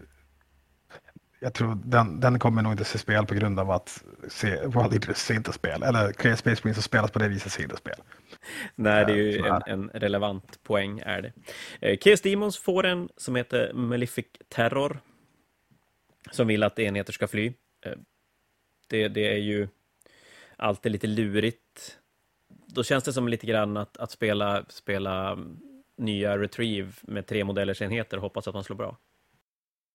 jag 1.39 1.53
tror 1.53 1.80
den, 1.86 2.19
den 2.19 2.39
kommer 2.39 2.61
nog 2.61 2.73
inte 2.73 2.86
se 2.86 2.97
spel 2.97 3.25
på 3.25 3.34
grund 3.34 3.59
av 3.59 3.71
att 3.71 4.03
se, 4.27 4.65
World 4.65 4.93
Eaters 4.93 5.17
ser 5.17 5.34
inte 5.36 5.53
spel. 5.53 5.84
Eller 5.84 6.11
Space 6.36 6.61
Marines 6.63 6.75
som 6.75 6.84
spelas 6.84 7.11
på 7.11 7.19
det 7.19 7.27
viset 7.27 7.51
ser 7.51 7.63
inte 7.63 7.77
spel. 7.77 8.01
Nej, 8.75 9.05
det 9.05 9.11
är 9.11 9.15
ju 9.15 9.39
så 9.39 9.45
en, 9.45 9.61
en 9.67 9.89
relevant 9.89 10.63
poäng, 10.63 10.99
är 11.05 11.21
det. 11.21 11.33
Eh, 11.81 11.97
Chaos 11.97 12.21
Demons 12.21 12.57
får 12.57 12.85
en 12.85 13.09
som 13.17 13.35
heter 13.35 13.73
Malefic 13.73 14.25
Terror, 14.47 14.99
som 16.31 16.47
vill 16.47 16.63
att 16.63 16.79
enheter 16.79 17.13
ska 17.13 17.27
fly. 17.27 17.53
Eh, 17.85 17.91
det, 18.87 19.07
det 19.07 19.27
är 19.33 19.37
ju 19.37 19.67
alltid 20.57 20.91
lite 20.91 21.07
lurigt. 21.07 21.97
Då 22.65 22.83
känns 22.83 23.03
det 23.03 23.13
som 23.13 23.27
lite 23.27 23.47
grann 23.47 23.77
att, 23.77 23.97
att 23.97 24.11
spela, 24.11 24.65
spela 24.69 25.31
mm, 25.31 25.59
nya 25.97 26.37
Retrieve 26.37 26.91
med 27.01 27.27
tre 27.27 27.43
modellers 27.43 27.81
enheter 27.81 28.17
och 28.17 28.23
hoppas 28.23 28.47
att 28.47 28.53
de 28.53 28.63
slår 28.63 28.77
bra. 28.77 28.97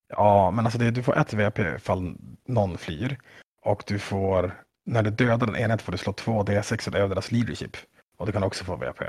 Ja, 0.09 0.50
men 0.50 0.64
alltså 0.64 0.78
det, 0.78 0.90
du 0.90 1.02
får 1.02 1.18
ett 1.18 1.32
VP 1.32 1.62
ifall 1.62 2.16
någon 2.46 2.78
flyr. 2.78 3.18
Och 3.62 3.84
du 3.86 3.98
får, 3.98 4.55
när 4.84 5.02
du 5.02 5.11
dödar 5.11 5.48
en 5.48 5.57
enhet 5.57 5.82
får 5.82 5.92
du 5.92 5.98
slå 5.98 6.12
två 6.12 6.42
D6 6.42 6.96
över 6.96 7.09
deras 7.09 7.32
leadership. 7.32 7.76
Och 8.17 8.27
du 8.27 8.33
kan 8.33 8.43
också 8.43 8.65
få 8.65 8.77
VP. 8.77 9.05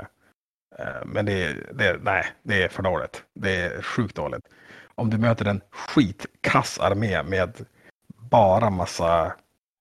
Eh, 0.78 1.04
men 1.06 1.26
det, 1.26 1.32
är- 1.44 1.70
det, 1.74 1.86
är- 1.86 1.98
nej, 1.98 2.24
det 2.42 2.62
är 2.62 2.68
för 2.68 2.82
dåligt. 2.82 3.24
Det 3.34 3.56
är 3.56 3.82
sjukt 3.82 4.16
dåligt. 4.16 4.48
Om 4.94 5.10
du 5.10 5.18
möter 5.18 5.44
en 5.44 5.60
skitkass 5.70 6.78
armé 6.80 7.22
med 7.22 7.64
bara 8.16 8.70
massa, 8.70 9.36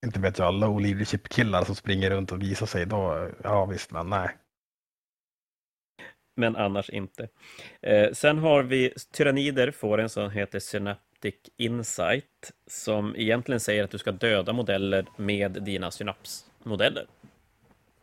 inte 0.06 0.20
vet 0.20 0.40
jag, 0.40 0.54
low 0.54 0.82
leadership 0.82 1.30
killar 1.30 1.64
som 1.66 1.76
springer 1.76 2.10
runt 2.10 2.32
och 2.32 2.42
visar 2.42 2.66
sig, 2.66 2.86
då, 2.86 3.30
ja 3.44 3.66
visst, 3.66 3.92
men 3.92 4.10
nej. 4.10 4.30
men 6.38 6.56
annars 6.56 6.90
inte. 6.90 7.28
Eh, 7.82 8.12
sen 8.14 8.38
har 8.38 8.64
vi 8.64 8.94
Tyrannider 9.14 9.72
får 9.72 9.98
en 9.98 10.10
som 10.10 10.32
heter 10.32 10.60
Synaptic 10.60 11.36
Insight, 11.58 12.52
som 12.68 13.16
egentligen 13.16 13.60
säger 13.60 13.84
att 13.84 13.92
du 13.92 13.98
ska 13.98 14.12
döda 14.12 14.54
modeller 14.54 15.06
med 15.18 15.52
dina 15.64 15.92
synapsmodeller. 15.92 17.08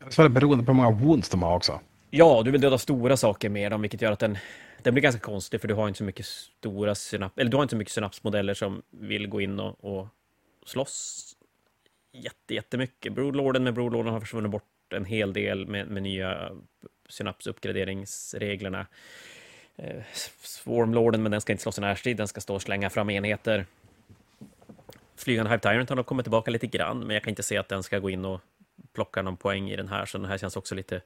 Så 0.09 0.22
är 0.22 0.24
det 0.24 0.30
beroende 0.30 0.64
på 0.64 0.72
hur 0.72 0.76
många 0.76 0.90
wounds 0.90 1.28
de 1.28 1.42
har 1.42 1.57
också. 1.57 1.80
Ja, 2.11 2.42
du 2.44 2.50
vill 2.50 2.61
döda 2.61 2.78
stora 2.78 3.16
saker 3.16 3.48
med 3.48 3.72
dem, 3.72 3.82
vilket 3.82 4.03
gör 4.03 4.12
att 4.12 4.18
den, 4.18 4.38
den 4.82 4.94
blir 4.94 5.03
ganska 5.03 5.20
konstig, 5.20 5.61
för 5.61 5.68
du 5.68 5.74
har 5.74 5.88
inte 5.88 5.98
så 5.98 6.05
mycket 6.05 6.26
stora 6.26 6.94
synaps, 6.94 7.38
eller 7.38 7.50
du 7.50 7.57
har 7.57 7.62
inte 7.62 7.72
så 7.72 7.76
mycket 7.76 7.94
synapsmodeller 7.94 8.55
som 8.55 8.82
vill 8.90 9.28
gå 9.28 9.40
in 9.40 9.61
och, 9.61 9.84
och 9.84 10.09
slåss 10.66 11.24
jätte, 12.12 12.55
jättemycket. 12.55 13.12
Broodlorden 13.12 13.64
med 13.64 13.74
Broodlorden 13.74 14.12
har 14.12 14.20
försvunnit 14.20 14.50
bort 14.50 14.64
en 14.94 15.05
hel 15.05 15.32
del 15.32 15.66
med, 15.66 15.86
med 15.86 16.03
nya 16.03 16.50
synapsuppgraderingsreglerna. 17.09 18.86
Eh, 19.76 20.03
Swarmlorden, 20.42 21.22
men 21.22 21.32
den 21.32 21.40
ska 21.40 21.53
inte 21.53 21.62
slåss 21.62 21.78
i 21.78 21.80
närstrid, 21.80 22.16
den 22.16 22.28
ska 22.28 22.40
stå 22.40 22.55
och 22.55 22.62
slänga 22.62 22.90
fram 22.90 23.11
enheter. 23.11 23.66
Flygande 25.16 25.50
Hive 25.50 25.61
Tyrant 25.61 25.88
har 25.88 25.96
nog 25.96 26.07
kommit 26.07 26.24
tillbaka 26.24 26.50
lite 26.50 26.66
grann, 26.66 26.98
men 26.98 27.14
jag 27.14 27.22
kan 27.22 27.30
inte 27.30 27.42
se 27.42 27.57
att 27.57 27.68
den 27.68 27.82
ska 27.82 27.98
gå 27.98 28.11
in 28.11 28.24
och 28.24 28.40
plocka 28.95 29.22
någon 29.22 29.37
poäng 29.37 29.70
i 29.70 29.76
den 29.76 29.89
här, 29.89 30.07
så 30.07 30.18
den 30.18 30.26
här 30.26 30.39
känns 30.39 30.57
också 30.57 30.74
lite 30.74 31.01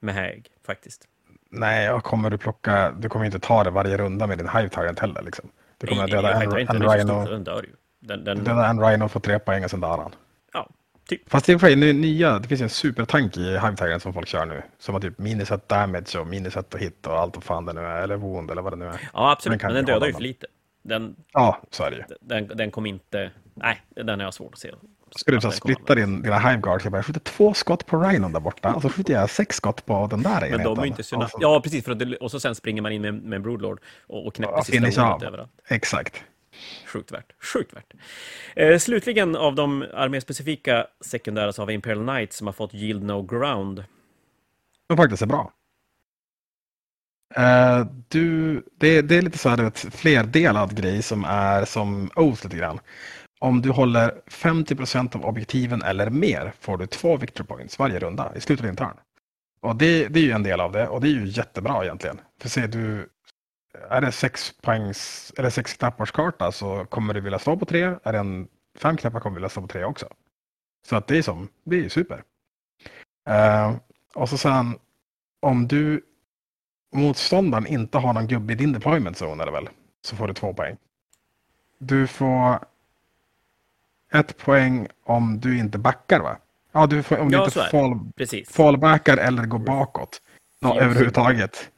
mähäg 0.00 0.46
faktiskt. 0.66 1.08
Nej, 1.50 1.90
och 1.92 2.04
kommer 2.04 2.30
du 2.30 2.38
plocka, 2.38 2.90
du 2.98 3.08
kommer 3.08 3.24
inte 3.26 3.38
ta 3.40 3.64
det 3.64 3.70
varje 3.70 3.96
runda 3.96 4.26
med 4.26 4.38
din 4.38 4.48
Hive 4.48 4.68
Tyrant 4.68 4.98
heller. 4.98 5.22
Liksom. 5.22 5.48
Du 5.78 5.86
kommer 5.86 6.02
Nej, 6.02 6.10
döda 6.10 6.32
en, 6.32 6.52
är 6.52 6.66
så 6.66 6.92
Rhino, 6.94 7.24
den 7.24 7.44
dör 7.44 7.62
ju. 7.62 7.70
Den, 8.00 8.24
den, 8.24 8.44
döda 8.44 8.66
en 8.66 8.80
Rhino 8.80 9.08
får 9.08 9.20
tre 9.20 9.38
poäng 9.38 9.64
och 9.64 9.70
sen 9.70 9.80
dör 9.80 9.98
han. 9.98 10.14
ja, 10.52 10.68
typ. 11.08 11.30
Fast 11.30 11.48
och 11.48 11.60
för 11.60 11.66
sig, 11.66 11.76
nu, 11.76 11.92
nya, 11.92 12.38
det 12.38 12.48
finns 12.48 12.60
ju 12.60 12.64
en 12.64 12.70
supertank 12.70 13.36
i 13.36 13.40
Hive 13.44 13.76
Tyrant 13.76 14.02
som 14.02 14.12
folk 14.12 14.28
kör 14.28 14.46
nu. 14.46 14.62
Som 14.78 14.94
har 14.94 15.00
typ 15.00 15.18
minus 15.18 15.50
ett 15.50 15.68
damage 15.68 16.18
och 16.18 16.26
minus 16.26 16.56
ett 16.56 16.74
hit 16.74 17.06
och 17.06 17.18
allt 17.18 17.34
vad 17.36 17.44
fan 17.44 17.64
det 17.66 17.72
nu 17.72 17.80
är. 17.80 18.02
Eller 18.02 18.16
wound 18.16 18.50
eller 18.50 18.62
vad 18.62 18.72
det 18.72 18.76
nu 18.76 18.86
är. 18.86 19.10
Ja, 19.12 19.32
absolut, 19.32 19.60
Den 19.60 19.66
men 19.72 19.74
den 19.74 19.84
dödar 19.94 20.06
ju 20.06 20.12
för 20.12 20.20
lite. 20.22 20.46
Den, 20.82 21.16
Ja, 21.32 21.60
så 21.70 21.84
är 21.84 21.90
det 21.90 21.96
ju. 21.96 22.02
den, 22.20 22.48
den 22.48 22.70
kom 22.70 22.86
inte... 22.86 23.30
Nej, 23.54 23.82
den 23.88 24.08
har 24.20 24.26
jag 24.26 24.34
svårt 24.34 24.52
att 24.52 24.58
se. 24.58 24.70
Ska 25.16 25.32
du 25.32 25.40
så 25.40 25.50
splitta 25.50 25.94
din, 25.94 26.22
dina 26.22 26.38
Hive 26.38 26.60
Guards? 26.60 26.84
Jag 26.84 26.92
bara, 26.92 26.98
jag 26.98 27.04
skjuter 27.06 27.20
två 27.20 27.54
skott 27.54 27.86
på 27.86 27.98
Rhinon 28.02 28.32
där 28.32 28.40
borta. 28.40 28.74
Och 28.74 28.82
så 28.82 28.88
skjuter 28.88 29.14
jag 29.14 29.30
sex 29.30 29.56
skott 29.56 29.86
på 29.86 30.06
den 30.06 30.22
där 30.22 30.40
Men 30.40 30.50
de 30.50 30.54
är 30.54 30.60
enheten. 30.60 30.84
inte 30.84 31.02
syna... 31.02 31.24
Och 31.24 31.30
så- 31.30 31.38
Ja, 31.40 31.60
precis. 31.60 31.84
För 31.84 31.92
att 31.92 31.98
det, 31.98 32.16
och 32.16 32.30
så 32.30 32.40
sen 32.40 32.54
springer 32.54 32.82
man 32.82 32.92
in 32.92 33.02
med, 33.02 33.14
med 33.14 33.36
en 33.36 33.42
Broodlord 33.42 33.80
och, 34.06 34.26
och 34.26 34.34
knäpper 34.34 34.54
Ja, 34.54 34.64
sista 34.64 35.14
ordet 35.14 35.28
överallt. 35.28 35.50
Exakt. 35.68 36.22
Sjukt 36.86 37.12
värt. 37.12 37.32
Sjukt 37.52 37.72
värt. 37.76 37.92
Eh, 38.56 38.78
slutligen 38.78 39.36
av 39.36 39.54
de 39.54 39.84
arméspecifika 39.94 40.86
sekundära 41.00 41.52
så 41.52 41.62
har 41.62 41.66
vi 41.66 41.74
Imperial 41.74 42.04
Knights 42.06 42.36
som 42.36 42.46
har 42.46 42.54
fått 42.54 42.74
Yield 42.74 43.02
No 43.02 43.22
Ground. 43.22 43.84
Som 44.86 44.96
faktiskt 44.96 45.22
är 45.22 45.26
bra. 45.26 45.52
Eh, 47.34 47.86
du, 48.08 48.54
det, 48.78 49.02
det 49.02 49.16
är 49.16 49.22
lite 49.22 49.38
så 49.38 49.48
här 49.48 49.64
ett 49.64 49.78
flerdelad 49.94 50.76
grej 50.76 51.02
som 51.02 51.24
är 51.24 51.64
som 51.64 52.10
Oath 52.16 52.44
lite 52.44 52.56
grann. 52.56 52.78
Om 53.42 53.62
du 53.62 53.70
håller 53.70 54.22
50% 54.26 55.16
av 55.16 55.24
objektiven 55.24 55.82
eller 55.82 56.10
mer 56.10 56.52
får 56.60 56.78
du 56.78 56.86
två 56.86 57.16
victory 57.16 57.46
points 57.46 57.78
varje 57.78 57.98
runda 57.98 58.32
i 58.36 58.40
slutet 58.40 58.64
av 58.64 58.66
din 58.66 58.76
turn. 58.76 58.96
Och 59.60 59.76
det, 59.76 60.08
det 60.08 60.20
är 60.20 60.24
ju 60.24 60.30
en 60.30 60.42
del 60.42 60.60
av 60.60 60.72
det 60.72 60.88
och 60.88 61.00
det 61.00 61.08
är 61.08 61.10
ju 61.10 61.26
jättebra 61.26 61.84
egentligen. 61.84 62.20
För 62.40 62.48
ser 62.48 62.68
du, 62.68 63.08
är 63.90 64.00
det 64.00 64.12
sex 64.12 64.52
poängs 64.62 65.32
eller 65.38 65.50
sex 65.50 65.74
knappars 65.74 66.12
karta 66.12 66.52
så 66.52 66.84
kommer 66.84 67.14
du 67.14 67.20
vilja 67.20 67.38
slå 67.38 67.56
på 67.56 67.64
tre. 67.64 67.82
Är 68.02 68.12
det 68.12 68.18
en 68.18 68.48
fem 68.78 68.96
knappar 68.96 69.20
kommer 69.20 69.34
du 69.34 69.40
vilja 69.40 69.48
slå 69.48 69.62
på 69.62 69.68
tre 69.68 69.84
också. 69.84 70.06
Så 70.86 70.96
att 70.96 71.06
det 71.06 71.18
är 71.18 71.22
som, 71.22 71.48
det 71.64 71.76
är 71.76 71.80
ju 71.80 71.88
super. 71.88 72.22
Uh, 73.30 73.76
och 74.14 74.28
så 74.28 74.38
sen 74.38 74.78
om 75.40 75.68
du 75.68 76.02
motståndaren 76.94 77.66
inte 77.66 77.98
har 77.98 78.12
någon 78.12 78.26
gubbe 78.26 78.52
i 78.52 78.56
din 78.56 78.72
deployment 78.72 79.22
zone 79.22 79.42
eller 79.42 79.52
väl, 79.52 79.68
så 80.04 80.16
får 80.16 80.28
du 80.28 80.34
två 80.34 80.54
poäng. 80.54 80.76
Du 81.78 82.06
får 82.06 82.71
ett 84.12 84.36
poäng 84.36 84.88
om 85.04 85.40
du 85.40 85.58
inte 85.58 85.78
backar 85.78 86.20
va? 86.20 86.36
Ja, 86.72 86.86
du 86.86 87.02
får, 87.02 87.18
om 87.18 87.28
du 87.30 87.36
Ja, 87.36 87.44
inte 87.44 87.60
är 87.60 87.64
det. 87.64 87.70
fall, 87.70 88.44
fallbackar 88.50 89.16
eller 89.16 89.46
går 89.46 89.58
bakåt. 89.58 90.20
Ja, 90.60 90.80
överhuvudtaget. 90.80 91.68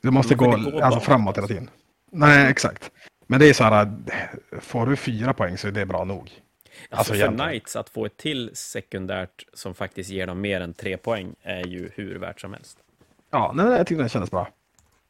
Du 0.00 0.10
måste 0.10 0.34
Du 0.34 0.38
gå, 0.38 0.58
inte 0.58 0.70
gå 0.70 0.80
alltså, 0.82 1.00
framåt 1.00 1.36
hela 1.36 1.46
tiden. 1.46 1.70
Nej, 2.12 2.50
exakt. 2.50 2.90
Men 3.26 3.40
det 3.40 3.46
är 3.48 3.52
så 3.52 3.64
här, 3.64 3.92
får 4.60 4.86
du 4.86 4.96
fyra 4.96 5.32
poäng 5.34 5.58
så 5.58 5.68
är 5.68 5.72
det 5.72 5.86
bra 5.86 6.04
nog. 6.04 6.20
Alltså, 6.90 7.12
Alltså, 7.12 7.14
för. 7.26 7.32
Knights 7.36 7.76
att 7.76 7.88
få 7.88 8.06
ett 8.06 8.16
till 8.16 8.50
sekundärt 8.54 9.44
som 9.52 9.74
faktiskt 9.74 10.10
ger 10.10 10.26
dem 10.26 10.40
mer 10.40 10.60
än 10.60 10.74
tre 10.74 10.96
poäng 10.96 11.34
är 11.42 11.64
ju 11.66 11.90
hur 11.94 12.18
värt 12.18 12.40
som 12.40 12.52
helst. 12.52 12.78
Ja, 13.30 13.52
nej, 13.54 13.66
jag 13.66 13.86
tyckte 13.86 14.02
det 14.02 14.08
kändes 14.08 14.30
bra. 14.30 14.48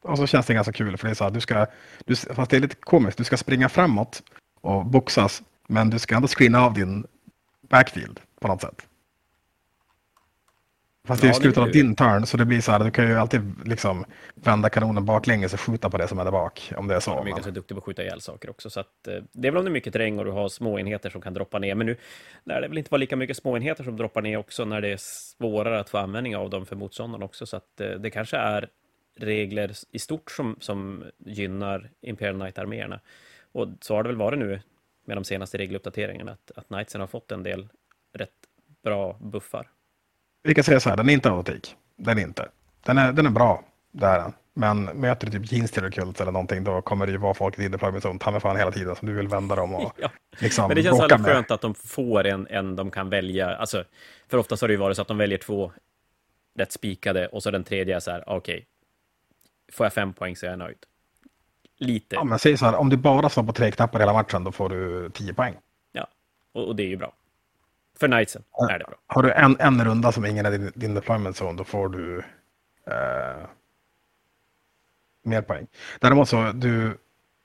Och 0.01 0.17
så 0.17 0.27
känns 0.27 0.45
det 0.45 0.53
ganska 0.53 0.73
kul 0.73 0.97
för 0.97 1.07
det 1.07 1.11
är 1.11 1.15
så 1.15 1.23
här, 1.23 1.31
du 1.31 1.41
ska, 1.41 1.65
du, 2.05 2.15
fast 2.15 2.51
det 2.51 2.57
är 2.57 2.61
lite 2.61 2.75
komiskt, 2.75 3.17
du 3.17 3.23
ska 3.23 3.37
springa 3.37 3.69
framåt 3.69 4.23
och 4.61 4.85
boxas, 4.85 5.43
men 5.67 5.89
du 5.89 5.99
ska 5.99 6.15
ändå 6.15 6.27
screena 6.27 6.61
av 6.61 6.73
din 6.73 7.05
backfield 7.69 8.19
på 8.39 8.47
något 8.47 8.61
sätt. 8.61 8.87
Fast 11.07 11.21
det 11.21 11.27
är 11.27 11.29
Ja, 11.29 11.37
i 11.37 11.41
slutet 11.41 11.57
av 11.57 11.71
din 11.71 11.95
turn, 11.95 12.25
så 12.25 12.37
det 12.37 12.45
blir 12.45 12.61
så 12.61 12.71
här, 12.71 12.79
du 12.79 12.91
kan 12.91 13.07
ju 13.07 13.15
alltid 13.15 13.67
liksom 13.67 14.05
vända 14.35 14.69
kanonen 14.69 15.05
baklänges 15.05 15.53
och 15.53 15.59
skjuta 15.59 15.89
på 15.89 15.97
det 15.97 16.07
som 16.07 16.19
är 16.19 16.23
där 16.23 16.31
bak, 16.31 16.71
om 16.77 16.87
det 16.87 16.95
är 16.95 16.99
så. 16.99 17.15
De 17.15 17.27
är 17.27 17.31
ganska 17.31 17.51
duktiga 17.51 17.75
på 17.75 17.79
att 17.79 17.85
skjuta 17.85 18.03
ihjäl 18.03 18.21
saker 18.21 18.49
också. 18.49 18.69
Så 18.69 18.79
att, 18.79 19.07
eh, 19.07 19.23
det 19.31 19.47
är 19.47 19.51
väl 19.51 19.57
om 19.57 19.65
det 19.65 19.69
är 19.69 19.73
mycket 19.73 19.93
terräng 19.93 20.19
och 20.19 20.25
du 20.25 20.31
har 20.31 20.49
små 20.49 20.79
enheter 20.79 21.09
som 21.09 21.21
kan 21.21 21.33
droppa 21.33 21.59
ner. 21.59 21.75
Men 21.75 21.87
nu 21.87 21.97
lär 22.43 22.61
det 22.61 22.67
väl 22.67 22.77
inte 22.77 22.91
vara 22.91 22.99
lika 22.99 23.15
mycket 23.15 23.37
små 23.37 23.57
enheter 23.57 23.83
som 23.83 23.97
droppar 23.97 24.21
ner 24.21 24.37
också 24.37 24.65
när 24.65 24.81
det 24.81 24.87
är 24.87 24.97
svårare 24.99 25.79
att 25.79 25.89
få 25.89 25.97
användning 25.97 26.35
av 26.35 26.49
dem 26.49 26.65
för 26.65 26.75
motståndaren 26.75 27.23
också. 27.23 27.45
Så 27.45 27.57
att 27.57 27.81
eh, 27.81 27.89
det 27.89 28.09
kanske 28.09 28.37
är 28.37 28.69
regler 29.19 29.71
i 29.91 29.99
stort 29.99 30.31
som, 30.31 30.55
som 30.59 31.03
gynnar 31.17 31.89
Imperial 32.01 32.35
Knight-arméerna. 32.35 32.99
Och 33.51 33.67
så 33.81 33.95
har 33.95 34.03
det 34.03 34.09
väl 34.09 34.17
varit 34.17 34.39
nu 34.39 34.59
med 35.05 35.17
de 35.17 35.23
senaste 35.23 35.57
regeluppdateringarna, 35.57 36.31
att, 36.31 36.51
att 36.57 36.67
Knightsen 36.67 37.01
har 37.01 37.07
fått 37.07 37.31
en 37.31 37.43
del 37.43 37.67
rätt 38.13 38.29
bra 38.83 39.17
buffar. 39.21 39.69
Vi 40.43 40.55
kan 40.55 40.63
säga 40.63 40.79
så 40.79 40.89
här, 40.89 40.97
den 40.97 41.09
är 41.09 41.13
inte 41.13 41.29
automatik. 41.29 41.75
Den 41.95 42.17
är 42.17 42.21
inte. 42.21 42.49
Den 42.85 42.97
är, 42.97 43.11
den 43.13 43.25
är 43.25 43.29
bra, 43.29 43.63
det 43.91 44.05
är 44.05 44.19
den. 44.19 44.33
Men 44.55 44.83
möter 44.83 45.27
du 45.27 45.39
typ 45.39 45.51
jeans 45.51 45.71
till 45.71 45.91
kult 45.91 46.21
eller 46.21 46.31
någonting 46.31 46.63
då 46.63 46.81
kommer 46.81 47.05
det 47.05 47.11
ju 47.11 47.17
vara 47.17 47.33
folk 47.33 47.59
i 47.59 47.61
din 47.61 47.71
deployment 47.71 48.05
zone, 48.05 48.19
ta 48.19 48.31
mig 48.31 48.41
fan 48.41 48.57
hela 48.57 48.71
tiden 48.71 48.95
som 48.95 49.07
du 49.07 49.13
vill 49.13 49.27
vända 49.27 49.55
dem 49.55 49.75
och 49.75 49.93
Ja. 50.01 50.09
liksom 50.39 50.67
Men 50.67 50.75
det 50.75 50.83
känns 50.83 50.99
med. 50.99 51.25
skönt 51.25 51.51
att 51.51 51.61
de 51.61 51.75
får 51.75 52.25
en, 52.25 52.47
en 52.47 52.75
de 52.75 52.91
kan 52.91 53.09
välja. 53.09 53.55
Alltså, 53.55 53.83
för 54.27 54.37
oftast 54.37 54.61
har 54.61 54.67
det 54.67 54.73
ju 54.73 54.77
varit 54.79 54.95
så 54.95 55.01
att 55.01 55.07
de 55.07 55.17
väljer 55.17 55.37
två 55.37 55.71
rätt 56.55 56.71
spikade 56.71 57.27
och 57.27 57.43
så 57.43 57.51
den 57.51 57.63
tredje 57.63 57.95
är 57.95 57.99
så 57.99 58.11
här, 58.11 58.23
okej, 58.29 58.65
får 59.71 59.85
jag 59.85 59.93
fem 59.93 60.13
poäng 60.13 60.35
så 60.35 60.45
är 60.45 60.49
jag 60.49 60.59
nöjd. 60.59 60.77
Lite, 61.83 62.15
Ja, 62.15 62.23
men 62.23 62.39
säg 62.39 62.57
så 62.57 62.65
här, 62.65 62.75
om 62.75 62.89
du 62.89 62.97
bara 62.97 63.29
slår 63.29 63.43
på 63.43 63.53
tre 63.53 63.71
knappar 63.71 63.99
hela 63.99 64.13
matchen 64.13 64.43
då 64.43 64.51
får 64.51 64.69
du 64.69 65.09
10 65.09 65.33
poäng. 65.33 65.55
och, 66.53 66.67
och 66.67 66.75
det 66.75 66.83
är 66.83 66.87
ju 66.87 66.97
bra. 66.97 67.13
För 67.99 68.07
Knightsen 68.07 68.43
är 68.69 68.79
det 68.79 68.85
bra. 68.85 68.95
Har 69.07 69.23
du 69.23 69.31
en, 69.31 69.57
en 69.59 69.85
runda 69.85 70.11
som 70.11 70.25
ingen 70.25 70.45
är 70.45 70.51
din, 70.51 70.71
din 70.75 70.93
deployment 70.93 71.41
zone 71.41 71.57
då 71.57 71.63
får 71.63 71.89
du 71.89 72.23
eh, 72.87 73.47
mer 75.23 75.41
poäng. 75.41 75.67
Däremot 75.99 76.29
så 76.29 76.51
du 76.51 76.97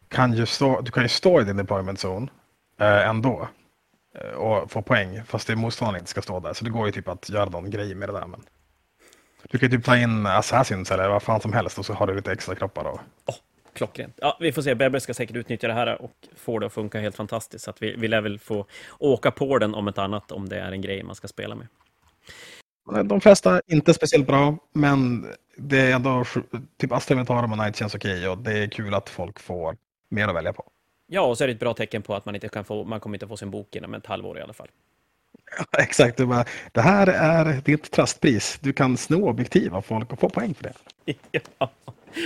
kan 0.08 0.32
ju 0.32 0.46
stå, 0.46 0.80
du 0.80 0.90
kan 0.90 1.02
ju 1.02 1.08
stå 1.08 1.40
i 1.40 1.44
din 1.44 1.56
deployment 1.56 1.98
zone 2.04 2.28
eh, 2.80 3.08
ändå 3.08 3.48
eh, 4.14 4.30
och 4.30 4.70
få 4.70 4.82
poäng 4.82 5.24
fast 5.24 5.46
det 5.46 5.52
är 5.52 5.56
motståndaren 5.56 5.98
inte 5.98 6.10
ska 6.10 6.22
stå 6.22 6.40
där. 6.40 6.52
Så 6.52 6.64
det 6.64 6.70
går 6.70 6.86
ju 6.86 6.92
typ 6.92 7.08
att 7.08 7.28
göra 7.28 7.48
någon 7.48 7.70
grej 7.70 7.94
med 7.94 8.08
det 8.08 8.12
där. 8.12 8.26
Men 8.26 8.40
du 9.42 9.58
kan 9.58 9.70
ju 9.70 9.76
typ 9.76 9.86
ta 9.86 9.96
in 9.96 10.26
assassins 10.26 10.90
eller 10.90 11.08
vad 11.08 11.22
fan 11.22 11.40
som 11.40 11.52
helst 11.52 11.78
och 11.78 11.86
så 11.86 11.92
har 11.92 12.06
du 12.06 12.14
lite 12.14 12.32
extra 12.32 12.54
kroppar 12.54 12.84
då. 12.84 13.00
Klockrent. 13.78 14.14
Ja, 14.16 14.36
vi 14.40 14.52
får 14.52 14.62
se. 14.62 14.74
Bebbe 14.74 15.00
ska 15.00 15.14
säkert 15.14 15.36
utnyttja 15.36 15.68
det 15.68 15.74
här 15.74 16.02
och 16.02 16.12
få 16.36 16.58
det 16.58 16.66
att 16.66 16.72
funka 16.72 17.00
helt 17.00 17.16
fantastiskt. 17.16 17.64
Så 17.64 17.70
att 17.70 17.82
vi, 17.82 17.94
vi 17.96 18.08
lär 18.08 18.20
väl 18.20 18.38
få 18.38 18.66
åka 18.98 19.30
på 19.30 19.58
den 19.58 19.74
om 19.74 19.88
ett 19.88 19.98
annat, 19.98 20.32
om 20.32 20.48
det 20.48 20.60
är 20.60 20.72
en 20.72 20.80
grej 20.80 21.02
man 21.02 21.14
ska 21.14 21.28
spela 21.28 21.54
med. 21.54 21.66
De 23.08 23.20
flesta 23.20 23.60
inte 23.66 23.94
speciellt 23.94 24.26
bra, 24.26 24.56
men 24.72 25.26
det 25.56 25.80
är 25.80 25.94
ändå 25.94 26.24
typ 26.76 26.92
Astra 26.92 27.12
Inventarum 27.12 27.52
och 27.52 27.58
Night 27.58 27.76
känns 27.76 27.94
okej 27.94 28.28
och 28.28 28.38
det 28.38 28.52
är 28.52 28.68
kul 28.68 28.94
att 28.94 29.08
folk 29.08 29.40
får 29.40 29.76
mer 30.08 30.28
att 30.28 30.34
välja 30.34 30.52
på. 30.52 30.64
Ja, 31.06 31.22
och 31.22 31.38
så 31.38 31.44
är 31.44 31.48
det 31.48 31.54
ett 31.54 31.60
bra 31.60 31.74
tecken 31.74 32.02
på 32.02 32.14
att 32.14 32.24
man 32.24 32.34
inte 32.34 32.48
kan 32.48 32.64
få, 32.64 32.84
man 32.84 33.00
kommer 33.00 33.16
inte 33.16 33.28
få 33.28 33.36
sin 33.36 33.50
bok 33.50 33.76
inom 33.76 33.94
ett 33.94 34.06
halvår 34.06 34.38
i 34.38 34.40
alla 34.42 34.52
fall. 34.52 34.68
Exakt, 35.78 36.16
det, 36.16 36.26
bara, 36.26 36.44
det 36.72 36.80
här 36.80 37.06
är 37.06 37.60
ditt 37.64 37.90
tröstpris. 37.90 38.58
Du 38.62 38.72
kan 38.72 38.96
sno 38.96 39.28
objektiv 39.28 39.74
av 39.74 39.82
folk 39.82 40.12
och 40.12 40.20
få 40.20 40.28
poäng 40.28 40.54
för 40.54 40.62
det. 40.64 40.74
Ja, 41.58 41.70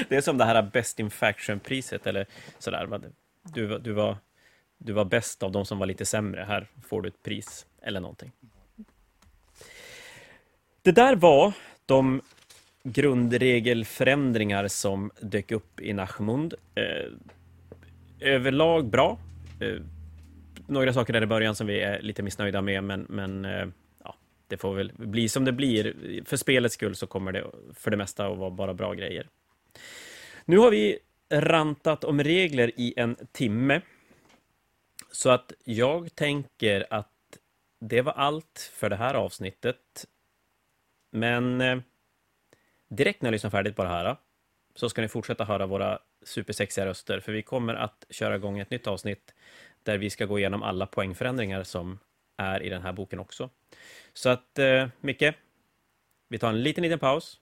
det 0.08 0.16
är 0.16 0.20
som 0.20 0.38
det 0.38 0.44
här 0.44 0.62
Best 0.62 1.00
in 1.00 1.10
Faction-priset, 1.10 2.06
eller 2.06 2.26
sådär. 2.58 3.00
Du, 3.42 3.66
var- 3.66 3.78
du, 3.78 3.92
var, 3.92 4.16
du 4.78 4.92
var 4.92 5.04
bäst 5.04 5.42
av 5.42 5.52
de 5.52 5.64
som 5.66 5.78
var 5.78 5.86
lite 5.86 6.04
sämre. 6.04 6.44
Här 6.48 6.66
får 6.88 7.02
du 7.02 7.08
ett 7.08 7.22
pris, 7.22 7.66
eller 7.82 8.00
någonting. 8.00 8.32
Det 10.82 10.92
där 10.92 11.16
var 11.16 11.52
de 11.86 12.22
grundregelförändringar 12.84 14.68
som 14.68 15.10
dök 15.20 15.50
upp 15.52 15.80
i 15.80 15.92
Nachmund. 15.92 16.54
Eh, 16.74 17.12
överlag 18.20 18.86
bra. 18.86 19.18
Eh, 19.60 19.82
några 20.72 20.92
saker 20.92 21.12
där 21.12 21.22
i 21.22 21.26
början 21.26 21.54
som 21.54 21.66
vi 21.66 21.80
är 21.80 22.02
lite 22.02 22.22
missnöjda 22.22 22.62
med, 22.62 22.84
men, 22.84 23.06
men 23.08 23.44
eh, 23.44 23.66
ja, 24.04 24.14
det 24.48 24.56
får 24.56 24.74
väl 24.74 24.92
bli 24.96 25.28
som 25.28 25.44
det 25.44 25.52
blir. 25.52 25.94
För 26.24 26.36
spelets 26.36 26.74
skull 26.74 26.96
så 26.96 27.06
kommer 27.06 27.32
det 27.32 27.44
för 27.74 27.90
det 27.90 27.96
mesta 27.96 28.26
att 28.26 28.38
vara 28.38 28.50
bara 28.50 28.74
bra 28.74 28.94
grejer. 28.94 29.28
Nu 30.44 30.58
har 30.58 30.70
vi 30.70 30.98
rantat 31.32 32.04
om 32.04 32.22
regler 32.22 32.70
i 32.76 32.94
en 32.96 33.16
timme. 33.32 33.80
Så 35.10 35.30
att 35.30 35.52
jag 35.64 36.14
tänker 36.14 36.86
att 36.90 37.08
det 37.80 38.02
var 38.02 38.12
allt 38.12 38.72
för 38.74 38.90
det 38.90 38.96
här 38.96 39.14
avsnittet. 39.14 40.06
Men 41.10 41.60
eh, 41.60 41.78
direkt 42.88 43.22
när 43.22 43.28
jag 43.28 43.32
lyssnar 43.32 43.50
färdigt 43.50 43.76
på 43.76 43.82
det 43.82 43.88
här 43.88 44.16
så 44.74 44.88
ska 44.88 45.02
ni 45.02 45.08
fortsätta 45.08 45.44
höra 45.44 45.66
våra 45.66 45.98
supersexiga 46.22 46.86
röster, 46.86 47.20
för 47.20 47.32
vi 47.32 47.42
kommer 47.42 47.74
att 47.74 48.04
köra 48.10 48.36
igång 48.36 48.58
ett 48.58 48.70
nytt 48.70 48.86
avsnitt 48.86 49.34
där 49.82 49.98
vi 49.98 50.10
ska 50.10 50.26
gå 50.26 50.38
igenom 50.38 50.62
alla 50.62 50.86
poängförändringar 50.86 51.64
som 51.64 51.98
är 52.36 52.62
i 52.62 52.68
den 52.68 52.82
här 52.82 52.92
boken 52.92 53.18
också. 53.18 53.50
Så 54.12 54.28
att, 54.28 54.58
eh, 54.58 54.88
Micke, 55.00 55.34
vi 56.28 56.38
tar 56.38 56.48
en 56.48 56.62
liten, 56.62 56.82
liten 56.82 56.98
paus. 56.98 57.40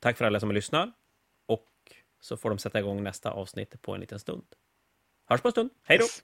Tack 0.00 0.16
för 0.16 0.24
alla 0.24 0.40
som 0.40 0.52
lyssnar 0.52 0.92
och 1.46 1.68
så 2.20 2.36
får 2.36 2.50
de 2.50 2.58
sätta 2.58 2.78
igång 2.78 3.02
nästa 3.02 3.30
avsnitt 3.30 3.82
på 3.82 3.94
en 3.94 4.00
liten 4.00 4.18
stund. 4.18 4.44
Hörs 5.24 5.40
på 5.40 5.48
en 5.48 5.52
stund. 5.52 5.70
Hej 5.82 5.98
då! 5.98 6.04
Yes. 6.04 6.22